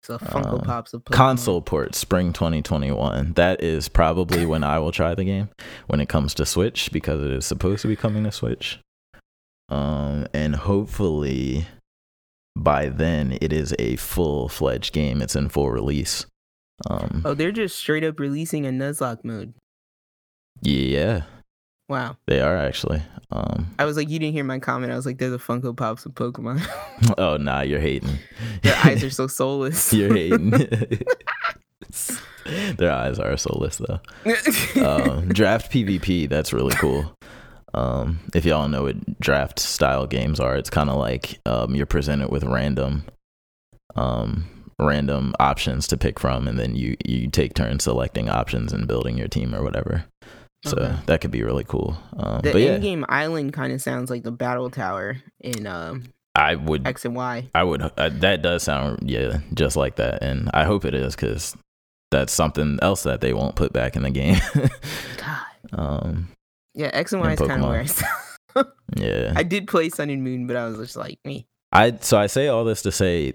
[0.02, 1.12] So Funko Um, Pops of Pokemon.
[1.12, 5.50] console port spring 2021 that is probably when i will try the game
[5.88, 8.80] when it comes to switch because it is supposed to be coming to switch
[9.68, 11.66] um and hopefully
[12.56, 16.24] by then it is a full-fledged game it's in full release
[16.88, 19.52] um Oh, they're just straight up releasing a Nuzlocke mode.
[20.62, 21.24] yeah
[21.90, 22.16] Wow.
[22.26, 23.02] they are actually
[23.32, 24.92] um I was like, you didn't hear my comment.
[24.92, 26.64] I was like, there's a Funko Pops of Pokemon.
[27.18, 28.16] oh nah you're hating
[28.62, 29.92] Their eyes are so soulless.
[29.92, 30.50] you're hating
[32.78, 34.00] Their eyes are soulless though.
[34.84, 37.12] um, draft PvP, that's really cool.
[37.74, 41.86] Um, if y'all know what draft style games are, it's kind of like um, you're
[41.86, 43.04] presented with random,
[43.94, 44.48] um,
[44.80, 49.16] random options to pick from, and then you you take turns selecting options and building
[49.16, 50.04] your team or whatever.
[50.64, 50.94] So Okay.
[51.06, 51.96] that could be really cool.
[52.18, 56.04] Um, the but yeah, in-game island kind of sounds like the battle tower in um,
[56.34, 57.48] I would X and Y.
[57.54, 57.82] I would.
[57.82, 61.56] Uh, that does sound yeah, just like that, and I hope it is because
[62.10, 64.36] that's something else that they won't put back in the game.
[65.16, 65.46] God.
[65.72, 66.28] um,
[66.74, 67.68] Yeah, X and Y is kind of Pokemon.
[67.68, 68.76] where I stop.
[68.96, 71.46] yeah, I did play Sun and Moon, but I was just like me.
[71.72, 73.32] I so I say all this to say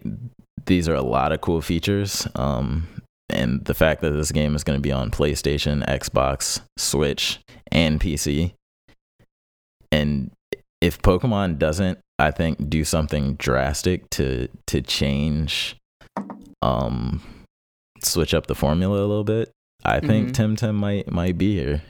[0.65, 2.27] these are a lot of cool features.
[2.35, 2.87] Um,
[3.29, 7.39] and the fact that this game is going to be on PlayStation, Xbox, Switch,
[7.71, 8.53] and PC.
[9.91, 10.31] And
[10.81, 15.75] if Pokemon doesn't, I think, do something drastic to to change,
[16.61, 17.21] um,
[18.01, 19.51] switch up the formula a little bit,
[19.83, 20.33] I think Mhm.
[20.57, 21.81] Temtem might might be here.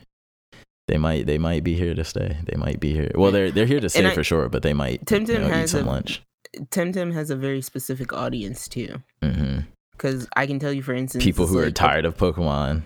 [0.87, 2.37] They might they might be here to stay.
[2.45, 3.11] They might be here.
[3.15, 5.47] Well, they're they're here to stay I- for sure, but they might Temtem you know,
[5.47, 6.21] eat has some a- lunch.
[6.69, 9.01] Temtem has a very specific audience too.
[9.21, 9.59] hmm
[9.97, 12.83] Because I can tell you, for instance, People who are tired of Pokemon.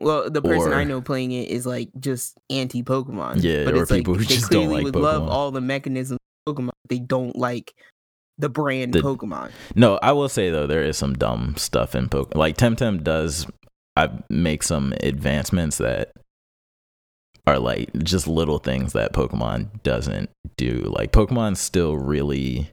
[0.00, 3.42] Well, the person I know playing it is like just anti Pokemon.
[3.42, 5.60] Yeah, but or it's like people who they just don't like would love all the
[5.60, 6.70] mechanisms of Pokemon.
[6.88, 7.74] They don't like
[8.38, 9.50] the brand The- Pokemon.
[9.76, 12.36] No, I will say though there is some dumb stuff in Pokemon.
[12.36, 13.46] Like Temtem does,
[13.96, 16.12] I make some advancements that
[17.46, 20.78] are like just little things that Pokemon doesn't do.
[20.96, 22.70] Like Pokemon's still really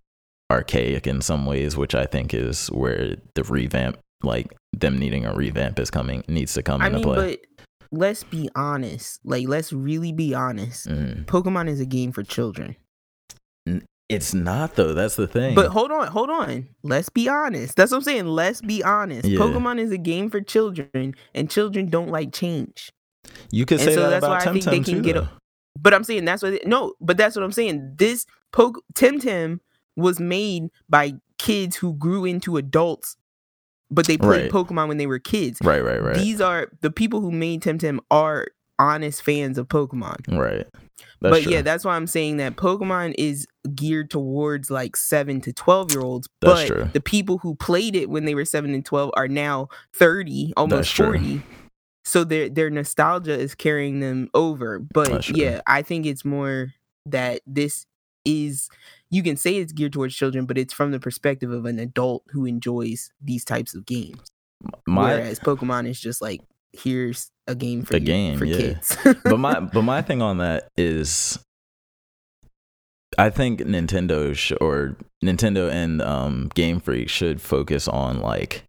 [0.52, 5.34] archaic in some ways, which I think is where the revamp, like them needing a
[5.34, 7.16] revamp, is coming needs to come I into mean, play.
[7.16, 7.40] but
[7.92, 9.20] let's be honest.
[9.24, 10.88] Like, let's really be honest.
[10.88, 11.26] Mhm.
[11.26, 12.76] Pokemon is a game for children.
[14.08, 14.96] It's not though.
[14.96, 15.54] That's the thing.
[15.54, 16.68] But hold on, hold on.
[16.82, 17.76] Let's be honest.
[17.76, 18.26] That's what I'm saying.
[18.26, 19.28] Let's be honest.
[19.28, 19.38] Yeah.
[19.40, 22.92] Pokemon is a game for children, and children don't like change.
[23.52, 25.02] you could and say so that that's about why I think they can too.
[25.04, 25.30] get a-
[25.80, 27.94] But I'm saying that's what they, no, but that's what I'm saying.
[27.98, 29.60] This poke Temtem
[30.00, 33.16] was made by kids who grew into adults,
[33.92, 34.52] but they played Right.
[34.52, 35.60] Pokemon when they were kids.
[35.64, 38.48] Right, right, right, These are the people who made Temtem are
[38.78, 40.38] honest fans of Pokemon.
[40.38, 40.66] right.
[41.22, 41.52] That's but true.
[41.52, 43.46] yeah, that's why I'm saying that Pokemon is
[43.76, 46.30] geared towards like seven to twelve year olds.
[46.42, 46.90] That's But true.
[46.94, 50.94] the people who played it when they were seven and twelve are now thirty, almost
[50.96, 51.42] forty.
[52.06, 54.80] So their their nostalgia is carrying them over.
[54.80, 56.74] But yeah, I think it's more
[57.06, 57.86] that this
[58.26, 58.70] is
[59.12, 62.24] you can say it's geared towards children, but it's from the perspective of an adult
[62.30, 64.28] who enjoys these types of games.
[64.88, 66.42] my Whereas Pokemon is just like
[66.74, 68.58] here's a game for A you, game, for yeah.
[68.58, 68.98] kids.
[69.24, 71.40] but my but my thing on that is
[73.18, 78.64] I think Nintendo sh- or Nintendo and um, Game Freak should focus on like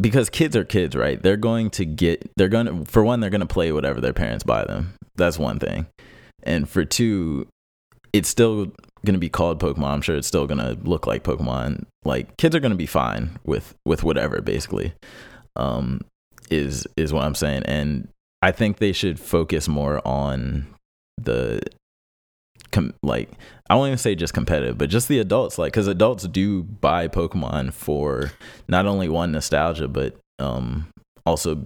[0.00, 1.20] because kids are kids, right?
[1.20, 4.12] They're going to get they're going to for one they're going to play whatever their
[4.12, 4.94] parents buy them.
[5.16, 5.86] That's one thing.
[6.44, 7.48] And for two,
[8.12, 8.72] it's still
[9.14, 9.90] to be called Pokemon.
[9.90, 11.84] I'm sure it's still to look like Pokemon.
[12.04, 14.92] Like kids are to be fine with with whatever basically.
[15.56, 16.02] Um
[16.50, 18.08] is is what I'm saying and
[18.40, 20.66] I think they should focus more on
[21.16, 21.60] the
[22.70, 23.30] com- like
[23.68, 27.08] I won't even say just competitive, but just the adults like cuz adults do buy
[27.08, 28.32] Pokemon for
[28.68, 30.88] not only one nostalgia but um
[31.26, 31.62] also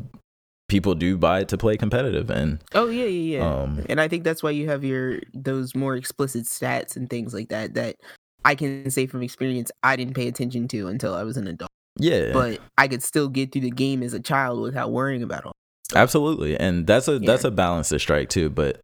[0.73, 3.47] people do buy it to play competitive and oh yeah, yeah, yeah.
[3.47, 7.35] um and I think that's why you have your those more explicit stats and things
[7.35, 7.97] like that that
[8.43, 11.71] I can say from experience I didn't pay attention to until I was an adult.
[11.99, 15.45] yeah But I could still get through the game as a child without worrying about
[15.45, 15.53] all.
[15.95, 18.49] Absolutely, and that's a that's a balance to strike too.
[18.49, 18.81] But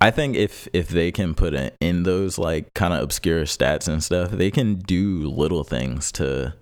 [0.00, 3.86] I think if if they can put it in those like kind of obscure stats
[3.86, 6.54] and stuff, they can do little things to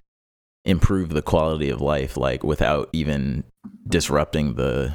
[0.66, 3.44] improve the quality of life, like without even
[3.88, 4.94] disrupting the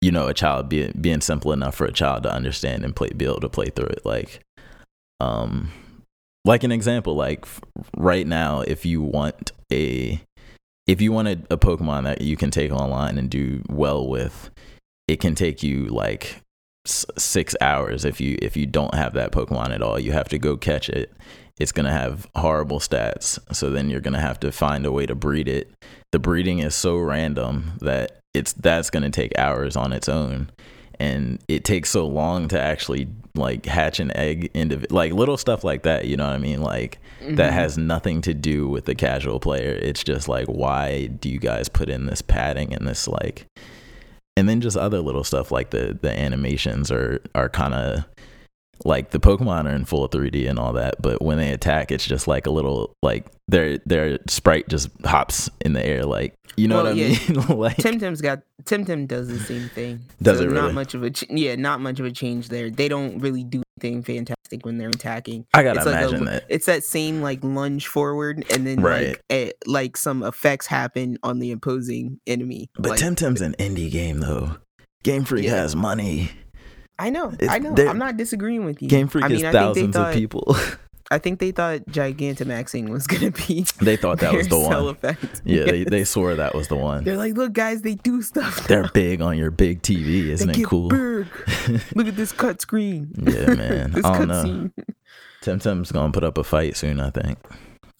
[0.00, 3.10] you know a child being being simple enough for a child to understand and play
[3.10, 4.06] be able to play through it.
[4.06, 4.40] Like,
[5.20, 5.70] um,
[6.44, 7.44] like an example, like
[7.96, 10.22] right now, if you want a
[10.86, 14.50] if you want a, a Pokemon that you can take online and do well with,
[15.08, 16.40] it can take you like
[16.86, 19.98] six hours if you if you don't have that Pokemon at all.
[19.98, 21.12] You have to go catch it.
[21.58, 25.14] It's gonna have horrible stats, so then you're gonna have to find a way to
[25.14, 25.70] breed it.
[26.12, 30.50] The breeding is so random that it's that's gonna take hours on its own,
[31.00, 35.64] and it takes so long to actually like hatch an egg into like little stuff
[35.64, 36.06] like that.
[36.06, 36.60] You know what I mean?
[36.62, 37.54] Like that Mhm.
[37.54, 39.72] has nothing to do with the casual player.
[39.72, 43.46] It's just like, why do you guys put in this padding and this like,
[44.36, 48.04] and then just other little stuff like the the animations are are kind of
[48.84, 52.06] like the Pokemon are in full 3D and all that, but when they attack, it's
[52.06, 56.68] just like a little like their their sprite just hops in the air, like you
[56.68, 57.18] know Well, what I yeah.
[57.28, 57.48] mean?
[57.58, 60.00] like Temtem's got Temtem does the same thing.
[60.22, 62.70] Does so it Not much of a ch- yeah, not much of a change there.
[62.70, 65.44] They don't really do anything fantastic when they're attacking.
[65.54, 66.44] I gotta it's like imagine a, that.
[66.48, 69.08] It's that same like lunge forward, and then Right.
[69.08, 72.68] like eh, like some effects happen on the opposing enemy.
[72.74, 74.56] But like, Temtem's an indie game though.
[75.02, 75.56] Game Freak Yeah.
[75.56, 76.30] has money.
[76.98, 77.74] I know, it's- I know.
[77.88, 78.88] I'm not disagreeing with you.
[78.88, 80.56] Game Freak I mean, is I think they thousands of people.
[81.08, 83.64] I think they thought Gigantamaxing was gonna be.
[83.80, 84.88] they thought that was the one.
[84.88, 85.40] Effect.
[85.44, 85.90] Yeah, they, Yes.
[85.90, 87.04] they swore that was the one.
[87.04, 88.66] They're like, look, guys, they do stuff.
[88.66, 90.88] They're big on your big TV, isn't they it cool?
[91.94, 93.12] Look at this cut screen.
[93.18, 93.92] Yeah, man.
[93.92, 94.42] this I don't cut know.
[94.42, 94.72] scene.
[95.42, 97.38] Temtem's gonna put up a fight soon, I think.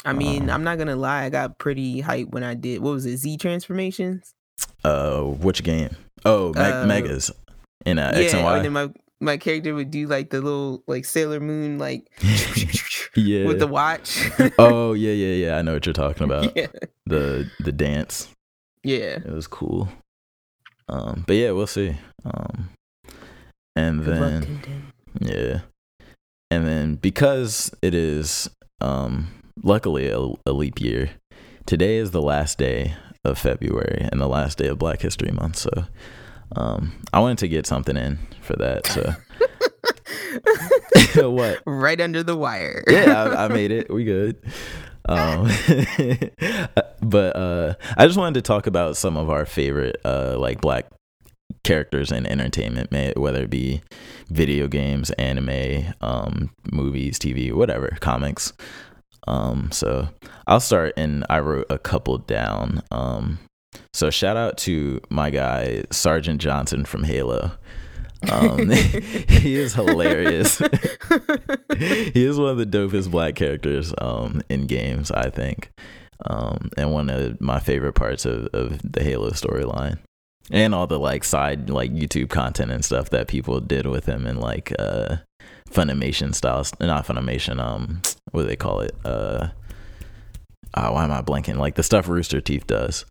[0.05, 1.25] I mean, Uh, I'm not gonna lie.
[1.25, 2.81] I got pretty hyped when I did.
[2.83, 3.19] What was it?
[3.19, 4.35] Z transformations.
[4.85, 5.95] Uh, which game?
[6.25, 7.31] Oh, Meg- Uh, Megas
[7.87, 8.57] in uh, X and yeah, Y.
[8.57, 8.91] and then my
[9.21, 12.11] my character would do like the little like Sailor Moon like
[13.17, 13.47] yeah.
[13.47, 14.29] with the watch.
[14.59, 15.57] oh yeah, yeah, yeah.
[15.57, 16.53] I know what you're talking about.
[16.57, 16.67] yeah,
[17.07, 18.29] The the dance.
[18.83, 19.19] yeah.
[19.25, 19.89] It was cool.
[20.89, 21.97] Um, but yeah, we'll see.
[22.25, 22.69] Um,
[23.75, 25.61] and Good luck, then yeah,
[26.51, 28.49] and then because it is
[28.81, 29.29] um
[29.63, 31.11] luckily a, a leap year,
[31.65, 32.95] today is the last day
[33.25, 35.57] of February and the last day of Black History Month.
[35.57, 35.71] So,
[36.55, 38.87] um, I wanted to get something in for that.
[38.87, 39.15] So
[41.31, 41.63] what?
[41.67, 42.85] right under the wire.
[42.89, 43.93] yeah, I, I made it.
[43.93, 44.37] We good.
[45.09, 45.49] Um,
[47.01, 50.87] but uh, I just wanted to talk about some of our favorite uh, like black
[51.65, 53.83] characters in entertainment, whether it be
[54.29, 58.53] video games, anime, um, movies, TV, whatever, comics.
[59.29, 60.09] Um, so
[60.47, 62.83] I'll start, and I wrote a couple down.
[62.91, 63.39] Um,
[63.93, 67.53] so shout out to my guy Sergeant Johnson from Halo.
[68.31, 70.59] Um, he is hilarious.
[71.79, 75.71] he is one of the dopest black characters um, in games, I think,
[76.27, 79.99] um, and one of my favorite parts of, of the Halo storyline,
[80.51, 84.27] and all the like side like YouTube content and stuff that people did with him
[84.27, 85.17] and like uh,
[85.71, 88.01] Funimation styles, not Funimation, um,
[88.31, 88.95] what do they call it?
[89.05, 89.49] Uh,
[90.75, 91.57] oh, why am I blanking?
[91.57, 93.05] Like the stuff Rooster Teeth does.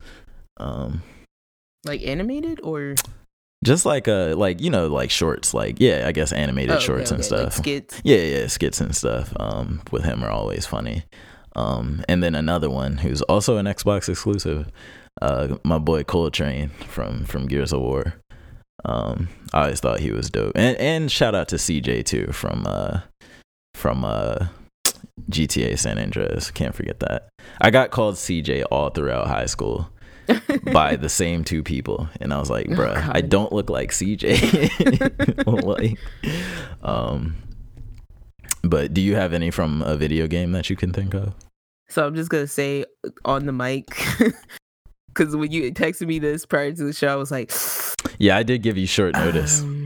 [0.57, 1.01] Um,
[1.85, 2.95] like animated or?
[3.63, 6.85] just like uh like you know like shorts like yeah i guess animated Oh, okay,
[6.85, 7.53] shorts and okay, like stuff.
[7.53, 8.01] skits.
[8.03, 11.03] yeah yeah skits and stuff um with him are always funny.
[11.55, 14.67] Um and then another one who's also an xbox exclusive
[15.21, 18.15] uh my boy cole train from from gears of war.
[18.83, 20.51] Um i always thought he was dope.
[20.55, 22.99] And and shout out to cj too from uh
[23.73, 24.47] from uh
[25.31, 26.51] gta san andreas.
[26.51, 27.29] Can't forget that.
[27.61, 29.89] I got called cj all throughout high school
[30.73, 32.09] by the same two people.
[32.21, 34.25] And i was like Oh, bruh i don't look like cj
[35.65, 35.99] like
[36.83, 37.35] um
[38.67, 41.33] but do you have any from a video game that you can think of?
[41.87, 42.85] So I'm just gonna say
[43.23, 43.85] on the mic,
[45.07, 47.51] because when you texted me this prior to the show, I was like,
[48.17, 49.61] yeah i did give you short notice.
[49.61, 49.84] Um,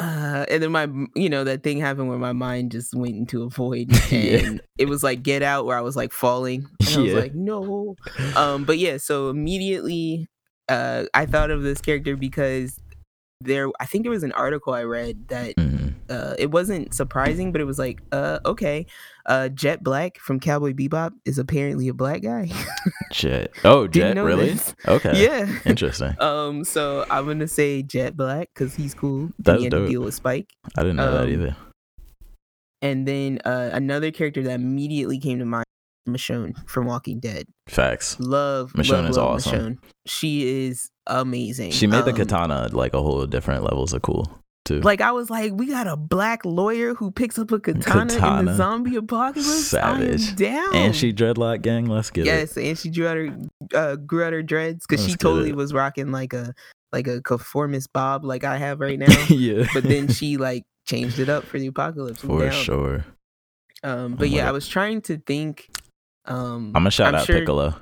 [0.00, 3.42] uh, and then my, you know, that thing happened where my mind just went into
[3.42, 4.38] a void, Yeah.
[4.38, 7.34] and it was like Get Out, where I was like falling, and I was like,
[7.34, 7.96] no.
[8.36, 10.28] Um, but yeah, so immediately,
[10.68, 12.78] uh, I thought of this character because
[13.40, 15.94] there, I think there was an article I read that Mhm.
[16.10, 18.86] uh, it wasn't surprising, but it was like, uh, okay,
[19.26, 22.50] uh, Jet Black from Cowboy Bebop is apparently a black guy.
[23.12, 24.74] jet oh jet really this.
[24.86, 25.48] okay Yeah.
[25.64, 29.30] interesting Um, so I'm gonna say Jet Black because he's cool.
[29.38, 29.88] That's he dope.
[29.88, 30.48] deal with Spike.
[30.76, 31.56] i didn't know that um, either
[32.82, 35.64] And then uh, another character that immediately came to mind,
[36.06, 37.46] Michonne from Walking Dead.
[37.68, 39.52] facts Love Michonne love, is love awesome.
[39.52, 39.78] Michonne.
[40.06, 41.70] She is amazing.
[41.72, 44.30] she made the Um, katana like a whole different levels of cool
[44.64, 48.38] too Like I was like, we got a black lawyer who picks up a katana,
[48.40, 49.68] in the zombie apocalypse.
[49.68, 50.34] Savage.
[50.36, 50.74] Down.
[50.74, 53.38] and she dreadlock gang let's get yes, and she drew out her
[53.74, 55.56] uh, grew out her dreads because she totally it.
[55.56, 56.54] was rocking like a
[56.92, 59.06] like a conformist bob like I have right now.
[59.28, 62.20] yeah but then she like changed it up for the apocalypse.
[62.22, 63.04] For sure
[63.82, 65.68] Um, but I'm yeah, I was trying to think.
[66.28, 67.74] Um, i'm gonna shout I'm out sure- piccolo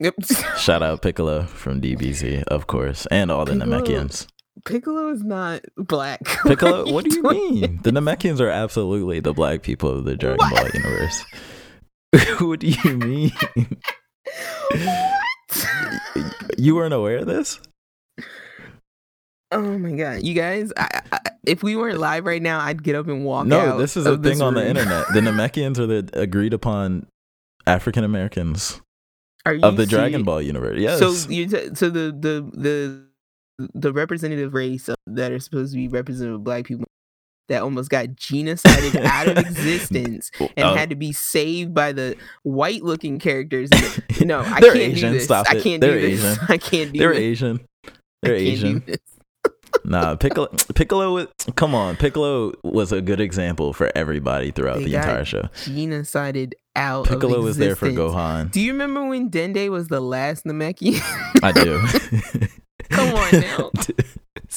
[0.00, 0.14] Yep.
[0.58, 4.28] Shout out Piccolo from DBZ, of course, and all the Piccolo- Namekians.
[4.64, 6.20] Piccolo is not black.
[6.46, 7.60] Piccolo, are what do you doing?
[7.60, 7.80] mean?
[7.82, 10.54] The Namekians are absolutely the black people of the Dragon What?
[10.54, 11.24] Ball universe.
[12.40, 13.32] what do you mean?
[14.70, 15.02] what?
[16.58, 17.58] You weren't aware of this?
[19.50, 20.72] Oh my god, you guys!
[20.76, 23.96] I, I, if we weren't live right now, I'd get up and walk No, this
[23.96, 25.06] is a thing on the internet.
[25.12, 27.06] The Namekians are the agreed upon
[27.68, 28.80] African Americans
[29.46, 30.24] of the Dragon?
[30.24, 30.78] Ball universe.
[30.80, 30.98] Yes.
[30.98, 35.88] So you t- so the the the the representative race that are supposed to be
[35.88, 36.84] representative of black people
[37.48, 42.16] that almost got genocided out of existence and Oh, had to be saved by the
[42.42, 43.70] white looking characters.
[44.20, 45.24] No, I can't Asian, do this.
[45.24, 45.62] stop I it.
[45.62, 46.20] can't They're do this.
[46.24, 46.44] Asian.
[46.48, 47.18] I can't do they're this.
[47.20, 47.60] Asian.
[48.22, 48.84] They're can't Asian.
[49.88, 50.48] Nah, Piccolo.
[50.74, 51.26] Piccolo.
[51.56, 55.42] Come on, Piccolo was a good example for everybody throughout They the entire show.
[55.64, 57.06] Genocided out.
[57.06, 57.88] of Piccolo was there for.
[57.88, 58.50] Gohan.
[58.50, 61.00] Do you remember when Dende was the last Namekian?
[61.42, 61.80] I do.
[62.90, 63.70] Come on now.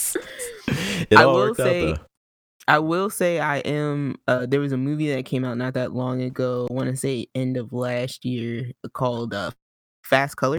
[1.09, 2.03] it I all will worked say- out though.
[2.67, 4.15] I will say I am.
[4.27, 6.67] Uh, there was a movie that came out not that long ago.
[6.69, 9.51] I want to say end of last year called uh,
[10.05, 10.57] Fast Color.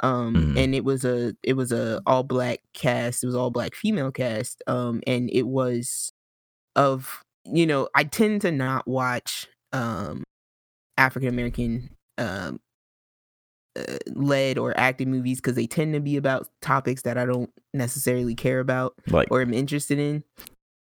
[0.00, 0.58] Um, Mhm.
[0.58, 3.22] and it was a it was a all black cast.
[3.22, 4.62] It was all black female cast.
[4.66, 6.12] Um, and it was
[6.76, 10.22] of you know I tend to not watch um
[10.96, 12.60] African American um
[13.76, 17.50] uh, led or acted movies because they tend to be about topics that I don't
[17.72, 20.24] necessarily care about Like, or am interested in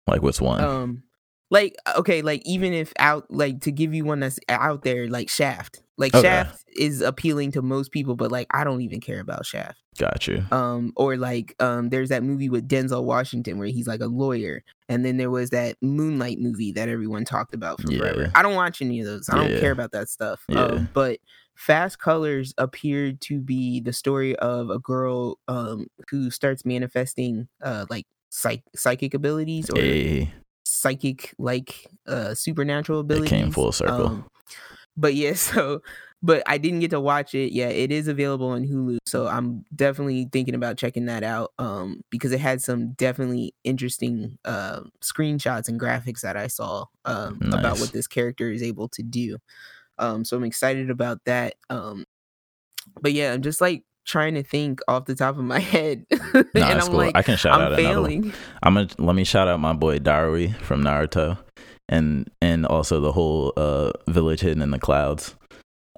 [0.07, 0.61] like what's one?
[0.63, 1.03] um
[1.49, 5.29] like okay like even if out like to give you one that's out there like
[5.29, 6.27] shaft like Okay.
[6.27, 10.27] shaft is appealing to most people but like i don't even care about shaft Got
[10.27, 10.45] you.
[10.51, 14.63] um or like um there's that movie with denzel washington where he's like a lawyer
[14.89, 17.99] and then there was that moonlight movie that everyone talked about for Yeah.
[17.99, 20.63] forever i don't watch any of those i don't care about that stuff Yeah.
[20.65, 21.19] um but
[21.55, 27.85] fast colors appeared to be the story of a girl um who starts manifesting uh
[27.89, 30.31] like psych- psychic abilities or Hey,
[30.77, 33.29] psychic like uh supernatural it abilities.
[33.29, 34.07] came full circle.
[34.07, 34.29] Um,
[34.95, 35.81] but yeah, so
[36.23, 37.53] but I didn't get to watch it.
[37.53, 41.53] Yeah, it is available on Hulu, so I'm definitely thinking about checking that out.
[41.59, 47.39] Um, because it had some definitely interesting uh screenshots and graphics that I saw um
[47.51, 49.37] about what this character is able to do.
[49.99, 51.55] Um, so I'm excited about that.
[51.69, 52.05] Um,
[53.01, 56.19] but yeah, I'm just like trying to think off the top of my head, Nah,
[56.33, 56.95] and it's I'm cool.
[56.97, 58.33] like, I can shout I'm out another one.
[58.63, 61.37] I'm gonna let me shout out my boy Darui from Naruto,
[61.89, 65.35] and and also the whole uh village hidden in the clouds.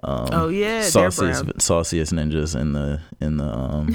[0.02, 3.94] Um, Oh yeah, sauciest sauciest ninjas in the in the um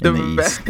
[0.00, 0.60] the, in the east.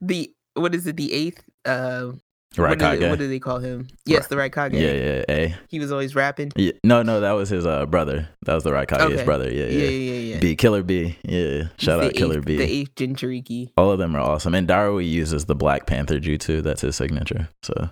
[0.00, 0.96] the what is it?
[0.96, 1.42] The eighth.
[1.64, 2.12] Uh,
[2.56, 3.88] what, do what do they call him?
[4.06, 4.72] Yes, the Raikage.
[4.72, 5.54] Yeah, yeah, A.
[5.68, 6.50] He was always rapping.
[6.56, 8.28] Yeah, no, no, that was his uh brother.
[8.46, 9.24] That was the Raikage's Okay.
[9.24, 9.50] brother.
[9.52, 10.12] Yeah, Yeah, yeah.
[10.12, 10.40] yeah, yeah.
[10.40, 11.16] B Killer B.
[11.22, 12.56] Yeah, shout out Killer B.
[12.56, 13.70] The eighth Jinchuriki.
[13.76, 14.54] All of them are awesome.
[14.54, 16.62] And Darui uses the Black Panther jutsu.
[16.62, 17.48] That's his signature.
[17.62, 17.90] So,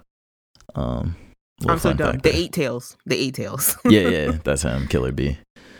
[0.75, 1.17] um,
[1.67, 2.19] I'm so dumb.
[2.19, 2.97] The eight tails.
[3.07, 3.77] The eight tails.
[3.85, 5.39] yeah, yeah, that's him, Killer B.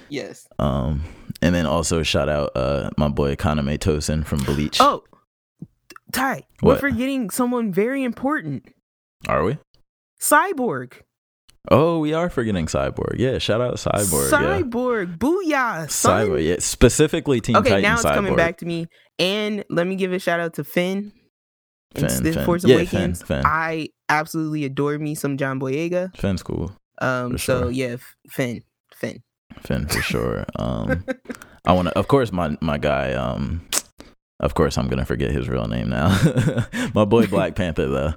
[0.09, 0.47] yes.
[0.59, 1.03] Um,
[1.43, 4.79] and then also shout out uh my boy Kaname Tosen from Bleach.
[4.81, 5.03] Oh,
[6.13, 6.81] Ty, we're What?
[6.81, 8.65] forgetting someone very important.
[9.29, 9.59] Are we?
[10.21, 10.93] Cyborg.
[11.69, 13.17] Oh, we are forgetting Cyborg.
[13.19, 14.31] Yeah, shout out Cyborg.
[14.31, 14.61] yeah.
[14.63, 15.19] Cyborg.
[15.19, 15.91] Booyah.
[15.91, 16.29] Son.
[16.29, 16.47] Cyborg.
[16.47, 18.15] Yeah, specifically Teen Okay, Titan now it's Cyborg.
[18.15, 18.87] coming back to me.
[19.19, 21.13] And let me give a shout out to Finn.
[21.97, 22.45] in Finn, Finn.
[22.45, 23.23] Force Yeah, Awakens.
[23.23, 23.47] Finn, Finn.
[23.47, 26.15] I absolutely adore me some John Boyega.
[26.17, 26.73] Finn's cool.
[27.01, 27.97] Um, For so yeah,
[28.31, 28.63] Finn,
[28.95, 29.23] Finn.
[29.61, 30.45] Finn for sure.
[30.59, 31.05] Um,
[31.65, 33.13] I want to, of course, my my guy.
[33.15, 33.67] Um,
[34.41, 36.09] of course, I'm gonna forget his real name now.
[36.95, 38.15] my boy Black Panther, though.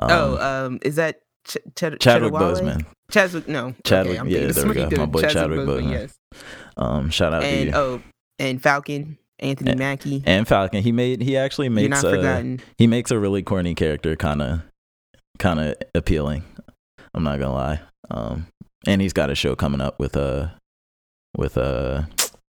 [0.00, 2.32] Um, oh, um, is that Ch- Ch- Chadwick?
[2.32, 2.84] Boseman.
[3.10, 4.88] Chadwick, no, Chadwick- Okay, yeah, there we go.
[4.96, 5.90] My boy Chadwick Boseman.
[5.90, 6.14] Yes,
[6.76, 7.72] Um, shout out to you.
[7.74, 8.02] oh,
[8.38, 10.22] and Falcon, Anthony And- Mackie.
[10.26, 10.82] and Falcon.
[10.82, 11.22] He made.
[11.22, 12.02] He actually You're makes.
[12.02, 12.60] not a, forgotten.
[12.76, 14.60] he makes a really corny character, kind of,
[15.38, 16.44] kind of appealing.
[17.14, 17.80] I'm not gonna lie.
[18.10, 18.46] Um,
[18.86, 20.48] and he's got a show coming up with uh
[21.36, 22.02] with uh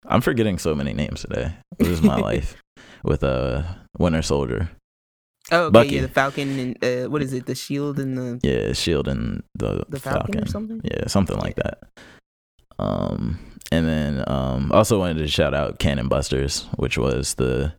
[0.07, 1.53] I'm forgetting so many names today.
[1.77, 2.55] This is my life
[3.03, 3.63] with uh
[3.97, 4.69] Winter Soldier.
[5.51, 5.95] Oh, okay, Bucky.
[5.95, 7.45] yeah, the Falcon and uh, what is it?
[7.47, 10.79] The Shield and the Yeah, Shield and the, the Falcon, or something.
[10.83, 11.79] Yeah, something like that.
[12.77, 13.39] Um,
[13.71, 17.73] and then um, also wanted to shout out Cannon Busters, which was the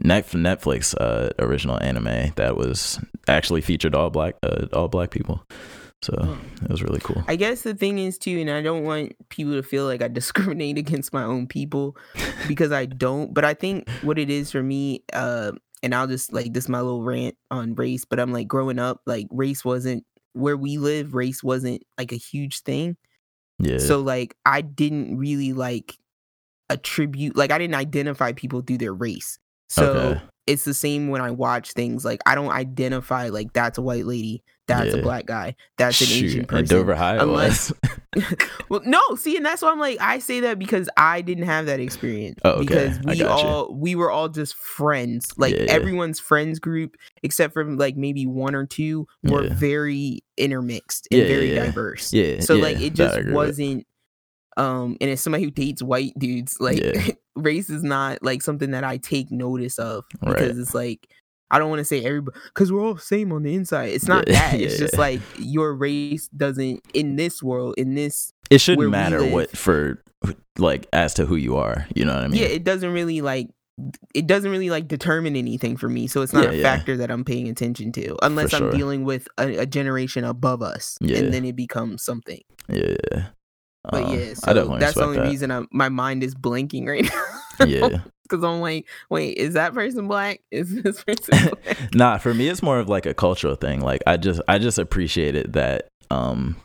[0.00, 2.98] Net- Netflix uh, original anime that was
[3.28, 5.44] actually featured all black uh, all black people.
[6.04, 7.24] So it was really cool.
[7.26, 10.08] I guess the thing is too, and I don't want people to feel like I
[10.20, 11.96] discriminate against my own people
[12.46, 13.32] because I don't.
[13.32, 15.52] But I think what it is for me, uh,
[15.82, 18.04] and I'll just like this is my little rant on race.
[18.04, 20.04] But I'm like growing up, like race wasn't
[20.34, 21.14] where we live.
[21.14, 22.98] Race wasn't like a huge thing.
[23.58, 23.78] Yeah.
[23.78, 25.96] So like I didn't really like
[26.68, 29.38] attribute like I didn't identify people through their race.
[29.68, 30.20] So Okay.
[30.46, 34.04] It's the same when I watch things like I don't identify like that's a white
[34.06, 36.66] lady, that's a black guy, that's an Shoot, Asian person.
[36.76, 37.72] Dover High unless-
[38.68, 41.66] well, no, see, and that's why I'm like I say that because I didn't have
[41.66, 42.38] that experience.
[42.44, 42.64] Oh, okay.
[42.64, 43.26] Because we you.
[43.26, 45.32] all we were all just friends.
[45.36, 45.62] Like Yeah.
[45.68, 49.54] everyone's friends group, except for like maybe one or two, were Yeah.
[49.54, 51.64] very intermixed and Yeah, very yeah.
[51.66, 52.12] diverse.
[52.12, 52.40] yeah.
[52.40, 53.84] So yeah, like it just wasn't
[54.56, 57.08] um and as somebody who dates white dudes, like Yeah.
[57.36, 60.36] race is not like something that I take notice of Right.
[60.36, 61.06] because it's like
[61.50, 63.90] I don't want to say everybody because we're all same on the inside.
[63.90, 64.60] It's not Yeah, that.
[64.60, 69.20] It's yeah, just like your race doesn't in this world in this It shouldn't matter
[69.20, 69.32] live.
[69.32, 70.02] what for
[70.58, 71.86] like as to who you are.
[71.94, 72.40] You know what I mean?
[72.40, 73.48] yeah it doesn't really like
[74.14, 76.62] it doesn't really like determine anything for me so it's not Yeah, a yeah.
[76.62, 80.62] factor that i'm paying attention to unless For i'm dealing with a, a generation above
[80.62, 81.18] us Yeah.
[81.18, 83.30] and then it becomes something yeah.
[83.90, 85.28] But Um, yeah so that's the only that.
[85.28, 87.04] reason I'm, my mind is blinking right
[87.60, 88.00] now Yeah.
[88.22, 91.94] because i'm like wait is that person black is this person black?
[91.94, 93.80] nah, for me it's more of like a cultural thing.
[93.80, 96.56] Like I just I just appreciate it that um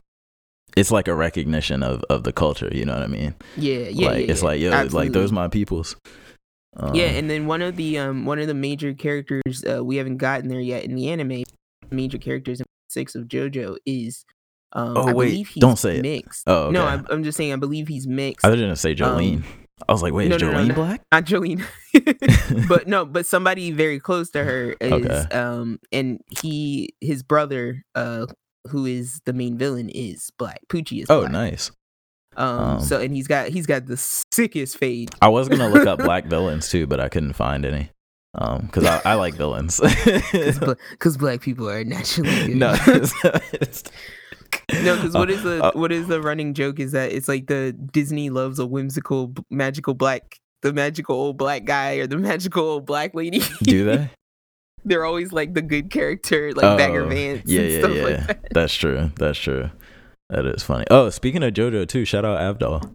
[0.77, 3.35] it's like a recognition of of the culture, you know what I mean?
[3.57, 4.47] yeah yeah like yeah, it's yeah.
[4.47, 4.99] like yo, Absolutely.
[5.07, 5.95] like those my peoples.
[6.77, 9.95] Um, yeah and then one of the um one of the major characters uh, we
[9.97, 11.43] haven't gotten there yet in the anime
[11.89, 14.23] major characters in six of jojo is
[14.73, 16.25] um Oh, I wait, believe he's don't say it.
[16.47, 16.73] Oh, okay.
[16.73, 19.43] no I'm, I'm just saying i believe he's mixed I was gonna say Jolyne.
[19.87, 20.75] I was like, wait, no, is no, no, Jolyne no.
[20.75, 21.01] black?
[21.11, 21.63] not Jolyne,
[22.67, 25.21] but no, but somebody very close to her is Okay.
[25.35, 28.25] um, and he his brother uh,
[28.69, 30.59] who is the main villain is black.
[30.67, 31.31] Pucci is oh, black.
[31.31, 31.71] nice.
[32.35, 35.11] Um, Um, so and he's got he's got the sickest fade.
[35.21, 37.89] I was gonna look up black villains too, but I couldn't find any.
[38.35, 39.79] Um, because I, I like villains.
[40.91, 42.57] because black people are naturally good.
[42.57, 43.13] no, it's,
[43.53, 43.83] it's-
[44.83, 47.47] no, because what is the uh, what is the running joke is that it's like
[47.47, 52.63] the Disney loves a whimsical magical black the magical old black guy or the magical
[52.65, 53.41] old black lady.
[53.63, 54.09] do they?
[54.85, 57.43] They're always like the good character, like Bagger Oh, Vance.
[57.45, 58.03] Yeah, and yeah, stuff yeah.
[58.03, 58.47] Like that.
[58.53, 59.11] That's true.
[59.17, 59.69] That's true.
[60.29, 60.85] That is funny.
[60.89, 62.89] Oh, speaking of JoJo too, shout out Avdol,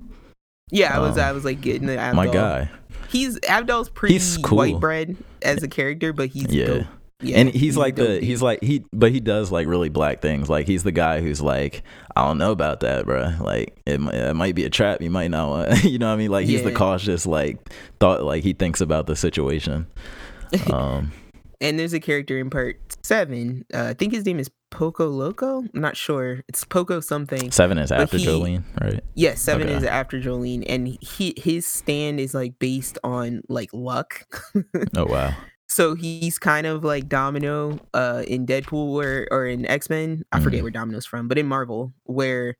[0.70, 2.24] Yeah, I was Um, I was like getting the Abdul.
[2.24, 2.70] my guy.
[3.10, 4.58] He's Abdul's pretty He's cool.
[4.58, 6.66] white bread as a character, but he's Yeah.
[6.66, 6.86] dope.
[7.22, 10.50] Yeah, and he's, like the he's like he but he does like really black things
[10.50, 11.82] like he's the guy who's like
[12.16, 15.30] i don't know about that bro like it, it might be a trap you might
[15.30, 17.70] not want you know what i mean like he's the cautious like
[18.00, 19.86] thought like he thinks about the situation
[20.72, 21.12] um
[21.60, 23.64] and there's a character in part seven.
[23.72, 25.60] Uh, I think his name is Poco Loco.
[25.60, 26.42] I'm not sure.
[26.46, 27.50] It's Poco something.
[27.52, 29.76] seven is But after he- jolyne right Yes, seven Okay.
[29.76, 34.26] is after Jolyne, and he his stand is like based on like luck.
[34.96, 35.32] oh wow
[35.68, 40.22] so he's kind of like Domino uh in Deadpool where or in X-Men.
[40.32, 40.64] I forget Mhm.
[40.64, 42.56] where Domino's from, but in Marvel where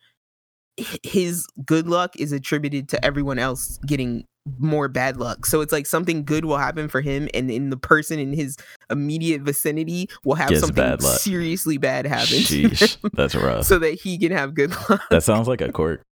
[1.04, 4.24] his good luck is attributed to everyone else getting
[4.58, 5.46] more bad luck.
[5.46, 8.56] So it's like something good will happen for him and then the person in his
[8.90, 13.94] immediate vicinity will have Gets something bad seriously bad happen Sheesh, that's rough so that
[13.94, 15.00] he can have good luck.
[15.10, 16.02] that sounds like a quirk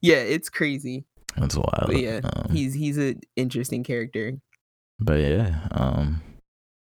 [0.00, 1.04] yeah, it's crazy.
[1.36, 4.34] that's wild But yeah, um, he's he's an interesting character.
[5.00, 6.20] But yeah um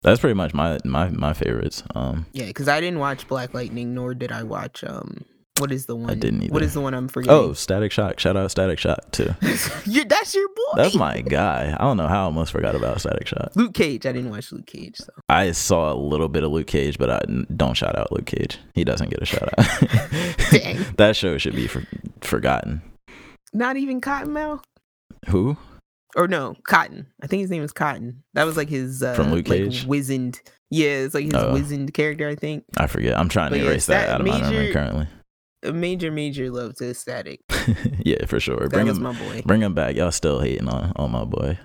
[0.01, 3.93] that's pretty much my my my favorites um Yeah, because I didn't watch Black Lightning,
[3.93, 5.23] nor did I watch um.
[5.59, 6.09] What is the one?
[6.09, 6.65] I didn't What either.
[6.65, 7.37] is the one I'm forgetting?
[7.39, 10.63] oh static shock shout out static shock too that's your boy.
[10.75, 11.75] That's my guy.
[11.79, 13.51] I don't know how I almost forgot about Static Shock.
[13.55, 14.07] Luke Cage.
[14.07, 17.11] I didn't watch Luke Cage, so I saw a little bit of Luke Cage, but
[17.11, 17.21] I
[17.55, 18.57] don't shout out Luke Cage.
[18.73, 19.65] He doesn't get a shout out.
[20.51, 20.83] Dang.
[20.97, 21.83] that show should be for,
[22.21, 22.81] forgotten.
[23.53, 24.63] not even Cottonmouth.
[25.29, 25.57] Who?
[26.15, 27.07] Or no, Cotton.
[27.23, 28.23] I think his name was Cotton.
[28.33, 29.85] That was like his uh, From Luke like, Cage?
[29.85, 30.41] wizened.
[30.69, 31.53] Yeah, it's like his Oh.
[31.53, 32.27] wizened character.
[32.27, 33.17] I think I forget.
[33.17, 35.07] I'm trying But to yeah, erase that out of my memory currently.
[35.63, 37.41] a major, major love to Static.
[37.99, 38.59] yeah, for sure.
[38.59, 39.41] That Bring was him, my boy.
[39.45, 39.95] bring him back.
[39.95, 41.57] Y'all still hating on on my boy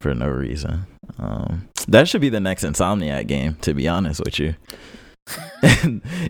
[0.00, 0.86] for no reason.
[1.18, 3.56] Um, that should be the next Insomniac game.
[3.62, 4.54] To be honest with you,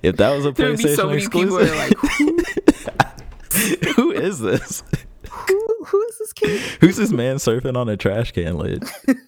[0.03, 3.87] if that was a PlayStation so many people exclusive, like, is?
[3.87, 4.83] Who, who is this
[6.33, 6.61] kid?
[6.81, 8.83] Who's this man surfing on a trash can lid?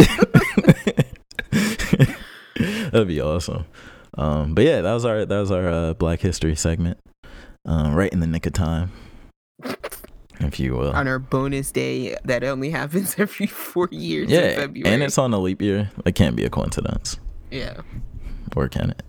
[2.57, 3.65] That'd be awesome.
[4.17, 6.99] Um, but yeah, that was our that was our uh, Black History segment.
[7.67, 8.93] Um, right in the nick of time,
[10.41, 10.93] if you will.
[10.93, 14.95] On our bonus day that only happens every four years in Yeah, February.
[14.95, 15.91] and it's on a leap year.
[16.05, 17.19] It can't be a coincidence,
[17.51, 17.81] yeah,
[18.55, 19.03] or can it?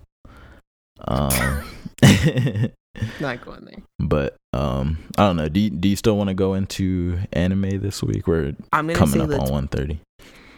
[1.06, 1.62] Um,
[3.20, 3.82] not going there.
[3.98, 5.48] but um, I don't know.
[5.48, 8.26] Do you, do you still want to go into anime this week?
[8.26, 10.00] We're I'm coming up on one thirty.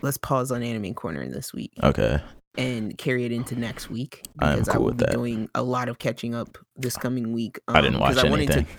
[0.03, 2.21] let's pause on Anime Corner this week Okay.
[2.57, 5.13] and carry it into next week I am because I will with be that.
[5.13, 7.59] doing a lot of catching up this coming week.
[7.67, 8.67] I didn't um, watch I anything.
[8.67, 8.71] To,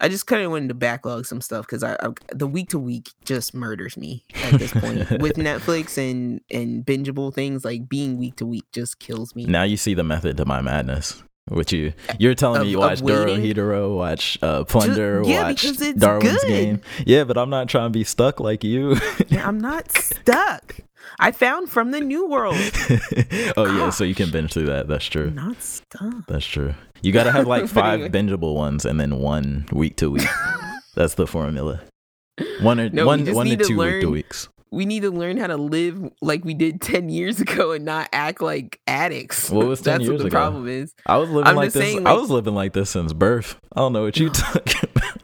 [0.00, 2.78] I just kind of wanted to backlog some stuff because I, I the week to
[2.78, 8.18] week just murders me at this point with Netflix and and bingeable things like being
[8.18, 9.44] week to week just kills me.
[9.44, 11.22] Now you see the method to my madness.
[11.48, 13.42] Which you you're telling Of- me you watch Duro waiting?
[13.42, 16.48] Hero, watch uh, Plunder, yeah, watch because it's Darwin's good.
[16.48, 16.80] Game.
[17.04, 18.96] Yeah, but I'm not trying to be stuck like you.
[19.28, 20.76] Yeah, I'm not stuck.
[21.18, 22.54] I found from the new world.
[23.56, 24.86] oh yeah, so you can binge through that.
[24.86, 25.26] That's true.
[25.28, 26.26] I'm not stuck.
[26.28, 26.74] That's true.
[27.02, 28.08] You got to have like five anyway.
[28.08, 30.28] bingeable ones and then one week to week.
[30.94, 31.80] That's the formula.
[32.60, 34.48] One or No, one one to two week to weeks.
[34.72, 38.08] We need to learn how to live like we did 10 years ago and not
[38.12, 39.50] act like addicts.
[39.50, 40.36] What was 10 That's years what the ago?
[40.36, 40.92] problem is.
[41.06, 41.82] I was living I'm like this.
[41.82, 43.56] saying, I was living like this since birth.
[43.76, 45.18] I don't know what you talking about.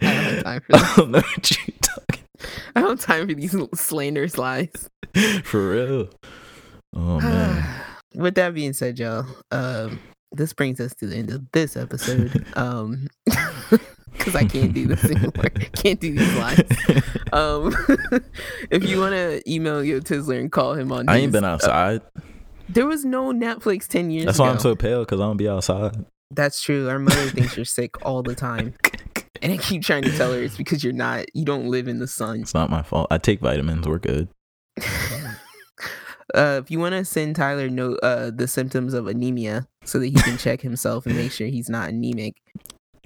[0.00, 2.24] I don't have time for I don't know what you talking
[2.76, 4.88] I don't have time for these slanderous lies.
[5.44, 6.08] for real.
[6.96, 7.80] Oh man.
[8.14, 9.98] With that being said, y'all, um,
[10.32, 12.44] this brings us to the end of this episode.
[12.56, 13.08] Um,
[14.16, 15.32] because I can't do this anymore.
[15.76, 16.62] can't do these lines.
[17.32, 17.74] Um,
[18.70, 22.00] if you want to email Yo Tizzler and call him on, I ain't been outside.
[22.68, 24.26] there was no Netflix ten years.
[24.26, 24.44] That's ago.
[24.44, 26.04] why I'm so pale because I don't be outside.
[26.30, 26.88] That's true.
[26.88, 28.74] Our mother thinks you're sick all the time,
[29.42, 31.26] and I keep trying to tell her it's because you're not.
[31.34, 32.40] You don't live in the sun.
[32.40, 33.08] It's not my fault.
[33.10, 33.86] I take vitamins.
[33.86, 34.28] We're good.
[36.34, 40.06] Uh, if you want to send Tyler no uh, the symptoms of anemia so that
[40.06, 42.34] he can check himself and make sure he's not anemic.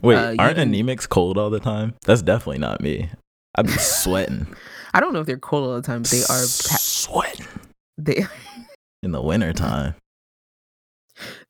[0.03, 1.95] Wait, Uh, aren't can- anemics cold all the time?
[2.07, 3.11] That's definitely not me.
[3.55, 4.47] I'd be sweating.
[4.95, 6.27] I don't know if they're cold all the time, but they are.
[6.27, 7.47] Pa- sweating
[7.97, 8.27] they
[9.03, 9.95] in the winter time.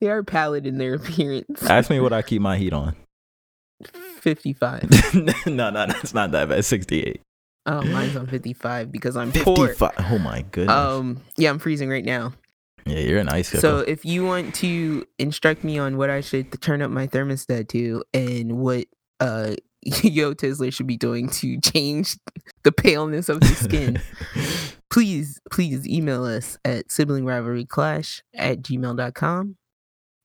[0.00, 1.62] they are pallid in their appearance.
[1.64, 2.96] Ask me what I keep my heat on.
[4.20, 4.88] Fifty five.
[5.46, 6.64] no, no, that's not that bad.
[6.64, 7.20] 68.
[7.66, 9.68] Oh, mine's on fifty five because I'm poor.
[9.68, 9.92] 55.
[10.10, 10.74] Oh my goodness.
[10.74, 12.32] Um, yeah, I'm freezing right now.
[12.88, 16.60] Yeah, you're an ice So if you want to instruct me on what I should
[16.60, 18.86] turn up my thermostat to and what
[19.20, 19.54] uh
[20.02, 22.16] Yo Tizzler should be doing to change
[22.64, 24.02] the paleness of the skin,
[24.90, 29.56] please, please email us at siblingrivalryclash at gmail.com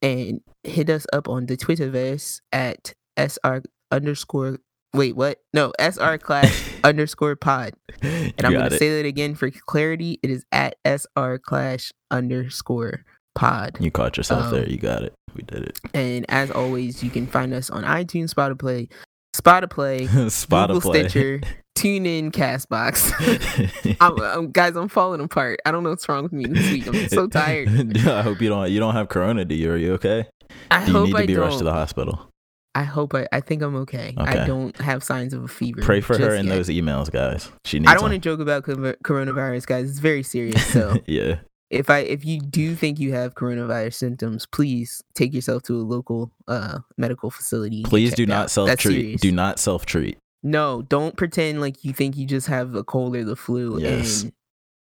[0.01, 3.61] and hit us up on the Twitterverse at SR
[3.91, 4.57] underscore
[4.93, 5.39] wait, what?
[5.53, 7.73] No, SR clash underscore pod.
[8.01, 10.19] you And I'm going to say that again for clarity.
[10.23, 13.05] It is at SR clash underscore
[13.35, 13.77] pod.
[13.79, 14.69] You caught yourself um, there.
[14.69, 15.13] You got it.
[15.35, 15.79] We did it.
[15.93, 18.89] And as always, you can find us on iTunes, Spotify,
[19.35, 20.81] Spotify, Spotify.
[21.09, 21.41] Stitcher,
[21.75, 23.97] TuneIn, Castbox.
[23.99, 25.59] I'm, I'm, guys, I'm falling apart.
[25.65, 26.87] I don't know what's wrong with me this week.
[26.87, 27.67] I'm so tired.
[28.07, 28.69] I hope you don't.
[28.69, 29.43] You don't have corona.
[29.45, 29.71] Do you?
[29.71, 30.27] Are you okay?
[30.69, 31.45] I Do you hope need to I be don't.
[31.45, 32.29] rushed to the hospital?
[32.75, 33.27] I hope I.
[33.31, 34.15] I think I'm okay.
[34.17, 35.81] I don't have signs of a fever.
[35.81, 36.55] Pray for her in yet.
[36.55, 37.51] those emails, guys.
[37.65, 37.91] She needs.
[37.91, 39.89] I don't want to joke about coronavirus, guys.
[39.89, 40.63] It's very serious.
[40.73, 41.39] So yeah.
[41.69, 45.83] if I if you do think you have coronavirus symptoms, please take yourself to a
[45.83, 47.83] local uh medical facility.
[47.83, 49.19] Please do not self treat.
[49.21, 50.17] Do not self treat.
[50.41, 54.23] No, don't pretend like you think you just have a cold or the flu Yes.
[54.23, 54.33] and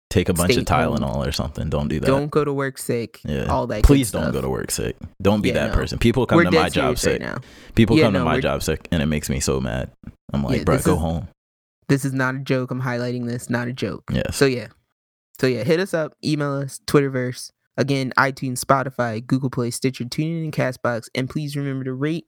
[0.10, 0.98] Take a bunch Stay of home.
[0.98, 1.70] Tylenol or something.
[1.70, 2.08] Don't do that.
[2.08, 3.20] don't go to work sick.
[3.26, 3.46] Yeah.
[3.46, 3.84] All that.
[3.84, 4.34] Please don't stuff.
[4.34, 4.96] go to work sick.
[5.22, 5.74] Don't be Yeah, that no.
[5.76, 6.00] person.
[6.00, 7.22] People come We're to my job sick.
[7.22, 7.38] right now.
[7.76, 9.92] People Yeah, come no, to my job sick, and it makes me so mad.
[10.32, 11.28] I'm like, Yeah, bro, go is- home.
[11.90, 12.72] This is not a joke.
[12.72, 13.50] I'm highlighting this.
[13.50, 14.04] Not a joke.
[14.12, 14.36] Yes.
[14.36, 14.68] So yeah.
[15.40, 17.52] So yeah, hit us up, email us, Twitterverse.
[17.78, 21.10] Again, iTunes, Spotify, Google Play, Stitcher, TuneIn, and Castbox.
[21.16, 22.26] And please remember to rate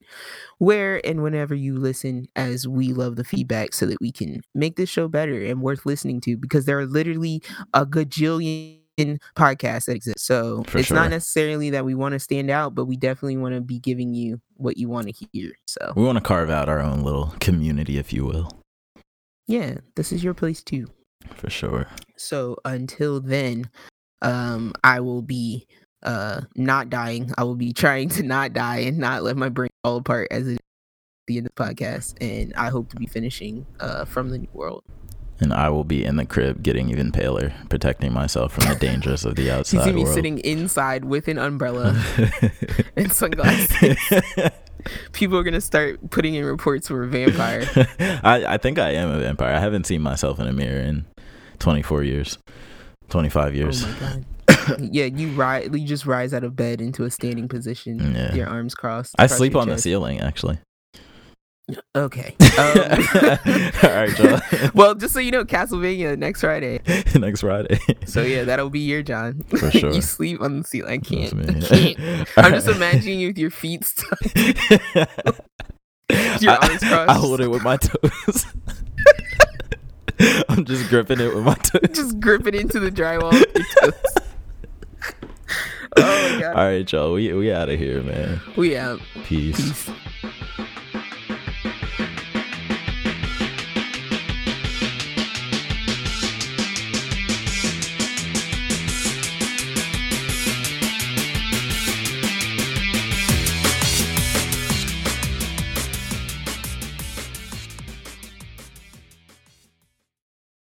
[0.60, 4.76] where and whenever you listen, as we love the feedback so that we can make
[4.76, 7.42] this show better and worth listening to because there are literally
[7.74, 8.78] a gajillion
[9.36, 10.20] podcasts that exist.
[10.20, 10.98] So For it's sure.
[10.98, 14.14] not necessarily that we want to stand out, but we definitely want to be giving
[14.14, 15.54] you what you want to hear.
[15.68, 18.52] So we want to carve out our own little community, if you will,
[19.48, 20.88] yeah, this is your place too.
[21.34, 21.88] for sure.
[22.18, 23.70] So until then,
[24.22, 25.68] um, I will be
[26.04, 27.32] uh not dying.
[27.38, 30.48] I will be trying to not die and not let my brain fall apart as
[30.48, 32.16] it is at the end of the podcast.
[32.22, 34.84] And I hope to be finishing uh from the new world.
[35.42, 39.24] And I will be in the crib, getting even paler, protecting myself from the dangers
[39.24, 39.78] of the outside.
[39.78, 40.14] You see me world.
[40.16, 42.02] sitting inside with an umbrella
[42.98, 43.98] and sunglasses.
[45.14, 47.66] People are gonna start putting in reports for a vampire.
[48.24, 49.54] I, I think I am a vampire.
[49.54, 51.06] I haven't seen myself in a mirror in
[51.60, 52.38] 24 years,
[53.10, 53.86] 25 years.
[53.86, 54.22] Oh
[54.80, 55.70] yeah, you rise.
[55.72, 58.14] You just rise out of bed into a standing position.
[58.16, 58.34] Yeah.
[58.34, 59.16] Your arms crossed.
[59.20, 60.60] I sleep on the ceiling, actually.
[61.96, 62.36] Okay.
[62.58, 64.40] All Um, right, Joe.
[64.74, 66.80] well, just so you know, Castlevania next Friday.
[67.16, 67.80] Next Friday.
[68.06, 69.44] So yeah, that'll be your John.
[69.50, 69.92] For sure.
[69.94, 70.92] you sleep on the ceiling.
[70.92, 71.34] I can't.
[71.72, 72.30] I can't.
[72.38, 74.20] I'm just imagining you with your feet stuck.
[76.42, 77.10] Your arms crossed.
[77.10, 78.46] I hold it with my toes.
[80.50, 81.90] I'm just gripping it with my toes.
[81.94, 83.32] just grip it into the drywall.
[83.32, 84.04] with your toes.
[85.98, 86.56] oh my god.
[86.56, 87.14] All right, y'all.
[87.14, 88.42] We we out of here, man.
[88.58, 89.00] We out.
[89.24, 89.58] Peace.
[89.58, 89.90] Peace.